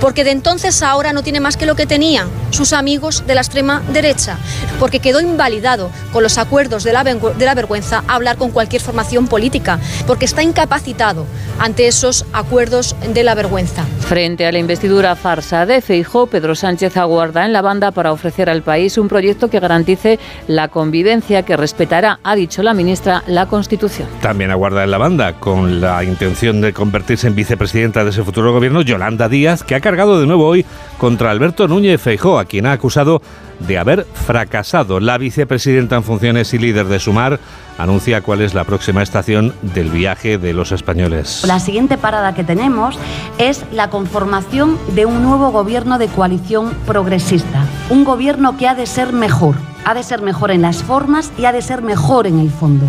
porque 0.00 0.24
de 0.24 0.32
entonces 0.32 0.82
a 0.82 0.88
ahora 0.88 1.12
no 1.12 1.22
tiene 1.22 1.40
más 1.40 1.56
que 1.56 1.66
lo 1.66 1.76
que 1.76 1.86
tenían 1.86 2.28
sus 2.50 2.72
amigos 2.72 3.24
de 3.26 3.34
la 3.34 3.42
extrema 3.42 3.82
derecha, 3.92 4.38
porque 4.80 5.00
quedó 5.00 5.20
invalidado 5.20 5.90
con 6.12 6.22
los 6.22 6.38
acuerdos 6.38 6.82
de 6.82 6.92
la, 6.92 7.04
de 7.04 7.44
la 7.44 7.54
vergüenza 7.54 8.02
hablar 8.08 8.36
con 8.36 8.50
cualquier 8.50 8.80
formación 8.80 9.28
política, 9.28 9.78
porque 10.06 10.24
está 10.24 10.42
incapacitado 10.42 11.26
ante 11.58 11.86
esos 11.86 12.24
acuerdos 12.32 12.96
de 13.12 13.22
la 13.22 13.34
vergüenza. 13.34 13.84
Frente 14.00 14.46
a 14.46 14.52
la 14.52 14.58
investidura 14.58 15.14
farsa 15.14 15.66
de 15.66 15.82
Feijó, 15.82 16.26
Pedro 16.26 16.54
Sánchez 16.54 16.96
aguarda 16.96 17.44
en 17.44 17.52
la 17.52 17.60
banda 17.60 17.90
para 17.90 18.12
ofrecer 18.12 18.48
al 18.48 18.62
país 18.62 18.96
un 18.96 19.08
proyecto 19.08 19.50
que 19.50 19.60
garantice 19.60 20.18
la 20.46 20.68
convivencia 20.68 21.42
que 21.42 21.56
respetará, 21.56 22.18
ha 22.22 22.34
dicho 22.34 22.62
la 22.62 22.72
ministra, 22.72 23.22
la 23.26 23.46
Constitución. 23.46 24.08
También 24.22 24.50
aguarda 24.50 24.84
en 24.84 24.90
la 24.90 24.98
banda 24.98 25.34
con 25.34 25.80
la 25.80 26.02
intención 26.02 26.60
de 26.60 26.72
convertirse 26.72 27.26
en 27.26 27.34
vicepresidenta 27.34 28.04
de 28.04 28.10
ese 28.10 28.24
futuro 28.24 28.52
gobierno 28.52 28.80
Yolanda 28.80 29.28
Díaz, 29.28 29.62
que 29.62 29.74
ha 29.74 29.80
cargado 29.88 30.20
de 30.20 30.26
nuevo 30.26 30.46
hoy 30.46 30.66
contra 30.98 31.30
Alberto 31.30 31.66
Núñez 31.66 31.98
Feijó, 31.98 32.38
a 32.38 32.44
quien 32.44 32.66
ha 32.66 32.72
acusado 32.72 33.22
de 33.58 33.78
haber 33.78 34.04
fracasado. 34.04 35.00
La 35.00 35.16
vicepresidenta 35.16 35.96
en 35.96 36.02
funciones 36.02 36.52
y 36.52 36.58
líder 36.58 36.88
de 36.88 36.98
Sumar 36.98 37.40
anuncia 37.78 38.20
cuál 38.20 38.42
es 38.42 38.52
la 38.52 38.64
próxima 38.64 39.02
estación 39.02 39.54
del 39.62 39.88
viaje 39.88 40.36
de 40.36 40.52
los 40.52 40.72
españoles. 40.72 41.42
La 41.46 41.58
siguiente 41.58 41.96
parada 41.96 42.34
que 42.34 42.44
tenemos 42.44 42.98
es 43.38 43.64
la 43.72 43.88
conformación 43.88 44.76
de 44.94 45.06
un 45.06 45.22
nuevo 45.22 45.52
gobierno 45.52 45.98
de 45.98 46.08
coalición 46.08 46.74
progresista. 46.86 47.64
Un 47.88 48.04
gobierno 48.04 48.58
que 48.58 48.68
ha 48.68 48.74
de 48.74 48.84
ser 48.84 49.14
mejor. 49.14 49.54
Ha 49.86 49.94
de 49.94 50.02
ser 50.02 50.20
mejor 50.20 50.50
en 50.50 50.60
las 50.60 50.82
formas 50.82 51.32
y 51.38 51.46
ha 51.46 51.52
de 51.52 51.62
ser 51.62 51.80
mejor 51.80 52.26
en 52.26 52.40
el 52.40 52.50
fondo. 52.50 52.84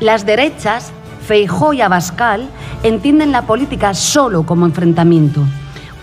Las 0.00 0.26
derechas, 0.26 0.92
Feijó 1.26 1.72
y 1.72 1.80
Abascal, 1.80 2.50
entienden 2.82 3.32
la 3.32 3.46
política 3.46 3.94
solo 3.94 4.42
como 4.42 4.66
enfrentamiento 4.66 5.46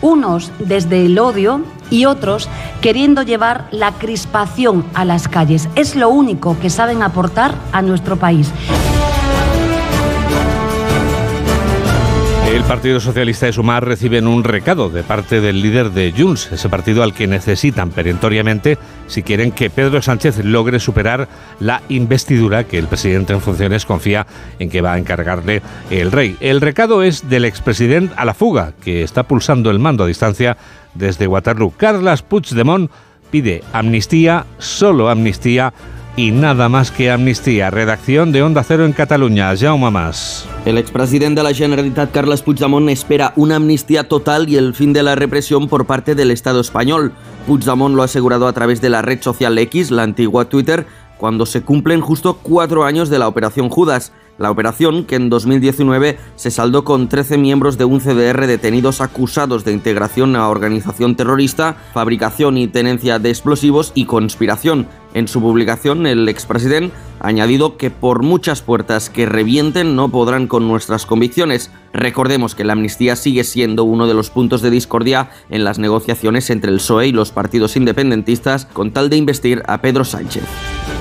unos 0.01 0.51
desde 0.59 1.05
el 1.05 1.19
odio 1.19 1.61
y 1.89 2.05
otros 2.05 2.49
queriendo 2.81 3.23
llevar 3.23 3.67
la 3.71 3.91
crispación 3.93 4.85
a 4.93 5.05
las 5.05 5.27
calles. 5.27 5.69
Es 5.75 5.95
lo 5.95 6.09
único 6.09 6.57
que 6.59 6.69
saben 6.69 7.03
aportar 7.03 7.55
a 7.71 7.81
nuestro 7.81 8.17
país. 8.17 8.51
El 12.49 12.63
Partido 12.63 12.99
Socialista 12.99 13.45
de 13.45 13.53
Sumar 13.53 13.85
reciben 13.85 14.25
un 14.25 14.43
recado 14.43 14.89
de 14.89 15.03
parte 15.03 15.39
del 15.39 15.61
líder 15.61 15.91
de 15.91 16.11
Junts, 16.17 16.51
ese 16.51 16.67
partido 16.67 17.03
al 17.03 17.13
que 17.13 17.27
necesitan 17.27 17.91
perentoriamente 17.91 18.79
si 19.05 19.21
quieren 19.21 19.51
que 19.51 19.69
Pedro 19.69 20.01
Sánchez 20.01 20.43
logre 20.43 20.79
superar 20.79 21.29
la 21.59 21.83
investidura 21.89 22.63
que 22.63 22.79
el 22.79 22.87
presidente 22.87 23.33
en 23.33 23.41
funciones 23.41 23.85
confía 23.85 24.25
en 24.57 24.71
que 24.71 24.81
va 24.81 24.93
a 24.93 24.97
encargarle 24.97 25.61
el 25.91 26.11
rey. 26.11 26.37
El 26.39 26.59
recado 26.59 27.03
es 27.03 27.29
del 27.29 27.45
expresidente 27.45 28.15
a 28.17 28.25
la 28.25 28.33
fuga, 28.33 28.73
que 28.81 29.03
está 29.03 29.21
pulsando 29.23 29.69
el 29.69 29.77
mando 29.77 30.03
a 30.03 30.07
distancia 30.07 30.57
desde 30.95 31.27
Waterloo. 31.27 31.73
Carles 31.77 32.23
Puigdemont 32.23 32.89
pide 33.29 33.63
amnistía, 33.73 34.47
solo 34.57 35.09
amnistía 35.09 35.71
y 36.15 36.31
nada 36.31 36.69
más 36.69 36.91
que 36.91 37.11
amnistía. 37.11 37.69
Redacción 37.69 38.31
de 38.31 38.43
Onda 38.43 38.63
Cero 38.63 38.85
en 38.85 38.93
Cataluña. 38.93 39.55
Jaume 39.55 39.91
Mas. 39.91 40.47
El 40.65 40.77
expresidente 40.77 41.39
de 41.39 41.43
la 41.43 41.53
Generalitat, 41.53 42.11
Carles 42.11 42.41
Puigdemont, 42.41 42.89
espera 42.89 43.33
una 43.35 43.55
amnistía 43.55 44.07
total 44.07 44.49
y 44.49 44.57
el 44.57 44.73
fin 44.73 44.93
de 44.93 45.03
la 45.03 45.15
represión 45.15 45.67
por 45.67 45.85
parte 45.85 46.15
del 46.15 46.31
Estado 46.31 46.59
español. 46.59 47.13
Puigdemont 47.47 47.95
lo 47.95 48.01
ha 48.01 48.05
asegurado 48.05 48.47
a 48.47 48.53
través 48.53 48.81
de 48.81 48.89
la 48.89 49.01
red 49.01 49.21
social 49.21 49.57
X, 49.57 49.91
la 49.91 50.03
antigua 50.03 50.45
Twitter, 50.45 50.85
cuando 51.17 51.45
se 51.45 51.61
cumplen 51.61 52.01
justo 52.01 52.39
cuatro 52.41 52.85
años 52.85 53.09
de 53.09 53.19
la 53.19 53.27
Operación 53.27 53.69
Judas. 53.69 54.11
La 54.39 54.51
operación, 54.51 55.03
que 55.03 55.15
en 55.15 55.29
2019 55.29 56.17
se 56.37 56.49
saldó 56.49 56.85
con 56.85 57.09
13 57.09 57.37
miembros 57.37 57.77
de 57.77 57.83
un 57.83 57.99
CDR 57.99 58.47
detenidos 58.47 59.01
acusados 59.01 59.65
de 59.65 59.73
integración 59.73 60.37
a 60.37 60.47
organización 60.47 61.17
terrorista, 61.17 61.75
fabricación 61.93 62.57
y 62.57 62.69
tenencia 62.69 63.19
de 63.19 63.31
explosivos 63.31 63.91
y 63.95 64.05
conspiración. 64.05 64.87
En 65.13 65.27
su 65.27 65.41
publicación, 65.41 66.05
el 66.05 66.29
expresidente 66.29 66.93
ha 67.19 67.27
añadido 67.27 67.77
que 67.77 67.89
por 67.89 68.23
muchas 68.23 68.61
puertas 68.61 69.09
que 69.09 69.25
revienten 69.25 69.95
no 69.95 70.09
podrán 70.09 70.47
con 70.47 70.67
nuestras 70.67 71.05
convicciones. 71.05 71.71
Recordemos 71.93 72.55
que 72.55 72.63
la 72.63 72.73
amnistía 72.73 73.15
sigue 73.15 73.43
siendo 73.43 73.83
uno 73.83 74.07
de 74.07 74.13
los 74.13 74.29
puntos 74.29 74.61
de 74.61 74.69
discordia 74.69 75.31
en 75.49 75.63
las 75.63 75.79
negociaciones 75.79 76.49
entre 76.49 76.71
el 76.71 76.77
PSOE 76.77 77.07
y 77.07 77.11
los 77.11 77.31
partidos 77.31 77.75
independentistas 77.75 78.65
con 78.65 78.91
tal 78.91 79.09
de 79.09 79.17
investir 79.17 79.63
a 79.67 79.81
Pedro 79.81 80.05
Sánchez. 80.05 80.43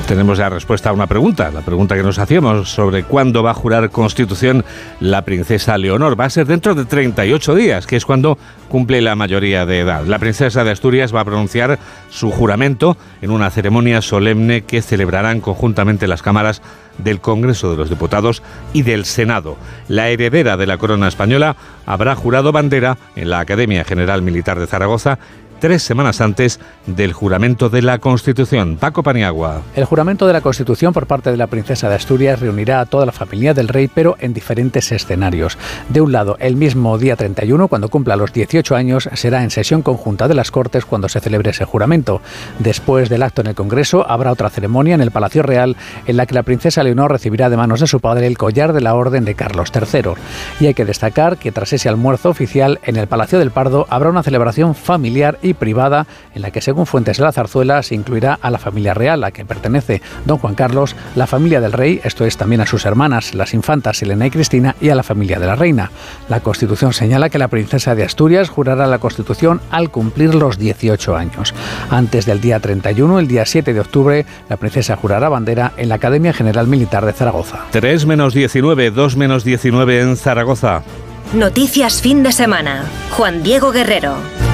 Tenemos 0.09 0.39
ya 0.39 0.49
respuesta 0.49 0.89
a 0.89 0.95
una 0.95 1.07
pregunta, 1.07 1.51
la 1.51 1.61
pregunta 1.61 1.95
que 1.95 2.03
nos 2.03 2.19
hacíamos 2.19 2.71
sobre 2.71 3.05
cuándo 3.05 3.43
va 3.43 3.51
a 3.51 3.55
jurar 3.55 3.91
Constitución 3.91 4.65
la 5.01 5.23
princesa 5.23 5.77
Leonor. 5.77 6.19
Va 6.19 6.25
a 6.25 6.31
ser 6.31 6.47
dentro 6.47 6.75
de 6.75 6.87
38 6.87 7.55
días, 7.55 7.87
que 7.87 7.97
es 7.97 8.07
cuando 8.07 8.39
cumple 8.71 9.03
la 9.03 9.17
mayoría 9.17 9.67
de 9.67 9.81
edad. 9.81 10.07
La 10.07 10.19
princesa 10.19 10.65
de 10.65 10.71
Asturias 10.71 11.15
va 11.15 11.21
a 11.21 11.25
pronunciar 11.27 11.79
su 12.09 12.31
juramento 12.31 12.97
en 13.21 13.31
una 13.31 13.51
ceremonia 13.51 13.98
solemne 14.03 14.63
que 14.63 14.83
celebrarán 14.83 15.41
conjuntamente 15.41 16.09
las 16.09 16.23
cámaras 16.23 16.63
del 16.99 17.21
Congreso 17.21 17.71
de 17.71 17.77
los 17.77 17.91
Diputados 17.91 18.43
y 18.73 18.83
del 18.83 19.05
Senado. 19.05 19.57
La 19.89 20.09
heredera 20.09 20.57
de 20.57 20.67
la 20.67 20.79
corona 20.79 21.09
española 21.09 21.57
habrá 21.87 22.15
jurado 22.15 22.53
bandera 22.53 22.99
en 23.17 23.31
la 23.31 23.41
Academia 23.41 23.85
General 23.85 24.23
Militar 24.23 24.59
de 24.59 24.67
Zaragoza 24.67 25.19
tres 25.59 25.83
semanas 25.83 26.21
antes 26.21 26.61
del 26.87 27.13
juramento 27.13 27.69
de 27.69 27.83
la 27.83 27.99
Constitución. 27.99 28.77
Paco 28.77 29.03
Paniagua. 29.03 29.63
El 29.75 29.85
juramento 29.85 30.27
de 30.27 30.33
la 30.33 30.41
Constitución 30.41 30.93
por 30.93 31.07
parte 31.07 31.31
de 31.31 31.37
la 31.37 31.47
princesa 31.47 31.89
de 31.89 31.97
Asturias 31.97 32.41
reunirá 32.41 32.81
a 32.81 32.87
toda 32.87 33.07
la 33.07 33.13
familia 33.13 33.55
del 33.55 33.69
rey, 33.69 33.89
pero 33.89 34.17
en 34.21 34.35
diferentes 34.35 34.93
escenarios. 34.93 35.59
De 35.89 36.01
un 36.01 36.13
lado, 36.13 36.37
el 36.41 36.57
mismo 36.57 36.97
día 36.99 37.17
31, 37.17 37.69
cuando 37.69 37.89
cumpla 37.89 38.17
los 38.17 38.33
18 38.33 38.77
años, 38.77 39.09
será 39.15 39.43
en 39.43 39.51
sesión 39.51 39.83
conjunta 39.83 40.29
de 40.29 40.35
las 40.35 40.51
Cortes 40.51 40.85
cuando 40.85 41.09
se 41.09 41.21
celebre 41.21 41.51
ese 41.51 41.65
juramento. 41.65 42.21
Después 42.59 43.09
del 43.09 43.23
acto 43.23 43.41
en 43.41 43.49
el 43.49 43.55
Congreso, 43.55 44.09
habrá 44.09 44.33
otra 44.33 44.51
ceremonia 44.51 44.95
en 44.95 45.01
el 45.01 45.11
Palacio 45.11 45.43
Real 45.43 45.77
en 46.07 46.17
la 46.17 46.27
que 46.27 46.35
la 46.35 46.43
princesa 46.43 46.83
Leonor 46.83 47.13
recibirá 47.13 47.51
de 47.51 47.57
manos 47.57 47.81
de 47.81 47.87
su 47.87 48.01
padre 48.01 48.27
el 48.27 48.39
collar 48.39 48.73
de 48.73 48.81
la 48.81 48.95
Orden 48.95 49.25
de 49.25 49.35
Carlos 49.35 49.73
III. 49.75 50.13
Y 50.61 50.67
hay 50.67 50.75
que 50.75 50.85
destacar 50.85 51.39
que 51.39 51.53
tras 51.53 51.73
ese 51.73 51.89
almuerzo 51.89 52.29
oficial 52.29 52.81
en 52.85 52.97
el 52.97 53.07
Palacio 53.07 53.39
del 53.39 53.51
Pardo 53.51 53.87
habrá 53.91 54.11
una 54.11 54.23
celebración 54.23 54.75
familiar 54.75 55.39
privada 55.55 56.07
en 56.35 56.43
la 56.43 56.51
que, 56.51 56.61
según 56.61 56.87
fuentes 56.87 57.19
de 57.19 57.25
la 57.25 57.33
zarzuela, 57.33 57.83
se 57.83 57.95
incluirá 57.95 58.39
a 58.41 58.51
la 58.51 58.59
familia 58.59 58.95
real 58.95 59.25
a 59.25 59.31
que 59.31 59.45
pertenece 59.45 60.03
don 60.25 60.39
Juan 60.39 60.55
Carlos, 60.55 60.97
la 61.17 61.27
familia 61.27 61.61
del 61.61 61.73
rey, 61.73 62.01
esto 62.05 62.25
es 62.25 62.37
también 62.37 62.61
a 62.61 62.67
sus 62.67 62.85
hermanas, 62.85 63.35
las 63.35 63.55
infantas 63.55 64.03
Elena 64.03 64.27
y 64.27 64.31
Cristina, 64.31 64.77
y 64.81 64.91
a 64.91 64.95
la 64.95 65.03
familia 65.03 65.39
de 65.39 65.47
la 65.47 65.57
reina. 65.57 65.91
La 66.29 66.41
Constitución 66.41 66.93
señala 66.93 67.31
que 67.31 67.39
la 67.39 67.49
princesa 67.49 67.95
de 67.95 68.05
Asturias 68.05 68.49
jurará 68.49 68.87
la 68.87 68.99
Constitución 68.99 69.61
al 69.71 69.91
cumplir 69.91 70.35
los 70.35 70.59
18 70.59 71.17
años. 71.17 71.55
Antes 71.91 72.27
del 72.27 72.41
día 72.41 72.61
31, 72.61 73.19
el 73.19 73.29
día 73.29 73.47
7 73.47 73.73
de 73.73 73.81
octubre, 73.81 74.27
la 74.49 74.57
princesa 74.57 74.97
jurará 74.97 75.29
bandera 75.29 75.73
en 75.77 75.89
la 75.89 75.97
Academia 75.97 76.33
General 76.33 76.67
Militar 76.67 77.05
de 77.05 77.13
Zaragoza. 77.13 77.61
3 77.71 78.07
menos 78.07 78.35
19, 78.35 78.91
2 78.91 79.17
menos 79.17 79.45
19 79.45 80.01
en 80.01 80.17
Zaragoza. 80.17 80.83
Noticias 81.35 82.01
fin 82.01 82.23
de 82.23 82.33
semana. 82.33 82.85
Juan 83.11 83.43
Diego 83.43 83.71
Guerrero. 83.71 84.48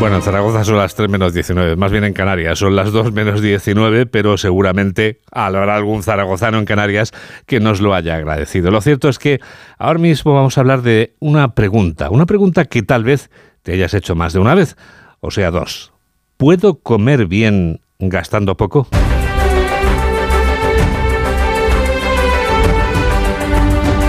Bueno, 0.00 0.16
en 0.16 0.22
Zaragoza 0.22 0.64
son 0.64 0.78
las 0.78 0.94
3 0.94 1.10
menos 1.10 1.34
19, 1.34 1.76
más 1.76 1.92
bien 1.92 2.04
en 2.04 2.14
Canarias 2.14 2.58
son 2.58 2.74
las 2.74 2.90
2 2.90 3.12
menos 3.12 3.42
19, 3.42 4.06
pero 4.06 4.38
seguramente 4.38 5.20
habrá 5.30 5.76
algún 5.76 6.02
zaragozano 6.02 6.58
en 6.58 6.64
Canarias 6.64 7.12
que 7.44 7.60
nos 7.60 7.82
lo 7.82 7.94
haya 7.94 8.16
agradecido. 8.16 8.70
Lo 8.70 8.80
cierto 8.80 9.10
es 9.10 9.18
que 9.18 9.40
ahora 9.76 9.98
mismo 9.98 10.32
vamos 10.32 10.56
a 10.56 10.62
hablar 10.62 10.80
de 10.80 11.16
una 11.20 11.54
pregunta, 11.54 12.08
una 12.08 12.24
pregunta 12.24 12.64
que 12.64 12.82
tal 12.82 13.04
vez 13.04 13.30
te 13.62 13.74
hayas 13.74 13.92
hecho 13.92 14.14
más 14.14 14.32
de 14.32 14.38
una 14.38 14.54
vez, 14.54 14.74
o 15.20 15.30
sea, 15.30 15.50
dos. 15.50 15.92
¿Puedo 16.38 16.78
comer 16.78 17.26
bien 17.26 17.82
gastando 17.98 18.56
poco? 18.56 18.88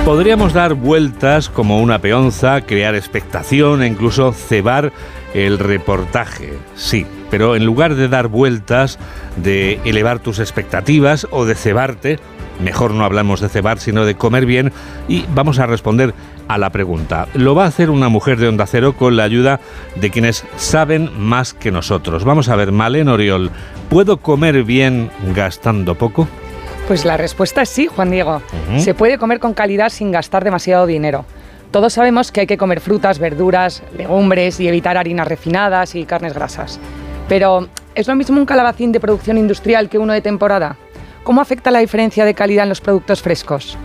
Podríamos 0.05 0.53
dar 0.53 0.73
vueltas 0.73 1.49
como 1.49 1.81
una 1.81 1.99
peonza, 1.99 2.61
crear 2.61 2.95
expectación 2.95 3.83
e 3.83 3.87
incluso 3.87 4.31
cebar 4.33 4.91
el 5.33 5.59
reportaje, 5.59 6.53
sí, 6.75 7.05
pero 7.29 7.55
en 7.55 7.65
lugar 7.65 7.95
de 7.95 8.07
dar 8.07 8.27
vueltas, 8.27 8.99
de 9.37 9.79
elevar 9.85 10.19
tus 10.19 10.39
expectativas 10.39 11.27
o 11.31 11.45
de 11.45 11.55
cebarte, 11.55 12.19
mejor 12.61 12.93
no 12.93 13.05
hablamos 13.05 13.39
de 13.39 13.49
cebar, 13.49 13.79
sino 13.79 14.05
de 14.05 14.15
comer 14.15 14.45
bien 14.45 14.71
y 15.07 15.25
vamos 15.33 15.59
a 15.59 15.65
responder 15.65 16.13
a 16.47 16.57
la 16.57 16.69
pregunta. 16.69 17.27
Lo 17.33 17.55
va 17.55 17.65
a 17.65 17.67
hacer 17.67 17.89
una 17.89 18.09
mujer 18.09 18.37
de 18.37 18.47
Onda 18.47 18.67
Cero 18.67 18.93
con 18.97 19.15
la 19.15 19.23
ayuda 19.23 19.59
de 19.95 20.09
quienes 20.09 20.45
saben 20.57 21.09
más 21.17 21.53
que 21.53 21.71
nosotros. 21.71 22.23
Vamos 22.23 22.49
a 22.49 22.55
ver, 22.55 22.71
Malen 22.71 23.07
Oriol, 23.07 23.51
¿puedo 23.89 24.17
comer 24.17 24.63
bien 24.63 25.09
gastando 25.33 25.95
poco? 25.95 26.27
Pues 26.87 27.05
la 27.05 27.15
respuesta 27.15 27.61
es 27.61 27.69
sí, 27.69 27.87
Juan 27.87 28.11
Diego. 28.11 28.41
Se 28.77 28.93
puede 28.93 29.17
comer 29.17 29.39
con 29.39 29.53
calidad 29.53 29.89
sin 29.89 30.11
gastar 30.11 30.43
demasiado 30.43 30.85
dinero. 30.85 31.25
Todos 31.71 31.93
sabemos 31.93 32.33
que 32.33 32.41
hay 32.41 32.47
que 32.47 32.57
comer 32.57 32.81
frutas, 32.81 33.17
verduras, 33.17 33.81
legumbres 33.97 34.59
y 34.59 34.67
evitar 34.67 34.97
harinas 34.97 35.27
refinadas 35.27 35.95
y 35.95 36.03
carnes 36.03 36.33
grasas. 36.33 36.79
Pero, 37.29 37.69
¿es 37.95 38.09
lo 38.09 38.15
mismo 38.15 38.37
un 38.37 38.45
calabacín 38.45 38.91
de 38.91 38.99
producción 38.99 39.37
industrial 39.37 39.87
que 39.87 39.97
uno 39.97 40.11
de 40.11 40.21
temporada? 40.21 40.75
¿Cómo 41.23 41.39
afecta 41.39 41.71
la 41.71 41.79
diferencia 41.79 42.25
de 42.25 42.33
calidad 42.33 42.63
en 42.63 42.69
los 42.69 42.81
productos 42.81 43.21
frescos? 43.21 43.77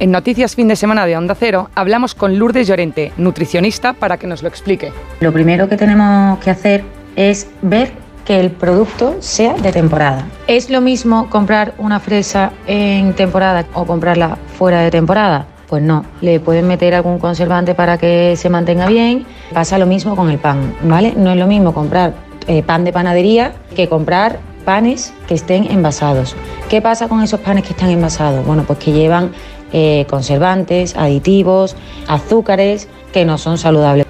En 0.00 0.10
Noticias 0.10 0.54
Fin 0.54 0.68
de 0.68 0.76
Semana 0.76 1.06
de 1.06 1.16
Onda 1.16 1.34
Cero 1.34 1.70
hablamos 1.74 2.14
con 2.14 2.38
Lourdes 2.38 2.66
Llorente, 2.66 3.12
nutricionista, 3.16 3.94
para 3.94 4.18
que 4.18 4.26
nos 4.26 4.42
lo 4.42 4.48
explique. 4.48 4.92
Lo 5.20 5.32
primero 5.32 5.66
que 5.66 5.78
tenemos 5.78 6.38
que 6.40 6.50
hacer 6.50 6.84
es 7.16 7.48
ver 7.62 7.92
que 8.26 8.38
el 8.38 8.50
producto 8.50 9.16
sea 9.20 9.54
de 9.54 9.72
temporada. 9.72 10.26
¿Es 10.46 10.68
lo 10.68 10.80
mismo 10.80 11.30
comprar 11.30 11.72
una 11.78 12.00
fresa 12.00 12.52
en 12.66 13.14
temporada 13.14 13.64
o 13.72 13.86
comprarla 13.86 14.36
fuera 14.58 14.82
de 14.82 14.90
temporada? 14.90 15.46
Pues 15.70 15.84
no, 15.84 16.04
le 16.20 16.40
pueden 16.40 16.66
meter 16.66 16.96
algún 16.96 17.20
conservante 17.20 17.76
para 17.76 17.96
que 17.96 18.34
se 18.36 18.50
mantenga 18.50 18.88
bien. 18.88 19.24
Pasa 19.54 19.78
lo 19.78 19.86
mismo 19.86 20.16
con 20.16 20.28
el 20.28 20.38
pan, 20.38 20.74
¿vale? 20.82 21.14
No 21.16 21.30
es 21.30 21.36
lo 21.36 21.46
mismo 21.46 21.72
comprar 21.72 22.12
eh, 22.48 22.64
pan 22.64 22.82
de 22.82 22.92
panadería 22.92 23.54
que 23.76 23.88
comprar 23.88 24.40
panes 24.64 25.12
que 25.28 25.34
estén 25.34 25.70
envasados. 25.70 26.34
¿Qué 26.68 26.82
pasa 26.82 27.06
con 27.06 27.22
esos 27.22 27.38
panes 27.38 27.62
que 27.62 27.70
están 27.70 27.90
envasados? 27.90 28.44
Bueno, 28.44 28.64
pues 28.66 28.80
que 28.80 28.90
llevan 28.90 29.30
eh, 29.72 30.06
conservantes, 30.10 30.96
aditivos, 30.96 31.76
azúcares 32.08 32.88
que 33.12 33.24
no 33.24 33.38
son 33.38 33.56
saludables. 33.56 34.06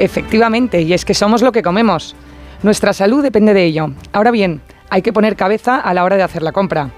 Efectivamente, 0.00 0.82
y 0.82 0.92
es 0.92 1.04
que 1.04 1.14
somos 1.14 1.40
lo 1.40 1.52
que 1.52 1.62
comemos. 1.62 2.16
Nuestra 2.64 2.92
salud 2.92 3.22
depende 3.22 3.54
de 3.54 3.62
ello. 3.62 3.92
Ahora 4.12 4.32
bien, 4.32 4.60
hay 4.90 5.02
que 5.02 5.12
poner 5.12 5.36
cabeza 5.36 5.78
a 5.78 5.94
la 5.94 6.02
hora 6.02 6.16
de 6.16 6.24
hacer 6.24 6.42
la 6.42 6.50
compra. 6.50 6.90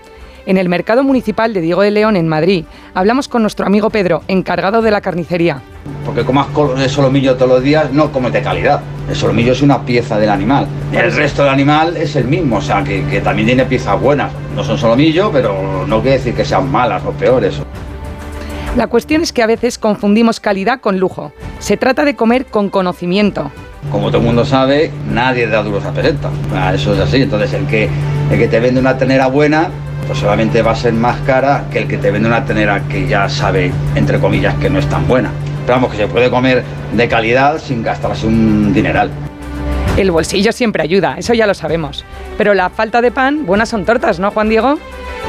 En 0.49 0.57
el 0.57 0.71
mercado 0.71 1.05
municipal 1.05 1.53
de 1.53 1.61
Diego 1.61 1.83
de 1.83 1.91
León, 1.91 2.17
en 2.17 2.27
Madrid, 2.27 2.65
hablamos 2.95 3.29
con 3.29 3.43
nuestro 3.43 3.67
amigo 3.67 3.91
Pedro, 3.91 4.23
encargado 4.29 4.81
de 4.81 4.91
la 4.91 5.03
carnicería. 5.03 5.61
Porque 6.07 6.25
comas 6.25 6.47
solomillo 6.89 7.37
todos 7.37 7.51
los 7.51 7.63
días 7.63 7.93
no 7.93 8.11
comes 8.11 8.33
de 8.33 8.41
calidad. 8.41 8.81
El 9.11 9.15
solomillo 9.15 9.53
es 9.53 9.61
una 9.61 9.85
pieza 9.85 10.19
del 10.19 10.31
animal. 10.31 10.67
El 10.91 11.13
resto 11.13 11.43
del 11.43 11.53
animal 11.53 11.99
es 11.99 12.17
el 12.17 12.25
mismo, 12.25 12.57
o 12.57 12.61
sea, 12.63 12.83
que, 12.83 13.05
que 13.05 13.21
también 13.21 13.45
tiene 13.45 13.67
piezas 13.67 14.01
buenas. 14.01 14.33
No 14.57 14.65
son 14.65 14.79
solomillo, 14.79 15.31
pero 15.31 15.87
no 15.87 16.01
quiere 16.01 16.17
decir 16.17 16.33
que 16.33 16.47
sean 16.47 16.73
malas 16.73 17.05
o 17.05 17.11
peores. 17.11 17.61
La 18.75 18.87
cuestión 18.87 19.21
es 19.21 19.35
que 19.35 19.43
a 19.43 19.47
veces 19.47 19.77
confundimos 19.77 20.41
calidad 20.41 20.81
con 20.81 20.99
lujo. 20.99 21.31
Se 21.59 21.77
trata 21.77 22.07
de 22.07 22.17
comer 22.17 22.47
con 22.47 22.71
conocimiento. 22.71 23.51
Como 23.91 24.09
todo 24.09 24.19
el 24.19 24.27
mundo 24.27 24.45
sabe, 24.45 24.91
nadie 25.11 25.47
da 25.47 25.63
duros 25.63 25.85
a 25.85 25.93
peseta. 25.93 26.29
Ah, 26.55 26.73
Eso 26.75 26.93
es 26.95 27.01
así. 27.01 27.23
Entonces, 27.23 27.53
el 27.55 27.67
que, 27.67 27.89
el 28.31 28.39
que 28.39 28.49
te 28.49 28.61
vende 28.61 28.81
una 28.81 28.99
ternera 28.99 29.29
buena, 29.29 29.69
pues 30.07 30.19
solamente 30.19 30.61
va 30.63 30.73
a 30.73 30.77
ser 30.77 30.93
más 30.93 31.17
cara 31.21 31.65
que 31.71 31.81
el 31.81 31.89
que 31.89 31.97
te 31.99 32.11
vende 32.11 32.29
una 32.29 32.45
ternera 32.45 32.83
que 32.89 33.07
ya 33.07 33.29
sabe, 33.29 33.73
entre 33.95 34.19
comillas, 34.19 34.55
que 34.57 34.69
no 34.69 34.79
es 34.79 34.87
tan 34.89 35.07
buena. 35.09 35.31
Pero 35.65 35.77
vamos, 35.79 35.91
que 35.93 35.97
se 35.99 36.07
puede 36.07 36.29
comer 36.31 36.65
de 36.93 37.09
calidad 37.09 37.59
sin 37.59 37.83
gastarse 37.83 38.27
un 38.27 38.73
dineral. 38.73 39.11
El 39.97 40.11
bolsillo 40.11 40.53
siempre 40.53 40.83
ayuda, 40.83 41.17
eso 41.19 41.35
ya 41.35 41.47
lo 41.47 41.55
sabemos. 41.55 42.05
Pero 42.39 42.55
la 42.55 42.71
falta 42.71 43.03
de 43.03 43.11
pan, 43.11 43.45
buenas 43.45 43.69
son 43.69 43.85
tortas, 43.85 44.21
¿no, 44.21 44.31
Juan 44.31 44.49
Diego? 44.49 44.79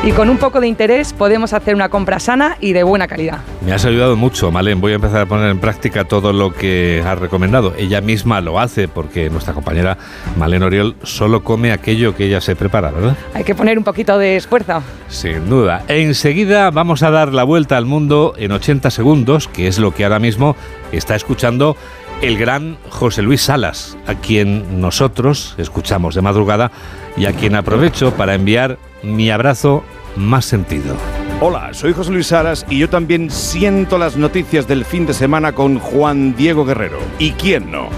Y 0.03 0.11
con 0.11 0.29
un 0.29 0.37
poco 0.37 0.61
de 0.61 0.67
interés 0.67 1.11
podemos 1.11 1.51
hacer 1.53 1.73
una 1.75 1.89
compra 1.89 2.19
sana 2.19 2.55
y 2.61 2.71
de 2.71 2.83
buena 2.83 3.07
calidad. 3.07 3.39
Me 3.65 3.73
has 3.73 3.83
ayudado 3.83 4.15
mucho, 4.15 4.51
Malen. 4.51 4.79
Voy 4.79 4.93
a 4.93 4.95
empezar 4.95 5.21
a 5.21 5.25
poner 5.25 5.49
en 5.49 5.59
práctica 5.59 6.05
todo 6.05 6.31
lo 6.31 6.53
que 6.53 7.03
has 7.05 7.19
recomendado. 7.19 7.73
Ella 7.77 7.99
misma 7.99 8.39
lo 8.39 8.59
hace 8.59 8.87
porque 8.87 9.29
nuestra 9.29 9.53
compañera 9.53 9.97
Malen 10.37 10.63
Oriol 10.63 10.95
solo 11.03 11.43
come 11.43 11.71
aquello 11.71 12.15
que 12.15 12.25
ella 12.25 12.39
se 12.39 12.55
prepara, 12.55 12.91
¿verdad? 12.91 13.17
Hay 13.33 13.43
que 13.43 13.55
poner 13.55 13.77
un 13.77 13.83
poquito 13.83 14.17
de 14.17 14.37
esfuerzo. 14.37 14.83
Sin 15.09 15.49
duda. 15.49 15.83
Enseguida 15.87 16.69
vamos 16.69 17.01
a 17.01 17.09
dar 17.09 17.33
la 17.33 17.43
vuelta 17.43 17.75
al 17.75 17.85
mundo 17.85 18.35
en 18.37 18.51
80 18.51 18.91
segundos, 18.91 19.47
que 19.47 19.67
es 19.67 19.79
lo 19.79 19.93
que 19.93 20.03
ahora 20.03 20.19
mismo 20.19 20.55
está 20.91 21.15
escuchando 21.15 21.75
el 22.21 22.37
gran 22.37 22.77
José 22.89 23.21
Luis 23.21 23.43
Salas, 23.43 23.97
a 24.05 24.15
quien 24.15 24.81
nosotros 24.81 25.55
escuchamos 25.57 26.15
de 26.15 26.21
madrugada 26.21 26.71
y 27.17 27.25
a 27.25 27.33
quien 27.33 27.55
aprovecho 27.55 28.13
para 28.13 28.35
enviar 28.35 28.77
mi 29.03 29.29
abrazo 29.29 29.83
más 30.15 30.45
sentido. 30.45 30.95
Hola, 31.41 31.73
soy 31.73 31.93
José 31.93 32.11
Luis 32.11 32.27
Salas 32.27 32.65
y 32.69 32.79
yo 32.79 32.89
también 32.89 33.29
siento 33.29 33.97
las 33.97 34.17
noticias 34.17 34.67
del 34.67 34.83
fin 34.83 35.05
de 35.05 35.13
semana 35.13 35.53
con 35.53 35.79
Juan 35.79 36.35
Diego 36.35 36.65
Guerrero. 36.65 36.99
¿Y 37.17 37.31
quién 37.31 37.71
no? 37.71 37.89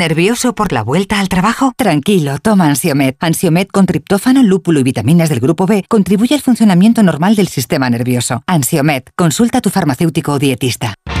¿Nervioso 0.00 0.54
por 0.54 0.72
la 0.72 0.82
vuelta 0.82 1.20
al 1.20 1.28
trabajo? 1.28 1.74
Tranquilo, 1.76 2.38
toma 2.38 2.64
Ansiomet. 2.68 3.18
Ansiomet 3.20 3.70
con 3.70 3.84
triptófano, 3.84 4.42
lúpulo 4.42 4.80
y 4.80 4.82
vitaminas 4.82 5.28
del 5.28 5.40
grupo 5.40 5.66
B 5.66 5.84
contribuye 5.90 6.34
al 6.34 6.40
funcionamiento 6.40 7.02
normal 7.02 7.36
del 7.36 7.48
sistema 7.48 7.90
nervioso. 7.90 8.42
Ansiomet, 8.46 9.10
consulta 9.14 9.58
a 9.58 9.60
tu 9.60 9.68
farmacéutico 9.68 10.32
o 10.32 10.38
dietista. 10.38 10.94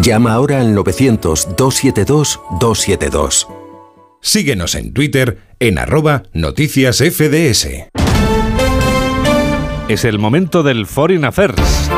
Llama 0.00 0.32
ahora 0.32 0.60
al 0.60 0.76
900-272-272. 0.76 3.46
Síguenos 4.20 4.74
en 4.74 4.92
Twitter 4.92 5.38
en 5.60 5.78
arroba 5.78 6.24
noticias 6.32 6.98
FDS. 6.98 7.68
Es 9.88 10.04
el 10.04 10.18
momento 10.18 10.62
del 10.62 10.86
Foreign 10.86 11.24
Affairs. 11.24 11.90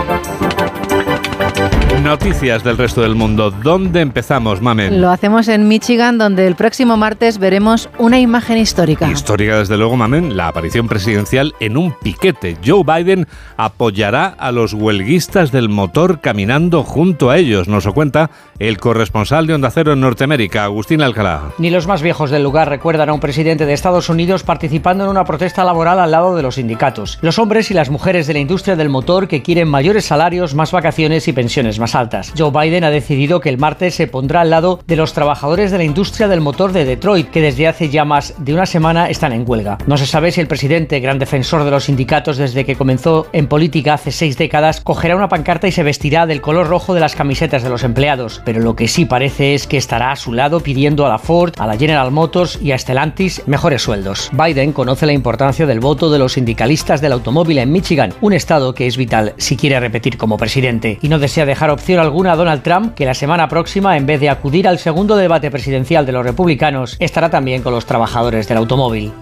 Noticias 2.04 2.62
del 2.62 2.76
resto 2.76 3.00
del 3.00 3.14
mundo. 3.14 3.50
¿Dónde 3.50 4.02
empezamos, 4.02 4.60
Mamen? 4.60 5.00
Lo 5.00 5.10
hacemos 5.10 5.48
en 5.48 5.66
Michigan, 5.68 6.18
donde 6.18 6.46
el 6.46 6.54
próximo 6.54 6.98
martes 6.98 7.38
veremos 7.38 7.88
una 7.96 8.20
imagen 8.20 8.58
histórica. 8.58 9.10
Histórica, 9.10 9.56
desde 9.56 9.78
luego, 9.78 9.96
Mamen, 9.96 10.36
la 10.36 10.48
aparición 10.48 10.86
presidencial 10.86 11.54
en 11.60 11.78
un 11.78 11.92
piquete. 11.92 12.58
Joe 12.64 12.84
Biden 12.84 13.26
apoyará 13.56 14.26
a 14.26 14.52
los 14.52 14.74
huelguistas 14.74 15.50
del 15.50 15.70
motor 15.70 16.20
caminando 16.20 16.82
junto 16.82 17.30
a 17.30 17.38
ellos. 17.38 17.68
Nos 17.68 17.86
lo 17.86 17.94
cuenta 17.94 18.30
el 18.58 18.76
corresponsal 18.76 19.46
de 19.46 19.54
Onda 19.54 19.70
Cero 19.70 19.94
en 19.94 20.00
Norteamérica, 20.00 20.64
Agustín 20.64 21.00
Alcalá. 21.00 21.52
Ni 21.56 21.70
los 21.70 21.86
más 21.86 22.02
viejos 22.02 22.30
del 22.30 22.42
lugar 22.42 22.68
recuerdan 22.68 23.08
a 23.08 23.14
un 23.14 23.20
presidente 23.20 23.64
de 23.64 23.72
Estados 23.72 24.10
Unidos 24.10 24.42
participando 24.42 25.04
en 25.04 25.10
una 25.10 25.24
protesta 25.24 25.64
laboral 25.64 25.98
al 25.98 26.10
lado 26.10 26.36
de 26.36 26.42
los 26.42 26.56
sindicatos. 26.56 27.18
Los 27.22 27.38
hombres 27.38 27.70
y 27.70 27.74
las 27.74 27.88
mujeres 27.88 28.26
de 28.26 28.34
la 28.34 28.40
industria 28.40 28.76
del 28.76 28.90
motor 28.90 29.26
que 29.26 29.40
quieren 29.40 29.68
mayores 29.68 30.04
salarios, 30.04 30.54
más 30.54 30.70
vacaciones 30.70 31.28
y 31.28 31.32
pensiones 31.32 31.78
más 31.78 31.93
altas. 31.94 32.32
Joe 32.36 32.50
Biden 32.50 32.84
ha 32.84 32.90
decidido 32.90 33.40
que 33.40 33.48
el 33.48 33.58
martes 33.58 33.94
se 33.94 34.06
pondrá 34.06 34.42
al 34.42 34.50
lado 34.50 34.80
de 34.86 34.96
los 34.96 35.12
trabajadores 35.12 35.70
de 35.70 35.78
la 35.78 35.84
industria 35.84 36.28
del 36.28 36.40
motor 36.40 36.72
de 36.72 36.84
Detroit, 36.84 37.30
que 37.30 37.40
desde 37.40 37.68
hace 37.68 37.88
ya 37.88 38.04
más 38.04 38.34
de 38.38 38.54
una 38.54 38.66
semana 38.66 39.08
están 39.08 39.32
en 39.32 39.44
huelga. 39.46 39.78
No 39.86 39.96
se 39.96 40.06
sabe 40.06 40.32
si 40.32 40.40
el 40.40 40.46
presidente, 40.46 41.00
gran 41.00 41.18
defensor 41.18 41.64
de 41.64 41.70
los 41.70 41.84
sindicatos 41.84 42.36
desde 42.36 42.64
que 42.64 42.76
comenzó 42.76 43.26
en 43.32 43.46
política 43.46 43.94
hace 43.94 44.12
seis 44.12 44.36
décadas, 44.36 44.80
cogerá 44.80 45.16
una 45.16 45.28
pancarta 45.28 45.68
y 45.68 45.72
se 45.72 45.82
vestirá 45.82 46.26
del 46.26 46.40
color 46.40 46.68
rojo 46.68 46.94
de 46.94 47.00
las 47.00 47.14
camisetas 47.14 47.62
de 47.62 47.70
los 47.70 47.84
empleados, 47.84 48.42
pero 48.44 48.60
lo 48.60 48.76
que 48.76 48.88
sí 48.88 49.04
parece 49.04 49.54
es 49.54 49.66
que 49.66 49.76
estará 49.76 50.12
a 50.12 50.16
su 50.16 50.32
lado 50.32 50.60
pidiendo 50.60 51.06
a 51.06 51.08
la 51.08 51.18
Ford, 51.18 51.54
a 51.58 51.66
la 51.66 51.76
General 51.76 52.10
Motors 52.10 52.58
y 52.62 52.72
a 52.72 52.78
Stellantis 52.78 53.42
mejores 53.46 53.82
sueldos. 53.82 54.30
Biden 54.32 54.72
conoce 54.72 55.06
la 55.06 55.12
importancia 55.12 55.66
del 55.66 55.80
voto 55.80 56.10
de 56.10 56.18
los 56.18 56.32
sindicalistas 56.32 57.00
del 57.00 57.12
automóvil 57.12 57.58
en 57.58 57.72
Michigan, 57.72 58.14
un 58.20 58.32
estado 58.32 58.74
que 58.74 58.86
es 58.86 58.96
vital 58.96 59.34
si 59.36 59.56
quiere 59.56 59.80
repetir 59.80 60.16
como 60.16 60.36
presidente, 60.36 60.98
y 61.02 61.08
no 61.08 61.18
desea 61.18 61.46
dejar 61.46 61.70
opción 61.84 62.00
alguna 62.00 62.32
a 62.32 62.36
Donald 62.36 62.62
Trump, 62.62 62.94
que 62.94 63.04
la 63.04 63.12
semana 63.12 63.46
próxima, 63.46 63.98
en 63.98 64.06
vez 64.06 64.18
de 64.18 64.30
acudir 64.30 64.66
al 64.66 64.78
segundo 64.78 65.16
debate 65.16 65.50
presidencial 65.50 66.06
de 66.06 66.12
los 66.12 66.24
republicanos, 66.24 66.96
estará 66.98 67.28
también 67.28 67.60
con 67.60 67.74
los 67.74 67.84
trabajadores 67.84 68.48
del 68.48 68.56
automóvil. 68.56 69.12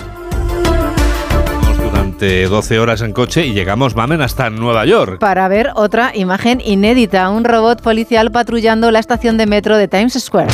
Durante 1.82 2.46
12 2.46 2.78
horas 2.78 3.02
en 3.02 3.12
coche 3.12 3.44
y 3.44 3.52
llegamos, 3.52 3.96
mamen, 3.96 4.22
hasta 4.22 4.48
Nueva 4.48 4.84
York. 4.86 5.18
Para 5.18 5.48
ver 5.48 5.70
otra 5.74 6.12
imagen 6.14 6.62
inédita, 6.64 7.28
un 7.30 7.42
robot 7.42 7.82
policial 7.82 8.30
patrullando 8.30 8.92
la 8.92 9.00
estación 9.00 9.36
de 9.38 9.46
metro 9.46 9.76
de 9.76 9.88
Times 9.88 10.12
Square. 10.12 10.52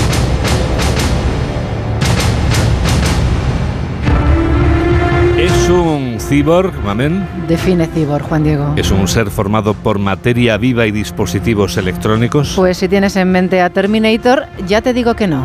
Cyborg, 6.28 6.74
mamen? 6.84 7.26
Define 7.48 7.86
cyborg, 7.86 8.28
Juan 8.28 8.44
Diego. 8.44 8.74
¿Es 8.76 8.90
un 8.90 9.08
ser 9.08 9.30
formado 9.30 9.72
por 9.72 9.98
materia 9.98 10.58
viva 10.58 10.86
y 10.86 10.90
dispositivos 10.90 11.78
electrónicos? 11.78 12.52
Pues 12.54 12.76
si 12.76 12.88
tienes 12.88 13.16
en 13.16 13.32
mente 13.32 13.62
a 13.62 13.70
Terminator, 13.70 14.44
ya 14.66 14.82
te 14.82 14.92
digo 14.92 15.14
que 15.14 15.26
no. 15.26 15.44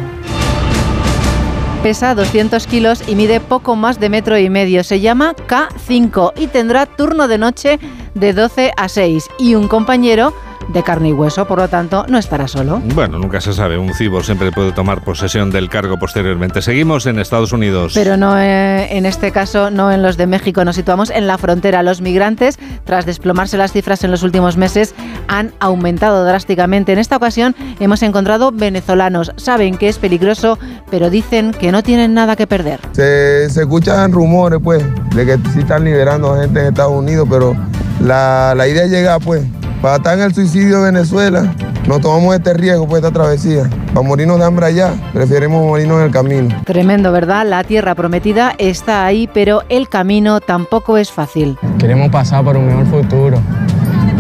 Pesa 1.84 2.16
200 2.16 2.68
kilos 2.68 3.04
y 3.08 3.16
mide 3.16 3.40
poco 3.40 3.76
más 3.76 4.00
de 4.00 4.10
metro 4.10 4.38
y 4.38 4.50
medio. 4.50 4.84
Se 4.84 5.00
llama 5.00 5.34
K5 5.48 6.34
y 6.38 6.48
tendrá 6.48 6.86
turno 6.86 7.28
de 7.28 7.38
noche 7.38 7.80
de 8.14 8.34
12 8.34 8.72
a 8.76 8.90
6 8.90 9.30
y 9.40 9.56
un 9.56 9.68
compañero 9.68 10.34
de 10.70 10.84
carne 10.84 11.10
y 11.10 11.14
hueso, 11.14 11.46
por 11.46 11.60
lo 11.60 11.68
tanto 11.68 12.06
no 12.08 12.18
estará 12.18 12.48
solo. 12.48 12.82
Bueno, 12.94 13.20
nunca 13.20 13.42
se 13.42 13.54
sabe, 13.54 13.78
un 13.78 13.94
cibor 13.94 14.24
siempre 14.24 14.52
puede 14.52 14.72
tomar 14.72 15.04
posesión 15.04 15.52
del 15.52 15.70
cargo 15.70 15.98
posteriormente. 15.98 16.62
Seguimos 16.62 17.06
en 17.06 17.20
Estados 17.20 17.52
Unidos. 17.52 17.94
Pero 17.96 18.18
no 18.18 18.38
eh, 18.40 18.96
en 18.98 19.06
este 19.06 19.32
caso, 19.32 19.72
no 19.72 19.92
en 19.92 20.02
los 20.02 20.18
de 20.18 20.28
México, 20.28 20.64
nos 20.66 20.76
situamos 20.76 21.10
en 21.10 21.28
la 21.28 21.38
frontera. 21.38 21.84
Los 21.84 22.02
migrantes, 22.02 22.58
tras 22.84 23.06
desplomarse 23.06 23.58
las 23.58 23.72
cifras 23.72 24.04
en 24.04 24.12
los 24.12 24.24
últimos 24.24 24.58
meses, 24.58 24.96
han 25.28 25.52
aumentado 25.60 26.26
drásticamente. 26.26 26.92
En 26.94 27.00
esta 27.00 27.18
ocasión 27.18 27.56
hemos 27.80 28.02
encontrado 28.04 28.52
venezolanos. 28.52 29.32
Saben 29.36 29.78
que 29.78 29.90
es 29.90 29.98
peligroso, 29.98 30.58
pero 30.90 31.10
dicen 31.10 31.52
que 31.52 31.72
no 31.72 31.84
tienen 31.84 32.14
nada 32.14 32.36
que 32.36 32.48
perder. 32.48 32.80
Se, 32.92 33.50
se 33.50 33.62
escuchan 33.62 34.12
rumores, 34.12 34.60
pues, 34.64 34.84
de 35.16 35.26
que 35.26 35.38
sí 35.52 35.60
están 35.60 35.84
liberando 35.84 36.40
gente 36.40 36.62
en 36.62 36.68
Estados 36.68 36.94
Unidos, 36.94 37.28
pero 37.30 37.56
la, 38.02 38.54
la 38.56 38.68
idea 38.68 38.84
es 38.84 38.92
llegar, 38.92 39.20
pues, 39.22 39.44
para 39.84 39.98
estar 39.98 40.18
en 40.18 40.24
el 40.24 40.34
suicidio 40.34 40.78
de 40.78 40.92
Venezuela, 40.94 41.54
no 41.90 42.00
tomamos 42.00 42.34
este 42.34 42.54
riesgo, 42.54 42.88
pues, 42.88 43.04
esta 43.04 43.14
travesía. 43.14 43.70
Para 43.94 44.08
morirnos 44.08 44.40
de 44.40 44.46
hambre 44.46 44.68
allá, 44.68 44.94
preferimos 45.12 45.62
morirnos 45.62 46.00
en 46.00 46.06
el 46.06 46.12
camino. 46.12 46.56
Tremendo, 46.64 47.12
¿verdad? 47.12 47.46
La 47.46 47.66
tierra 47.66 47.94
prometida 47.94 48.56
está 48.58 49.06
ahí, 49.06 49.30
pero 49.34 49.64
el 49.68 49.90
camino 49.90 50.40
tampoco 50.40 50.98
es 50.98 51.12
fácil. 51.12 51.58
Queremos 51.80 52.10
pasar 52.12 52.46
por 52.46 52.56
un 52.56 52.66
mejor 52.66 52.86
futuro, 52.86 53.38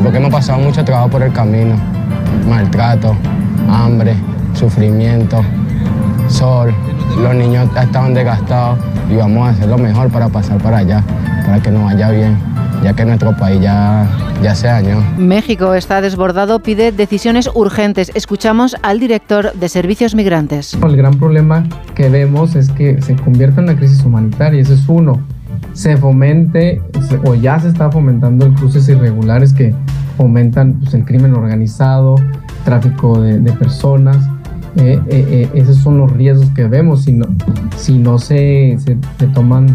porque 0.03 0.17
hemos 0.17 0.33
pasado 0.33 0.59
mucho 0.59 0.83
trabajo 0.83 1.11
por 1.11 1.23
el 1.23 1.31
camino. 1.31 1.75
Maltrato, 2.45 3.15
hambre, 3.69 4.17
sufrimiento, 4.55 5.45
sol. 6.27 6.75
Los 7.17 7.35
niños 7.35 7.69
estaban 7.79 8.13
desgastados 8.13 8.79
y 9.09 9.15
vamos 9.15 9.47
a 9.47 9.51
hacer 9.51 9.67
lo 9.67 9.77
mejor 9.77 10.09
para 10.09 10.29
pasar 10.29 10.57
para 10.61 10.77
allá, 10.77 11.03
para 11.45 11.61
que 11.61 11.71
nos 11.71 11.83
vaya 11.83 12.09
bien, 12.09 12.37
ya 12.83 12.93
que 12.93 13.05
nuestro 13.05 13.35
país 13.37 13.61
ya, 13.61 14.07
ya 14.41 14.55
se 14.55 14.67
dañó. 14.67 15.03
México 15.17 15.73
está 15.73 16.01
desbordado, 16.01 16.59
pide 16.59 16.91
decisiones 16.91 17.49
urgentes. 17.53 18.11
Escuchamos 18.15 18.75
al 18.81 18.99
director 18.99 19.53
de 19.53 19.69
Servicios 19.69 20.15
Migrantes. 20.15 20.73
El 20.73 20.97
gran 20.97 21.13
problema 21.19 21.63
que 21.95 22.09
vemos 22.09 22.55
es 22.55 22.69
que 22.69 23.01
se 23.01 23.15
convierta 23.15 23.61
en 23.61 23.69
una 23.69 23.77
crisis 23.77 24.03
humanitaria, 24.03 24.61
ese 24.61 24.73
es 24.73 24.87
uno. 24.87 25.21
Se 25.73 25.97
fomente 25.97 26.81
o 27.25 27.35
ya 27.35 27.59
se 27.59 27.69
está 27.69 27.91
fomentando 27.91 28.45
el 28.45 28.53
cruces 28.53 28.89
irregulares 28.89 29.53
que 29.53 29.73
fomentan 30.17 30.73
pues, 30.79 30.93
el 30.93 31.05
crimen 31.05 31.33
organizado, 31.33 32.15
tráfico 32.65 33.19
de, 33.19 33.39
de 33.39 33.51
personas. 33.53 34.17
Eh, 34.75 34.99
eh, 35.07 35.25
eh, 35.29 35.49
esos 35.53 35.77
son 35.77 35.99
los 35.99 36.11
riesgos 36.11 36.49
que 36.55 36.65
vemos 36.65 37.03
si 37.03 37.13
no, 37.13 37.27
si 37.77 37.97
no 37.97 38.17
se, 38.17 38.77
se, 38.79 38.97
se 39.19 39.27
toman 39.27 39.67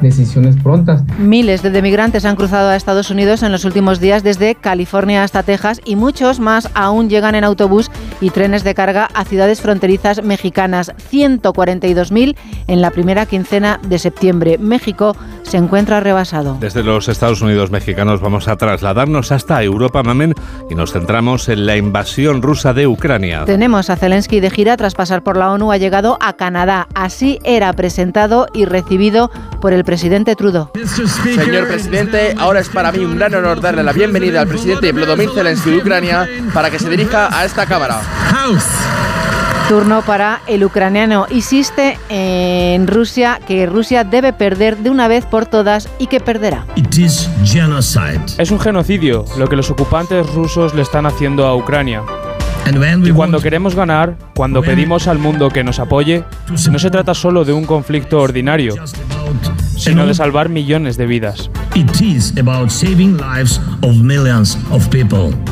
decisiones 0.00 0.56
prontas. 0.56 1.02
Miles 1.18 1.62
de 1.62 1.82
migrantes 1.82 2.24
han 2.24 2.36
cruzado 2.36 2.68
a 2.68 2.76
Estados 2.76 3.10
Unidos 3.10 3.42
en 3.42 3.52
los 3.52 3.64
últimos 3.64 4.00
días 4.00 4.22
desde 4.22 4.54
California 4.54 5.24
hasta 5.24 5.42
Texas 5.42 5.80
y 5.84 5.96
muchos 5.96 6.40
más 6.40 6.68
aún 6.74 7.08
llegan 7.08 7.34
en 7.34 7.44
autobús 7.44 7.90
y 8.20 8.30
trenes 8.30 8.64
de 8.64 8.74
carga 8.74 9.08
a 9.14 9.24
ciudades 9.24 9.60
fronterizas 9.60 10.22
mexicanas. 10.22 10.92
142.000 11.10 12.36
en 12.66 12.80
la 12.80 12.90
primera 12.90 13.26
quincena 13.26 13.80
de 13.86 13.98
septiembre. 13.98 14.58
México 14.58 15.16
se 15.42 15.56
encuentra 15.56 16.00
rebasado. 16.00 16.56
Desde 16.60 16.84
los 16.84 17.08
Estados 17.08 17.42
Unidos 17.42 17.70
mexicanos 17.70 18.20
vamos 18.20 18.46
a 18.48 18.56
trasladarnos 18.56 19.32
hasta 19.32 19.62
Europa, 19.62 20.02
Mamen, 20.02 20.34
y 20.70 20.74
nos 20.74 20.92
centramos 20.92 21.48
en 21.48 21.66
la 21.66 21.76
invasión 21.76 22.42
rusa 22.42 22.72
de 22.72 22.86
Ucrania. 22.86 23.44
Tenemos 23.46 23.90
a 23.90 23.96
Zelensky 23.96 24.40
de 24.40 24.50
gira 24.50 24.76
tras 24.76 24.94
pasar 24.94 25.22
por 25.22 25.36
la 25.36 25.50
ONU, 25.50 25.72
ha 25.72 25.76
llegado 25.76 26.18
a 26.20 26.34
Canadá. 26.34 26.86
Así 26.94 27.38
era 27.44 27.72
presentado 27.72 28.46
y 28.54 28.64
recibido 28.64 29.30
por 29.60 29.72
el 29.72 29.84
presidente 29.90 30.36
Trudeau. 30.36 30.68
Señor 31.34 31.66
presidente, 31.66 32.36
ahora 32.38 32.60
es 32.60 32.68
para 32.68 32.92
mí 32.92 33.00
un 33.04 33.18
gran 33.18 33.34
honor 33.34 33.60
darle 33.60 33.82
la 33.82 33.92
bienvenida 33.92 34.40
al 34.40 34.46
presidente 34.46 34.92
Vladimir 34.92 35.30
Zelensky 35.34 35.68
de 35.68 35.78
Ucrania 35.78 36.28
para 36.54 36.70
que 36.70 36.78
se 36.78 36.88
dirija 36.88 37.28
a 37.36 37.44
esta 37.44 37.66
Cámara. 37.66 38.00
Turno 39.68 40.02
para 40.02 40.42
el 40.46 40.62
ucraniano. 40.62 41.26
Insiste 41.30 41.98
en 42.08 42.86
Rusia 42.86 43.40
que 43.48 43.66
Rusia 43.66 44.04
debe 44.04 44.32
perder 44.32 44.76
de 44.76 44.90
una 44.90 45.08
vez 45.08 45.26
por 45.26 45.46
todas 45.46 45.88
y 45.98 46.06
que 46.06 46.20
perderá. 46.20 46.66
Es 46.76 48.50
un 48.52 48.60
genocidio 48.60 49.24
lo 49.38 49.48
que 49.48 49.56
los 49.56 49.72
ocupantes 49.72 50.24
rusos 50.32 50.72
le 50.72 50.82
están 50.82 51.04
haciendo 51.04 51.48
a 51.48 51.56
Ucrania. 51.56 52.04
Y 53.04 53.10
cuando 53.10 53.40
queremos 53.40 53.74
ganar, 53.74 54.16
cuando 54.36 54.62
pedimos 54.62 55.08
al 55.08 55.18
mundo 55.18 55.48
que 55.48 55.64
nos 55.64 55.80
apoye, 55.80 56.22
no 56.48 56.78
se 56.78 56.90
trata 56.90 57.12
solo 57.12 57.44
de 57.44 57.52
un 57.52 57.64
conflicto 57.64 58.20
ordinario, 58.20 58.76
sino 59.80 60.06
de 60.06 60.14
salvar 60.14 60.48
millones 60.48 60.96
de 60.96 61.06
vidas. 61.06 61.50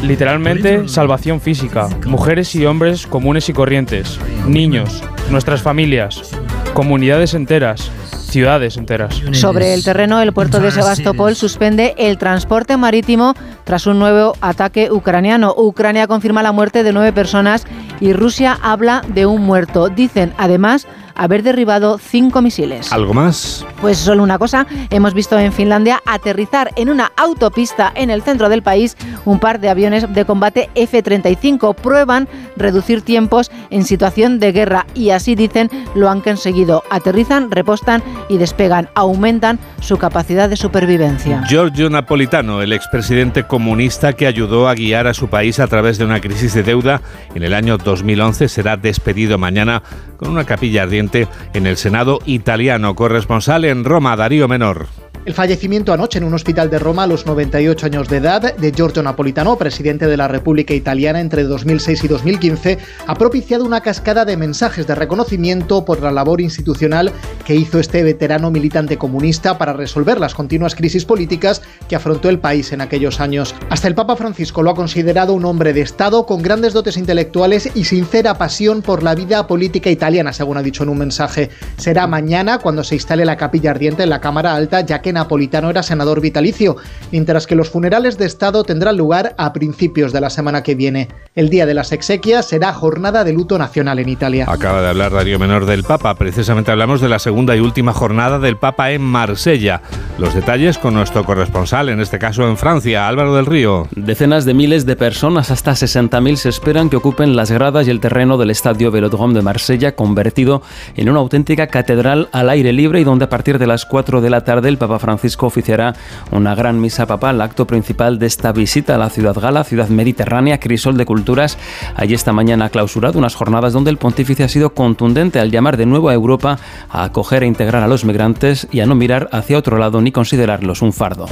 Literalmente, 0.03 0.89
salvación 0.89 1.41
física, 1.41 1.89
mujeres 2.07 2.55
y 2.55 2.67
hombres 2.67 3.07
comunes 3.07 3.49
y 3.49 3.53
corrientes, 3.53 4.19
niños, 4.47 5.03
nuestras 5.31 5.63
familias, 5.63 6.31
comunidades 6.75 7.35
enteras, 7.35 7.91
ciudades 8.29 8.77
enteras. 8.77 9.23
Sobre 9.33 9.73
el 9.75 9.83
terreno, 9.83 10.21
el 10.21 10.33
puerto 10.33 10.61
de 10.61 10.71
Sebastopol 10.71 11.35
suspende 11.35 11.95
el 11.97 12.19
transporte 12.19 12.77
marítimo 12.77 13.35
tras 13.65 13.87
un 13.87 13.99
nuevo 13.99 14.35
ataque 14.41 14.91
ucraniano. 14.91 15.55
Ucrania 15.57 16.07
confirma 16.07 16.43
la 16.43 16.53
muerte 16.53 16.83
de 16.83 16.93
nueve 16.93 17.13
personas 17.13 17.65
y 18.01 18.13
Rusia 18.13 18.59
habla 18.61 19.03
de 19.09 19.27
un 19.27 19.43
muerto. 19.43 19.89
Dicen, 19.89 20.33
además, 20.37 20.87
haber 21.19 21.43
derribado 21.43 21.99
cinco 21.99 22.41
misiles. 22.41 22.91
¿Algo 22.93 23.13
más? 23.13 23.67
Pues 23.81 23.99
solo 23.99 24.23
una 24.23 24.39
cosa, 24.39 24.67
hemos 24.89 25.13
visto 25.13 25.39
en 25.39 25.53
Finlandia 25.53 26.01
aterrizar 26.07 26.71
en 26.77 26.89
una 26.89 27.13
autopista 27.17 27.93
en 27.95 28.09
el 28.09 28.23
centro 28.23 28.49
del 28.49 28.63
país 28.63 28.97
un 29.25 29.39
par 29.41 29.61
de 29.61 29.69
aviones 29.69 30.11
de 30.13 30.25
combate 30.25 30.71
F-35. 30.75 31.75
Prueban 31.75 32.29
reducir 32.57 33.03
tiempos 33.03 33.51
en 33.71 33.85
situación 33.85 34.39
de 34.39 34.53
guerra 34.53 34.87
y 34.95 35.11
así 35.11 35.35
dicen 35.35 35.71
lo 35.95 36.09
han 36.09 36.21
conseguido. 36.21 36.85
Aterrizan, 36.89 37.51
repostan 37.51 38.03
y 38.29 38.39
despegan, 38.39 38.89
aumentan 38.95 39.59
su 39.81 39.99
capacidad 39.99 40.49
de 40.49 40.57
supervivencia. 40.57 41.43
Giorgio 41.49 41.91
Napolitano, 41.91 42.63
el 42.63 42.73
expresidente 42.73 43.43
comunista 43.45 44.13
que 44.13 44.27
ayudó 44.27 44.69
a 44.69 44.75
guiar 44.75 45.09
a 45.09 45.15
su 45.15 45.29
país 45.29 45.59
a 45.59 45.67
través 45.67 45.99
de 45.99 46.05
una 46.05 46.21
crisis 46.21 46.55
de 46.55 46.63
deuda 46.63 47.03
en 47.35 47.43
el 47.43 47.55
año 47.55 47.77
2011, 47.77 48.49
será 48.49 48.77
despedido 48.77 49.37
mañana 49.37 49.83
con 50.17 50.31
una 50.31 50.45
capilla 50.45 50.83
ardiente 50.83 51.08
en 51.55 51.67
el 51.67 51.77
Senado 51.77 52.19
italiano. 52.27 52.95
Corresponsal 52.95 53.65
en 53.65 53.85
Roma, 53.85 54.17
Darío 54.17 54.49
Menor. 54.49 54.87
El 55.29 55.35
fallecimiento 55.35 55.93
anoche 55.93 56.17
en 56.17 56.25
un 56.25 56.33
hospital 56.33 56.71
de 56.71 56.79
Roma 56.79 57.03
a 57.03 57.07
los 57.07 57.27
98 57.27 57.85
años 57.85 58.09
de 58.09 58.17
edad 58.17 58.57
de 58.57 58.73
Giorgio 58.73 59.03
Napolitano, 59.03 59.59
presidente 59.59 60.07
de 60.07 60.17
la 60.17 60.27
República 60.27 60.73
Italiana 60.73 61.21
entre 61.21 61.43
2006 61.43 62.05
y 62.05 62.09
2015, 62.09 62.79
ha 63.07 63.15
propiciado 63.15 63.67
una 63.67 63.83
cascada 63.83 64.25
de 64.25 64.39
mensajes 64.39 64.87
de 64.87 64.95
reconocimiento 64.95 65.85
por 65.85 66.01
la 66.01 66.13
labor 66.13 66.41
institucional 66.41 67.13
que 67.45 67.55
hizo 67.55 67.79
este 67.79 68.03
veterano 68.03 68.51
militante 68.51 68.97
comunista 68.97 69.59
para 69.59 69.75
resolver 69.75 70.19
las 70.19 70.35
continuas 70.35 70.75
crisis 70.75 71.05
políticas 71.05 71.61
que 71.91 71.97
afrontó 71.97 72.31
el 72.31 72.39
país 72.39 72.73
en 72.73 72.81
aquellos 72.81 73.21
años. 73.21 73.55
Hasta 73.69 73.89
el 73.89 73.95
Papa 73.95 74.17
Francisco 74.17 74.63
lo 74.63 74.71
ha 74.71 74.75
considerado 74.75 75.35
un 75.35 75.45
hombre 75.45 75.75
de 75.75 75.83
Estado 75.83 76.25
con 76.25 76.41
grandes 76.41 76.73
dotes 76.73 76.97
intelectuales 76.97 77.71
y 77.75 77.85
sincera 77.85 78.39
pasión 78.39 78.81
por 78.81 79.03
la 79.03 79.15
vida 79.15 79.47
política 79.47 79.91
italiana, 79.91 80.33
según 80.33 80.57
ha 80.57 80.63
dicho 80.63 80.85
en 80.85 80.89
un 80.89 80.98
mensaje. 80.99 81.51
Será 81.77 82.07
mañana 82.07 82.59
cuando 82.59 82.85
se 82.85 82.97
instale 82.97 83.25
la 83.25 83.37
capilla 83.37 83.71
ardiente 83.71 84.03
en 84.03 84.11
la 84.11 84.21
Cámara 84.21 84.55
Alta, 84.55 84.81
ya 84.83 85.01
que 85.01 85.13
Napolitano 85.13 85.71
era 85.71 85.83
senador 85.83 86.21
vitalicio, 86.21 86.77
mientras 87.13 87.47
que 87.47 87.55
los 87.55 87.71
funerales 87.71 88.19
de 88.19 88.27
Estado 88.27 88.65
tendrán 88.65 88.97
lugar 88.97 89.35
a 89.39 89.53
principios 89.53 90.13
de 90.13 90.21
la 90.21 90.31
semana 90.31 90.63
que 90.63 90.75
viene. 90.75 91.09
El 91.35 91.51
día 91.51 91.67
de 91.67 91.75
las 91.75 91.93
exequias 91.93 92.47
será 92.47 92.73
jornada 92.73 93.25
de 93.25 93.33
luto 93.33 93.59
nacional 93.59 93.99
en 93.99 94.09
Italia. 94.09 94.47
Acaba 94.49 94.83
de 94.83 94.89
hablar 94.89 95.13
Darío 95.13 95.39
Menor 95.39 95.67
del 95.67 95.85
Papa. 95.85 96.15
Precisamente 96.15 96.71
hablamos 96.71 97.01
de 97.01 97.09
la 97.09 97.19
segunda 97.19 97.57
y 97.57 97.61
última 97.61 97.93
jornada 97.93 98.39
del 98.39 98.57
Papa 98.57 98.91
en 98.91 99.03
Marsella. 99.03 99.83
Los 100.19 100.35
detalles 100.35 100.79
con 100.79 100.95
nuestro 100.95 101.25
corresponsal, 101.25 101.89
en 101.89 102.01
este 102.01 102.19
caso 102.19 102.49
en 102.49 102.57
Francia, 102.57 103.07
Álvaro 103.07 103.35
del 103.35 103.47
Río. 103.47 103.87
Decenas 103.95 104.45
de 104.45 104.55
miles 104.55 104.85
de 104.87 104.97
personas, 104.97 105.51
hasta 105.51 105.73
60.000, 105.73 106.37
se 106.37 106.49
esperan 106.49 106.91
que 106.91 106.97
ocupen 106.97 107.37
las 107.37 107.51
gradas 107.51 107.87
y 107.87 107.91
el 107.91 108.01
terreno 108.01 108.37
del 108.37 108.51
estadio 108.51 108.91
Velodrome 108.91 109.35
de 109.35 109.43
Marsella, 109.43 109.95
convertido 109.95 110.63
en 110.97 111.09
una 111.09 111.21
auténtica 111.21 111.67
catedral 111.67 112.29
al 112.33 112.51
aire 112.51 112.73
libre 112.73 113.01
y 113.01 113.05
donde 113.05 113.27
a 113.27 113.29
partir 113.29 113.59
de 113.59 113.67
las 113.67 113.87
4 113.87 114.21
de 114.21 114.31
la 114.31 114.45
tarde 114.45 114.69
el 114.69 114.79
Papa 114.79 114.99
Francisco 114.99 115.47
oficiará 115.47 115.95
una 116.31 116.55
gran 116.55 116.81
misa 116.81 117.07
papal, 117.07 117.41
acto 117.41 117.67
principal 117.67 118.19
de 118.19 118.27
esta 118.27 118.53
visita 118.53 118.95
a 118.95 118.99
la 118.99 119.11
ciudad 119.11 119.39
gala, 119.39 119.65
ciudad 119.65 119.89
mediterránea, 119.89 120.61
crisol 120.61 120.97
de 120.97 121.07
culturas. 121.07 121.59
Allí 121.95 122.15
esta 122.15 122.33
mañana 122.33 122.67
ha 122.67 122.71
clausurado 122.71 123.19
unas 123.19 123.35
jornadas 123.35 123.73
donde 123.73 123.91
el 123.91 123.99
pontífice 123.99 124.45
ha 124.45 124.49
sido 124.49 124.71
contundente 124.71 125.41
al 125.41 125.51
llamar 125.51 125.77
de 125.77 125.87
nuevo 125.87 126.09
a 126.09 126.15
Europa 126.15 126.59
a 126.89 127.05
acoger 127.05 127.43
e 127.43 127.47
integrar 127.47 127.83
a 127.83 127.89
los 127.89 128.05
migrantes 128.05 128.69
y 128.71 128.81
a 128.81 128.87
no 128.87 128.95
mirar 128.95 129.29
hacia 129.33 129.59
otro 129.59 129.79
lado 129.79 130.01
ni 130.01 130.13
considerarlos 130.13 130.83
un 130.83 130.93
fardo. 130.93 131.27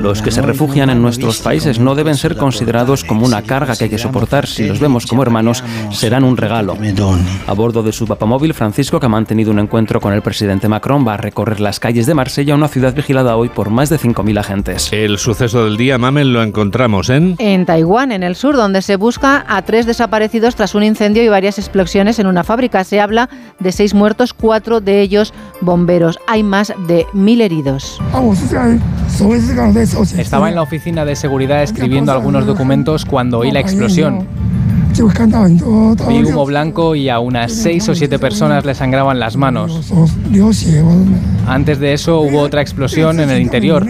Los 0.00 0.22
que 0.22 0.30
se 0.30 0.42
refugian 0.42 0.90
en 0.90 1.02
nuestros 1.02 1.40
países 1.40 1.78
no 1.78 1.94
deben 1.94 2.16
ser 2.16 2.36
considerados 2.36 3.04
como 3.04 3.26
una 3.26 3.42
carga 3.42 3.76
que 3.76 3.84
hay 3.84 3.90
que 3.90 3.98
soportar. 3.98 4.46
Si 4.46 4.66
los 4.66 4.80
vemos 4.80 5.06
como 5.06 5.22
hermanos, 5.22 5.62
serán 5.92 6.24
un 6.24 6.36
regalo. 6.36 6.76
A 7.46 7.52
bordo 7.52 7.82
de 7.82 7.92
su 8.00 8.06
papamóvil, 8.06 8.54
Francisco, 8.54 8.98
que 8.98 9.04
ha 9.04 9.10
mantenido 9.10 9.50
un 9.50 9.58
encuentro 9.58 10.00
con 10.00 10.14
el 10.14 10.22
presidente 10.22 10.68
Macron, 10.68 11.06
va 11.06 11.14
a 11.14 11.16
recorrer 11.18 11.60
las 11.60 11.78
calles 11.78 12.06
de 12.06 12.14
Marsella, 12.14 12.54
una 12.54 12.68
ciudad 12.68 12.94
vigilada 12.94 13.36
hoy 13.36 13.50
por 13.50 13.68
más 13.68 13.90
de 13.90 13.98
5.000 13.98 14.40
agentes. 14.40 14.88
El 14.90 15.18
suceso 15.18 15.66
del 15.66 15.76
día, 15.76 15.98
Mamel, 15.98 16.32
lo 16.32 16.42
encontramos 16.42 17.10
en... 17.10 17.36
En 17.38 17.66
Taiwán, 17.66 18.10
en 18.10 18.22
el 18.22 18.36
sur, 18.36 18.56
donde 18.56 18.80
se 18.80 18.96
busca 18.96 19.44
a 19.46 19.60
tres 19.66 19.84
desaparecidos 19.84 20.56
tras 20.56 20.74
un 20.74 20.82
incendio 20.82 21.22
y 21.22 21.28
varias 21.28 21.58
explosiones 21.58 22.18
en 22.18 22.26
una 22.26 22.42
fábrica. 22.42 22.84
Se 22.84 23.02
habla 23.02 23.28
de 23.58 23.70
seis 23.70 23.92
muertos, 23.92 24.32
cuatro 24.32 24.80
de 24.80 25.02
ellos 25.02 25.34
bomberos. 25.60 26.18
Hay 26.26 26.42
más 26.42 26.72
de 26.88 27.04
mil 27.12 27.42
heridos. 27.42 28.00
Estaba 30.16 30.48
en 30.48 30.54
la 30.54 30.62
oficina 30.62 31.04
de 31.04 31.16
seguridad 31.16 31.62
escribiendo 31.62 32.12
algunos 32.12 32.46
documentos 32.46 33.04
cuando 33.04 33.40
oí 33.40 33.50
la 33.50 33.60
explosión. 33.60 34.39
Vi 36.08 36.22
humo 36.24 36.44
blanco 36.46 36.94
y 36.94 37.08
a 37.08 37.18
unas 37.18 37.52
seis 37.52 37.88
o 37.88 37.94
siete 37.94 38.18
personas 38.18 38.64
le 38.64 38.74
sangraban 38.74 39.18
las 39.18 39.36
manos. 39.36 39.92
Antes 41.46 41.78
de 41.78 41.92
eso 41.94 42.20
hubo 42.20 42.40
otra 42.40 42.60
explosión 42.60 43.20
en 43.20 43.30
el 43.30 43.40
interior. 43.40 43.86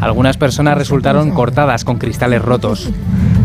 Algunas 0.00 0.36
personas 0.36 0.76
resultaron 0.76 1.30
cortadas 1.30 1.84
con 1.84 1.98
cristales 1.98 2.42
rotos. 2.42 2.90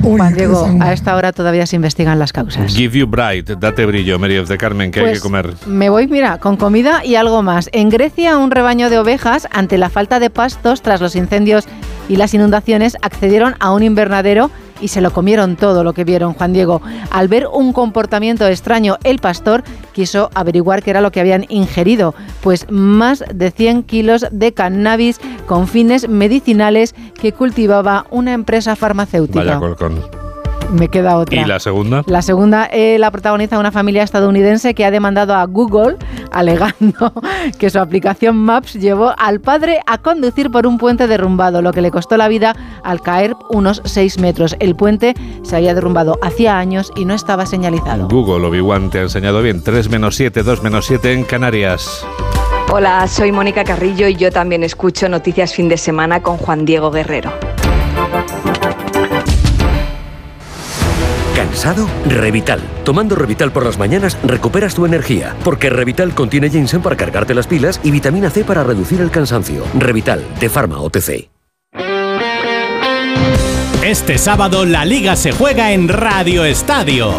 Juan 0.01 0.33
Diego, 0.33 0.67
a 0.81 0.91
esta 0.91 1.15
hora 1.15 1.31
todavía 1.31 1.65
se 1.65 1.77
investigan 1.77 2.19
las 2.19 2.33
causas. 2.33 2.75
Give 2.75 2.97
you 2.97 3.07
bright, 3.07 3.49
date 3.51 3.85
brillo, 3.85 4.19
Mary 4.19 4.37
of 4.37 4.49
the 4.49 4.57
Carmen, 4.57 4.91
que 4.91 4.99
hay 4.99 5.05
Pues, 5.05 5.19
que 5.19 5.23
comer. 5.23 5.53
Me 5.65 5.89
voy, 5.89 6.07
mira, 6.07 6.39
con 6.39 6.57
comida 6.57 7.05
y 7.05 7.15
algo 7.15 7.41
más. 7.41 7.69
En 7.71 7.89
Grecia, 7.89 8.37
un 8.37 8.51
rebaño 8.51 8.89
de 8.89 8.97
ovejas, 8.97 9.47
ante 9.51 9.77
la 9.77 9.89
falta 9.89 10.19
de 10.19 10.29
pastos 10.29 10.81
tras 10.81 10.99
los 10.99 11.15
incendios 11.15 11.65
y 12.09 12.17
las 12.17 12.33
inundaciones, 12.33 12.97
accedieron 13.01 13.55
a 13.61 13.71
un 13.71 13.81
invernadero 13.83 14.51
y 14.83 14.89
se 14.89 14.99
lo 14.99 15.13
comieron 15.13 15.55
todo 15.55 15.85
lo 15.85 15.93
que 15.93 16.03
vieron, 16.03 16.33
Juan 16.33 16.51
Diego. 16.51 16.81
Al 17.09 17.29
ver 17.29 17.47
un 17.47 17.71
comportamiento 17.71 18.45
extraño, 18.45 18.97
el 19.05 19.19
pastor 19.19 19.63
quiso 19.93 20.29
averiguar 20.35 20.83
qué 20.83 20.89
era 20.89 20.99
lo 20.99 21.11
que 21.11 21.21
habían 21.21 21.45
ingerido, 21.47 22.13
pues 22.41 22.69
más 22.69 23.23
de 23.33 23.51
100 23.51 23.83
kilos 23.83 24.25
de 24.29 24.53
cannabis 24.53 25.21
con 25.47 25.69
fines 25.69 26.09
medicinales 26.09 26.95
que 27.19 27.31
cultivaba 27.31 28.07
una 28.11 28.33
empresa 28.33 28.75
farmacéutica. 28.75 29.57
Vaya. 29.57 30.32
Me 30.71 30.87
queda 30.87 31.17
otra. 31.17 31.41
¿Y 31.41 31.45
la 31.45 31.59
segunda? 31.59 32.03
La 32.05 32.21
segunda 32.21 32.65
eh, 32.71 32.97
la 32.99 33.11
protagoniza 33.11 33.59
una 33.59 33.71
familia 33.71 34.03
estadounidense 34.03 34.73
que 34.73 34.85
ha 34.85 34.91
demandado 34.91 35.35
a 35.35 35.45
Google 35.45 35.97
alegando 36.31 37.13
que 37.59 37.69
su 37.69 37.79
aplicación 37.79 38.37
Maps 38.37 38.73
llevó 38.73 39.13
al 39.17 39.39
padre 39.39 39.79
a 39.85 39.97
conducir 39.99 40.49
por 40.49 40.65
un 40.67 40.77
puente 40.77 41.07
derrumbado, 41.07 41.61
lo 41.61 41.71
que 41.71 41.81
le 41.81 41.91
costó 41.91 42.17
la 42.17 42.27
vida 42.27 42.55
al 42.83 43.01
caer 43.01 43.35
unos 43.49 43.81
6 43.85 44.19
metros. 44.19 44.55
El 44.59 44.75
puente 44.75 45.13
se 45.43 45.55
había 45.55 45.73
derrumbado 45.73 46.17
hacía 46.21 46.57
años 46.57 46.91
y 46.95 47.05
no 47.05 47.13
estaba 47.13 47.45
señalizado. 47.45 48.07
Google, 48.07 48.47
Obi-Wan, 48.47 48.89
te 48.89 48.99
ha 48.99 49.03
enseñado 49.03 49.41
bien. 49.41 49.63
3 49.63 49.89
menos 49.89 50.15
7, 50.15 50.43
2 50.43 50.63
menos 50.63 50.85
7 50.85 51.13
en 51.13 51.23
Canarias. 51.23 52.05
Hola, 52.71 53.07
soy 53.07 53.31
Mónica 53.31 53.63
Carrillo 53.63 54.07
y 54.07 54.15
yo 54.15 54.31
también 54.31 54.63
escucho 54.63 55.07
Noticias 55.07 55.53
Fin 55.53 55.69
de 55.69 55.77
Semana 55.77 56.23
con 56.23 56.37
Juan 56.37 56.65
Diego 56.65 56.89
Guerrero. 56.89 57.31
Cansado? 61.35 61.87
Revital. 62.07 62.61
Tomando 62.83 63.15
Revital 63.15 63.51
por 63.51 63.65
las 63.65 63.77
mañanas 63.77 64.17
recuperas 64.23 64.75
tu 64.75 64.85
energía, 64.85 65.35
porque 65.43 65.69
Revital 65.69 66.13
contiene 66.15 66.49
ginseng 66.49 66.81
para 66.81 66.97
cargarte 66.97 67.33
las 67.33 67.47
pilas 67.47 67.79
y 67.83 67.91
vitamina 67.91 68.29
C 68.29 68.43
para 68.43 68.63
reducir 68.63 69.01
el 69.01 69.11
cansancio. 69.11 69.63
Revital, 69.77 70.23
de 70.39 70.49
Pharma 70.49 70.79
OTC. 70.79 71.29
Este 73.83 74.17
sábado 74.17 74.65
la 74.65 74.85
liga 74.85 75.15
se 75.17 75.33
juega 75.33 75.73
en 75.73 75.89
Radio 75.89 76.45
Estadio 76.45 77.13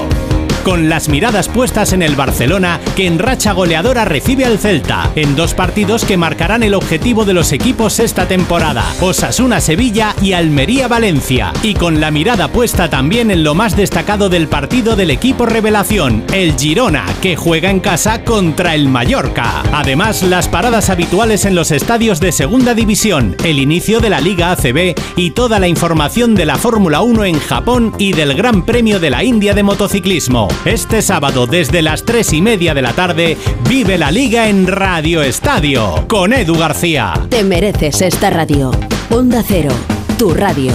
con 0.65 0.89
las 0.89 1.11
miradas 1.11 1.49
puestas 1.49 1.93
en 1.93 2.03
el 2.03 2.17
Barcelona, 2.17 2.81
que 2.97 3.07
en 3.07 3.19
racha 3.19 3.53
goleadora 3.53 4.07
recibe 4.07 4.47
al 4.47 4.59
Celta, 4.59 5.13
en 5.15 5.37
dos 5.37 5.53
partidos 5.53 6.05
que 6.07 6.17
marcarán 6.17 6.63
el 6.63 6.75
objetivo 6.75 7.27
de 7.27 7.35
los 7.35 7.53
equipos 7.53 8.01
esta 8.01 8.27
temporada, 8.27 8.83
Osasuna 9.01 9.61
Sevilla 9.61 10.15
y 10.23 10.33
Almería 10.33 10.89
Valencia, 10.89 11.53
y 11.63 11.75
con 11.75 12.01
la 12.01 12.11
mirada 12.11 12.49
puesta 12.49 12.89
también 12.89 13.31
en 13.31 13.45
lo 13.45 13.55
más 13.55 13.77
destacado 13.77 14.31
del 14.31 14.49
partido 14.49 14.97
del 14.97 15.11
equipo 15.11 15.45
revelación, 15.45 16.25
el 16.33 16.59
Girona, 16.59 17.05
que 17.21 17.37
juega 17.37 17.71
en 17.71 17.81
casa 17.81 18.25
contra 18.25 18.75
el 18.75 18.89
Mallorca. 18.89 19.63
Además, 19.73 20.23
las 20.23 20.49
paradas 20.49 20.89
habituales 20.89 21.45
en 21.45 21.55
los 21.55 21.73
estadios 21.73 22.21
de 22.21 22.33
Segunda 22.33 22.73
División, 22.73 23.37
el 23.45 23.59
inicio 23.59 24.01
de 24.01 24.09
la 24.09 24.21
Liga 24.21 24.51
ACB 24.53 24.95
y 25.17 25.33
toda 25.33 25.59
la 25.59 25.69
información 25.69 26.35
de 26.35 26.47
la 26.47 26.57
Fórmula 26.57 27.03
1 27.03 27.25
en 27.27 27.39
Japón 27.39 27.93
y 27.99 28.13
del 28.13 28.35
Gran 28.35 28.65
Premio 28.65 28.99
de 28.99 29.11
la 29.11 29.23
India 29.23 29.53
de 29.53 29.63
motociclismo. 29.63 30.49
Este 30.65 31.03
sábado 31.03 31.47
desde 31.47 31.83
las 31.83 32.05
3 32.05 32.33
y 32.33 32.43
media 32.43 32.75
de 32.75 32.83
la 32.83 32.93
tarde 32.93 33.37
vive 33.69 33.99
la 33.99 34.11
liga 34.11 34.49
en 34.49 34.67
Radio 34.67 35.23
Estadio 35.23 36.07
con 36.09 36.33
Edu 36.33 36.57
García. 36.57 37.13
Te 37.29 37.45
mereces 37.45 38.01
esta 38.01 38.31
radio. 38.31 38.71
Onda 39.11 39.45
Cero, 39.47 39.73
tu 40.19 40.33
radio. 40.33 40.73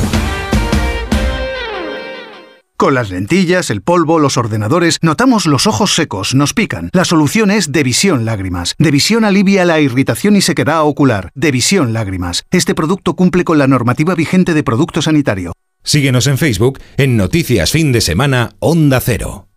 Con 2.79 2.93
las 2.93 3.09
lentillas, 3.09 3.71
el 3.71 3.81
polvo, 3.81 4.19
los 4.19 4.37
ordenadores, 4.37 4.99
notamos 5.01 5.45
los 5.45 5.67
ojos 5.67 5.95
secos, 5.95 6.33
nos 6.33 6.53
pican. 6.53 6.89
La 6.93 7.03
solución 7.03 7.51
es 7.51 7.73
Devisión 7.73 8.23
Lágrimas. 8.23 8.73
Devisión 8.77 9.25
alivia 9.25 9.65
la 9.65 9.81
irritación 9.81 10.37
y 10.37 10.41
sequedad 10.41 10.83
ocular. 10.83 11.29
Devisión 11.35 11.91
Lágrimas. 11.91 12.43
Este 12.51 12.75
producto 12.75 13.17
cumple 13.17 13.43
con 13.43 13.57
la 13.57 13.67
normativa 13.67 14.15
vigente 14.15 14.53
de 14.53 14.63
producto 14.63 15.01
sanitario. 15.01 15.51
Síguenos 15.83 16.27
en 16.27 16.37
Facebook 16.37 16.79
en 16.95 17.17
Noticias 17.17 17.71
Fin 17.71 17.91
de 17.91 17.99
Semana 17.99 18.51
Onda 18.59 19.01
Cero. 19.01 19.49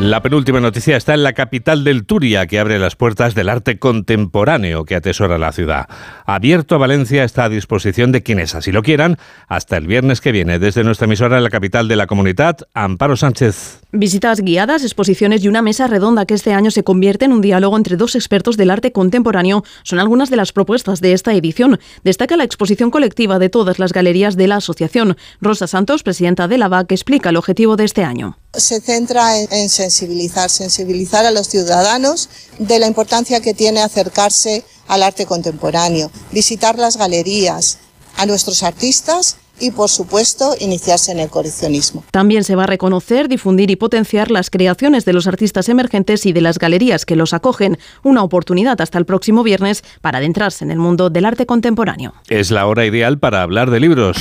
La 0.00 0.20
penúltima 0.20 0.60
noticia 0.60 0.98
está 0.98 1.14
en 1.14 1.22
la 1.22 1.32
capital 1.32 1.82
del 1.82 2.04
Turia, 2.04 2.46
que 2.46 2.58
abre 2.58 2.78
las 2.78 2.96
puertas 2.96 3.34
del 3.34 3.48
arte 3.48 3.78
contemporáneo 3.78 4.84
que 4.84 4.94
atesora 4.94 5.38
la 5.38 5.52
ciudad. 5.52 5.88
Abierto 6.26 6.74
a 6.74 6.78
Valencia 6.78 7.24
está 7.24 7.44
a 7.44 7.48
disposición 7.48 8.12
de 8.12 8.22
quienes 8.22 8.54
así 8.54 8.72
lo 8.72 8.82
quieran 8.82 9.16
hasta 9.48 9.78
el 9.78 9.86
viernes 9.86 10.20
que 10.20 10.32
viene. 10.32 10.58
Desde 10.58 10.84
nuestra 10.84 11.06
emisora 11.06 11.38
en 11.38 11.44
la 11.44 11.48
capital 11.48 11.88
de 11.88 11.96
la 11.96 12.06
comunidad, 12.06 12.58
Amparo 12.74 13.16
Sánchez. 13.16 13.80
Visitas 13.90 14.42
guiadas, 14.42 14.82
exposiciones 14.82 15.42
y 15.42 15.48
una 15.48 15.62
mesa 15.62 15.86
redonda 15.86 16.26
que 16.26 16.34
este 16.34 16.52
año 16.52 16.70
se 16.70 16.84
convierte 16.84 17.24
en 17.24 17.32
un 17.32 17.40
diálogo 17.40 17.74
entre 17.74 17.96
dos 17.96 18.16
expertos 18.16 18.58
del 18.58 18.72
arte 18.72 18.92
contemporáneo 18.92 19.64
son 19.82 19.98
algunas 19.98 20.28
de 20.28 20.36
las 20.36 20.52
propuestas 20.52 21.00
de 21.00 21.14
esta 21.14 21.32
edición. 21.32 21.80
Destaca 22.04 22.36
la 22.36 22.44
exposición 22.44 22.90
colectiva 22.90 23.38
de 23.38 23.48
todas 23.48 23.78
las 23.78 23.94
galerías 23.94 24.36
de 24.36 24.46
la 24.46 24.56
asociación. 24.56 25.16
Rosa 25.40 25.66
Santos, 25.66 26.02
presidenta 26.02 26.48
de 26.48 26.58
la 26.58 26.68
VAC, 26.68 26.92
explica 26.92 27.30
el 27.30 27.36
objetivo 27.36 27.76
de 27.76 27.84
este 27.84 28.04
año 28.04 28.36
se 28.56 28.80
centra 28.80 29.38
en, 29.38 29.68
sensibilizar, 29.68 30.50
sensibilizar 30.50 31.24
a 31.26 31.30
los 31.30 31.48
ciudadanos 31.48 32.28
de 32.58 32.78
la 32.78 32.86
importancia 32.86 33.40
que 33.40 33.54
tiene 33.54 33.80
acercarse 33.80 34.64
al 34.88 35.02
arte 35.02 35.26
contemporáneo, 35.26 36.10
visitar 36.32 36.78
las 36.78 36.96
galerías, 36.96 37.78
a 38.16 38.26
nuestros 38.26 38.62
artistas 38.62 39.36
y, 39.58 39.70
por 39.70 39.88
supuesto, 39.88 40.54
iniciarse 40.60 41.12
en 41.12 41.20
el 41.20 41.30
coleccionismo. 41.30 42.04
También 42.10 42.44
se 42.44 42.56
va 42.56 42.64
a 42.64 42.66
reconocer, 42.66 43.28
difundir 43.28 43.70
y 43.70 43.76
potenciar 43.76 44.30
las 44.30 44.50
creaciones 44.50 45.04
de 45.04 45.12
los 45.12 45.26
artistas 45.26 45.68
emergentes 45.68 46.26
y 46.26 46.32
de 46.32 46.42
las 46.42 46.58
galerías 46.58 47.06
que 47.06 47.16
los 47.16 47.32
acogen. 47.32 47.78
Una 48.02 48.22
oportunidad 48.22 48.80
hasta 48.80 48.98
el 48.98 49.06
próximo 49.06 49.42
viernes 49.42 49.82
para 50.00 50.18
adentrarse 50.18 50.64
en 50.64 50.70
el 50.70 50.78
mundo 50.78 51.08
del 51.08 51.24
arte 51.24 51.46
contemporáneo. 51.46 52.14
Es 52.28 52.50
la 52.50 52.66
hora 52.66 52.84
ideal 52.84 53.18
para 53.18 53.42
hablar 53.42 53.70
de 53.70 53.80
libros. 53.80 54.16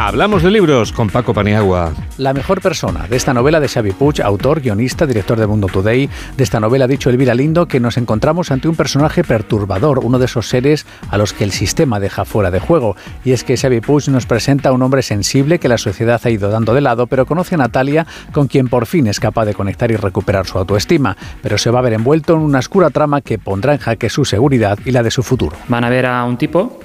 Hablamos 0.00 0.44
de 0.44 0.52
libros 0.52 0.92
con 0.92 1.10
Paco 1.10 1.34
Paniagua. 1.34 1.92
La 2.18 2.32
mejor 2.32 2.60
persona 2.60 3.08
de 3.08 3.16
esta 3.16 3.34
novela 3.34 3.58
de 3.58 3.66
Xavi 3.66 3.90
Puig, 3.90 4.22
autor, 4.22 4.60
guionista, 4.60 5.06
director 5.06 5.36
de 5.40 5.48
Mundo 5.48 5.66
Today, 5.66 6.08
de 6.36 6.44
esta 6.44 6.60
novela 6.60 6.84
ha 6.84 6.88
dicho 6.88 7.10
Elvira 7.10 7.34
Lindo 7.34 7.66
que 7.66 7.80
nos 7.80 7.96
encontramos 7.96 8.52
ante 8.52 8.68
un 8.68 8.76
personaje 8.76 9.24
perturbador, 9.24 9.98
uno 9.98 10.20
de 10.20 10.26
esos 10.26 10.48
seres 10.48 10.86
a 11.10 11.18
los 11.18 11.32
que 11.32 11.42
el 11.42 11.50
sistema 11.50 11.98
deja 11.98 12.24
fuera 12.24 12.52
de 12.52 12.60
juego. 12.60 12.94
Y 13.24 13.32
es 13.32 13.42
que 13.42 13.56
Xavi 13.56 13.80
Puig 13.80 14.08
nos 14.08 14.24
presenta 14.24 14.68
a 14.68 14.72
un 14.72 14.82
hombre 14.82 15.02
sensible 15.02 15.58
que 15.58 15.68
la 15.68 15.78
sociedad 15.78 16.20
ha 16.22 16.30
ido 16.30 16.48
dando 16.48 16.74
de 16.74 16.80
lado, 16.80 17.08
pero 17.08 17.26
conoce 17.26 17.56
a 17.56 17.58
Natalia, 17.58 18.06
con 18.30 18.46
quien 18.46 18.68
por 18.68 18.86
fin 18.86 19.08
es 19.08 19.18
capaz 19.18 19.46
de 19.46 19.54
conectar 19.54 19.90
y 19.90 19.96
recuperar 19.96 20.46
su 20.46 20.58
autoestima. 20.58 21.16
Pero 21.42 21.58
se 21.58 21.72
va 21.72 21.80
a 21.80 21.82
ver 21.82 21.94
envuelto 21.94 22.34
en 22.34 22.40
una 22.40 22.60
oscura 22.60 22.90
trama 22.90 23.20
que 23.20 23.40
pondrá 23.40 23.72
en 23.72 23.80
jaque 23.80 24.10
su 24.10 24.24
seguridad 24.24 24.78
y 24.84 24.92
la 24.92 25.02
de 25.02 25.10
su 25.10 25.24
futuro. 25.24 25.56
Van 25.66 25.82
a 25.82 25.90
ver 25.90 26.06
a 26.06 26.24
un 26.24 26.38
tipo 26.38 26.78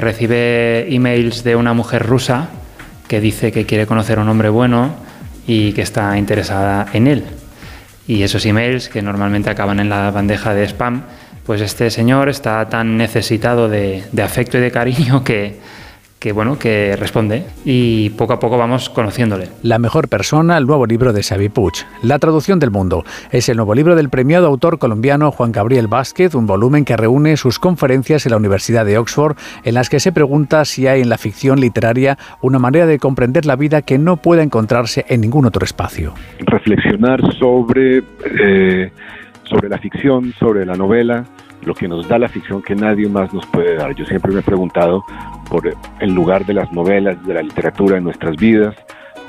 recibe 0.00 0.92
emails 0.94 1.44
de 1.44 1.56
una 1.56 1.72
mujer 1.72 2.04
rusa 2.06 2.48
que 3.08 3.20
dice 3.20 3.52
que 3.52 3.66
quiere 3.66 3.86
conocer 3.86 4.18
a 4.18 4.22
un 4.22 4.28
hombre 4.28 4.48
bueno 4.48 4.94
y 5.46 5.72
que 5.72 5.82
está 5.82 6.16
interesada 6.18 6.86
en 6.92 7.06
él. 7.06 7.24
Y 8.06 8.22
esos 8.22 8.44
emails 8.46 8.88
que 8.88 9.02
normalmente 9.02 9.50
acaban 9.50 9.80
en 9.80 9.88
la 9.88 10.10
bandeja 10.10 10.54
de 10.54 10.64
spam, 10.64 11.04
pues 11.44 11.60
este 11.60 11.90
señor 11.90 12.28
está 12.28 12.68
tan 12.68 12.96
necesitado 12.96 13.68
de, 13.68 14.04
de 14.12 14.22
afecto 14.22 14.58
y 14.58 14.60
de 14.60 14.70
cariño 14.70 15.24
que, 15.24 15.58
que 16.24 16.32
bueno, 16.32 16.58
que 16.58 16.96
responde 16.96 17.44
y 17.66 18.08
poco 18.08 18.32
a 18.32 18.40
poco 18.40 18.56
vamos 18.56 18.88
conociéndole. 18.88 19.50
La 19.62 19.78
mejor 19.78 20.08
persona, 20.08 20.56
el 20.56 20.66
nuevo 20.66 20.86
libro 20.86 21.12
de 21.12 21.22
Xavi 21.22 21.50
Puig. 21.50 21.74
La 22.02 22.18
traducción 22.18 22.58
del 22.58 22.70
mundo 22.70 23.04
es 23.30 23.50
el 23.50 23.58
nuevo 23.58 23.74
libro 23.74 23.94
del 23.94 24.08
premiado 24.08 24.46
autor 24.46 24.78
colombiano 24.78 25.30
Juan 25.32 25.52
Gabriel 25.52 25.86
Vázquez, 25.86 26.34
un 26.34 26.46
volumen 26.46 26.86
que 26.86 26.96
reúne 26.96 27.36
sus 27.36 27.58
conferencias 27.58 28.24
en 28.24 28.30
la 28.30 28.38
Universidad 28.38 28.86
de 28.86 28.96
Oxford 28.96 29.36
en 29.64 29.74
las 29.74 29.90
que 29.90 30.00
se 30.00 30.12
pregunta 30.12 30.64
si 30.64 30.86
hay 30.86 31.02
en 31.02 31.10
la 31.10 31.18
ficción 31.18 31.60
literaria 31.60 32.16
una 32.40 32.58
manera 32.58 32.86
de 32.86 32.98
comprender 32.98 33.44
la 33.44 33.56
vida 33.56 33.82
que 33.82 33.98
no 33.98 34.16
pueda 34.16 34.42
encontrarse 34.42 35.04
en 35.10 35.20
ningún 35.20 35.44
otro 35.44 35.62
espacio. 35.62 36.14
Reflexionar 36.38 37.20
sobre 37.34 38.02
eh, 38.24 38.90
sobre 39.44 39.68
la 39.68 39.78
ficción, 39.78 40.32
sobre 40.38 40.64
la 40.64 40.74
novela, 40.74 41.26
lo 41.64 41.74
que 41.74 41.88
nos 41.88 42.08
da 42.08 42.18
la 42.18 42.28
ficción 42.28 42.62
que 42.62 42.74
nadie 42.74 43.08
más 43.08 43.32
nos 43.32 43.46
puede 43.46 43.76
dar. 43.76 43.94
Yo 43.94 44.04
siempre 44.04 44.32
me 44.32 44.40
he 44.40 44.42
preguntado 44.42 45.04
por 45.48 45.74
el 46.00 46.14
lugar 46.14 46.44
de 46.44 46.54
las 46.54 46.72
novelas, 46.72 47.24
de 47.24 47.34
la 47.34 47.42
literatura 47.42 47.98
en 47.98 48.04
nuestras 48.04 48.36
vidas, 48.36 48.74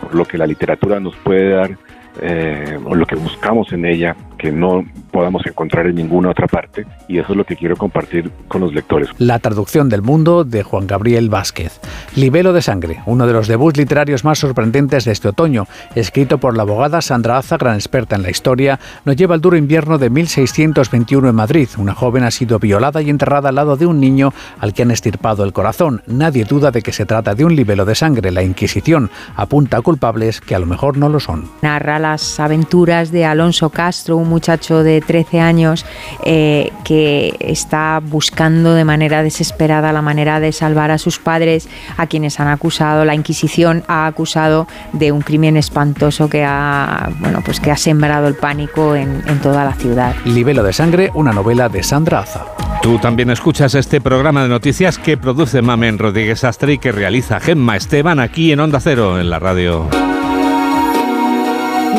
por 0.02 0.16
lo 0.16 0.26
que 0.26 0.38
la 0.38 0.48
literatura 0.48 1.00
nos 1.00 1.16
puede 1.18 1.50
dar 1.50 1.78
eh, 2.22 2.80
o 2.86 2.96
lo 2.96 3.06
que 3.06 3.16
buscamos 3.16 3.72
en 3.74 3.86
ella 3.86 4.16
que 4.38 4.52
no 4.52 4.84
podamos 5.12 5.46
encontrar 5.46 5.88
en 5.88 5.96
ninguna 5.96 6.30
otra 6.30 6.48
parte 6.48 6.86
y 7.08 7.20
eso 7.20 7.32
es 7.32 7.38
lo 7.38 7.46
que 7.46 7.56
quiero 7.56 7.78
compartir 7.78 8.32
con 8.48 8.62
los 8.62 8.74
lectores. 8.74 9.10
La 9.18 9.40
traducción 9.40 9.90
del 9.90 10.02
mundo 10.02 10.44
de 10.44 10.64
Juan 10.64 10.88
Gabriel 10.88 11.30
Vázquez. 11.30 11.80
Libelo 12.16 12.54
de 12.54 12.62
sangre, 12.62 13.02
uno 13.06 13.28
de 13.28 13.34
los 13.34 13.48
debuts 13.48 13.78
literarios 13.78 14.24
más 14.24 14.40
sorprendentes 14.40 15.06
de 15.06 15.12
este 15.12 15.30
otoño, 15.30 15.68
escrito 15.96 16.38
por 16.38 16.56
la 16.56 16.64
abogada 16.64 17.02
Sandra 17.02 17.38
Aza, 17.38 17.58
gran 17.58 17.76
experta 17.76 18.16
en 18.16 18.24
la 18.24 18.30
historia, 18.30 18.80
nos 19.06 19.16
lleva 19.16 19.36
al 19.36 19.42
duro 19.42 19.58
invierno 19.58 19.98
de 19.98 20.10
1621 20.10 21.30
en 21.30 21.36
Madrid. 21.36 21.70
Una 21.78 21.94
joven 21.94 22.24
ha 22.24 22.32
sido 22.32 22.60
violada 22.60 23.02
y 23.02 23.10
enterrada 23.10 23.50
al 23.50 23.56
lado 23.56 23.78
de 23.78 23.86
un 23.86 24.00
niño 24.00 24.34
al 24.60 24.74
que 24.74 24.84
han 24.84 24.92
estirpado 24.92 25.44
el 25.44 25.54
corazón. 25.54 26.02
Nadie 26.08 26.46
duda 26.46 26.72
de 26.72 26.82
que 26.82 26.92
se 26.92 27.06
trata 27.06 27.36
de 27.36 27.46
un 27.46 27.56
libelo 27.56 27.86
de 27.86 27.96
sangre. 27.96 28.32
La 28.32 28.44
Inquisición 28.44 29.10
apunta 29.36 29.78
a 29.78 29.82
culpables 29.82 30.42
que 30.42 30.56
a 30.56 30.60
lo 30.60 30.66
mejor 30.66 30.98
no 30.98 31.10
lo 31.10 31.20
son. 31.20 31.46
Narra 31.62 32.00
las 32.00 32.40
aventuras 32.40 33.12
de 33.12 33.26
Alonso 33.26 33.70
Castro, 33.70 34.18
un 34.26 34.30
muchacho 34.30 34.84
de 34.84 35.02
13 35.02 35.40
años 35.40 35.86
eh, 36.24 36.72
que 36.84 37.36
está 37.40 38.02
buscando 38.04 38.74
de 38.74 38.84
manera 38.84 39.24
desesperada 39.24 39.94
la 39.94 40.02
manera 40.02 40.40
de 40.40 40.52
salvar 40.52 40.92
a 40.92 40.98
sus 40.98 41.20
padres, 41.20 41.70
a 41.98 42.08
quienes 42.08 42.40
han 42.40 42.48
acusado, 42.48 43.06
la 43.06 43.16
Inquisición 43.16 43.84
ha 43.88 44.08
acusado 44.08 44.68
de 44.92 45.12
un 45.12 45.22
crimen 45.22 45.58
espantoso 45.58 46.30
que 46.30 46.44
ha, 46.44 47.10
bueno, 47.20 47.42
pues 47.46 47.60
que 47.60 47.72
ha 47.72 47.78
sembrado 47.78 48.28
el 48.28 48.36
pánico 48.36 48.96
en, 48.96 49.24
en 49.28 49.40
toda 49.40 49.64
la 49.64 49.74
ciudad. 49.74 50.16
Libelo 50.26 50.64
de 50.64 50.74
sangre, 50.74 51.12
una 51.14 51.32
novela 51.32 51.70
de 51.70 51.84
Sandra 51.84 52.20
Aza. 52.20 52.46
Tú 52.82 53.00
también 53.00 53.30
escuchas 53.30 53.74
este 53.76 54.02
programa 54.02 54.44
de 54.44 54.50
noticias 54.50 55.00
que 55.00 55.18
produce 55.18 55.62
Mamen 55.62 55.98
Rodríguez 55.98 56.44
Astre 56.44 56.74
y 56.74 56.78
que 56.78 56.92
realiza 56.92 57.40
Gemma 57.40 57.78
Esteban 57.78 58.20
aquí 58.20 58.52
en 58.52 58.60
Onda 58.60 58.80
Cero, 58.80 59.20
en 59.20 59.30
la 59.30 59.40
radio. 59.40 59.90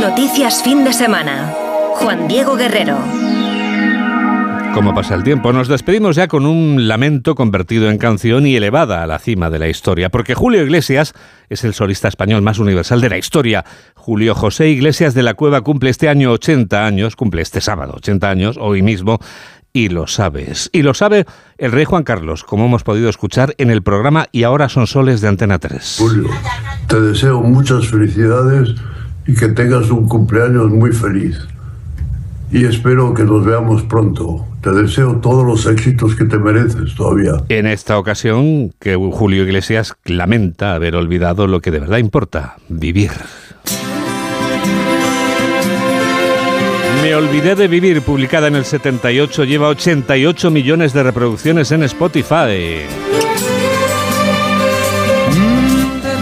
Noticias 0.00 0.62
fin 0.62 0.84
de 0.84 0.92
semana. 0.92 1.65
Juan 1.98 2.28
Diego 2.28 2.56
Guerrero. 2.56 2.98
¿Cómo 4.74 4.94
pasa 4.94 5.14
el 5.14 5.22
tiempo? 5.22 5.52
Nos 5.54 5.68
despedimos 5.68 6.16
ya 6.16 6.28
con 6.28 6.44
un 6.44 6.86
lamento 6.86 7.34
convertido 7.34 7.88
en 7.88 7.96
canción 7.96 8.46
y 8.46 8.54
elevada 8.54 9.02
a 9.02 9.06
la 9.06 9.18
cima 9.18 9.48
de 9.48 9.58
la 9.58 9.68
historia, 9.68 10.10
porque 10.10 10.34
Julio 10.34 10.62
Iglesias 10.62 11.14
es 11.48 11.64
el 11.64 11.72
solista 11.72 12.08
español 12.08 12.42
más 12.42 12.58
universal 12.58 13.00
de 13.00 13.08
la 13.08 13.16
historia. 13.16 13.64
Julio 13.94 14.34
José 14.34 14.68
Iglesias 14.68 15.14
de 15.14 15.22
la 15.22 15.32
Cueva 15.32 15.62
cumple 15.62 15.88
este 15.88 16.10
año 16.10 16.30
80 16.32 16.84
años, 16.84 17.16
cumple 17.16 17.40
este 17.40 17.62
sábado 17.62 17.94
80 17.96 18.28
años, 18.28 18.58
hoy 18.60 18.82
mismo, 18.82 19.18
y 19.72 19.88
lo 19.88 20.06
sabes. 20.06 20.68
Y 20.72 20.82
lo 20.82 20.92
sabe 20.92 21.24
el 21.56 21.72
rey 21.72 21.86
Juan 21.86 22.04
Carlos, 22.04 22.44
como 22.44 22.66
hemos 22.66 22.84
podido 22.84 23.08
escuchar 23.08 23.54
en 23.56 23.70
el 23.70 23.82
programa 23.82 24.26
Y 24.32 24.42
ahora 24.42 24.68
son 24.68 24.86
soles 24.86 25.22
de 25.22 25.28
Antena 25.28 25.58
3. 25.58 25.96
Julio, 25.98 26.28
te 26.88 27.00
deseo 27.00 27.40
muchas 27.40 27.88
felicidades 27.88 28.74
y 29.26 29.34
que 29.34 29.48
tengas 29.48 29.90
un 29.90 30.06
cumpleaños 30.06 30.70
muy 30.70 30.92
feliz. 30.92 31.38
Y 32.50 32.64
espero 32.64 33.12
que 33.12 33.24
nos 33.24 33.44
veamos 33.44 33.82
pronto. 33.82 34.44
Te 34.62 34.70
deseo 34.70 35.16
todos 35.16 35.44
los 35.44 35.66
éxitos 35.66 36.14
que 36.14 36.24
te 36.24 36.38
mereces 36.38 36.94
todavía. 36.94 37.32
En 37.48 37.66
esta 37.66 37.98
ocasión, 37.98 38.72
que 38.78 38.96
Julio 38.96 39.44
Iglesias 39.44 39.94
lamenta 40.04 40.74
haber 40.74 40.96
olvidado 40.96 41.46
lo 41.46 41.60
que 41.60 41.70
de 41.70 41.80
verdad 41.80 41.98
importa, 41.98 42.56
vivir. 42.68 43.10
Me 47.02 47.14
olvidé 47.14 47.54
de 47.54 47.68
vivir, 47.68 48.02
publicada 48.02 48.48
en 48.48 48.56
el 48.56 48.64
78, 48.64 49.44
lleva 49.44 49.68
88 49.68 50.50
millones 50.50 50.92
de 50.92 51.02
reproducciones 51.04 51.70
en 51.70 51.84
Spotify. 51.84 52.84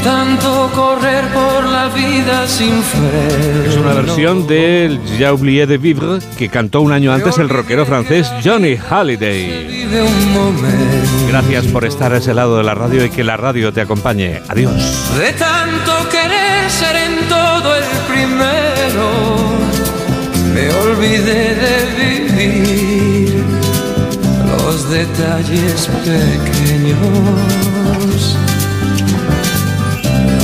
Tanto 0.05 0.71
correr 0.75 1.25
por 1.33 1.65
la 1.65 1.89
vida 1.89 2.47
sin 2.47 2.83
fe. 2.83 3.69
Es 3.69 3.77
una 3.79 3.95
versión 3.95 4.47
del 4.47 5.03
Ya 5.19 5.33
oublié 5.33 5.67
de 5.67 5.79
vivre 5.79 6.19
que 6.37 6.51
cantó 6.51 6.83
un 6.83 6.93
año 6.93 7.11
antes 7.11 7.39
el 7.39 7.49
rockero 7.49 7.87
francés 7.87 8.31
Johnny 8.45 8.77
Halliday. 8.77 9.89
Gracias 11.29 11.65
por 11.69 11.87
estar 11.87 12.13
a 12.13 12.19
ese 12.19 12.35
lado 12.35 12.59
de 12.59 12.65
la 12.65 12.75
radio 12.75 13.03
y 13.07 13.09
que 13.09 13.25
la 13.25 13.39
radio 13.39 13.73
te 13.73 13.81
acompañe. 13.81 14.43
Adiós. 14.47 14.75
De 15.19 15.33
tanto 15.33 15.93
querer 16.11 16.71
ser 16.71 16.97
en 16.97 17.27
todo 17.27 17.75
el 17.75 17.85
primero 18.07 19.09
me 20.53 20.71
olvidé 20.71 21.55
de 21.55 22.29
vivir 22.29 23.43
los 24.47 24.91
detalles 24.91 25.89
pequeños. 26.05 26.99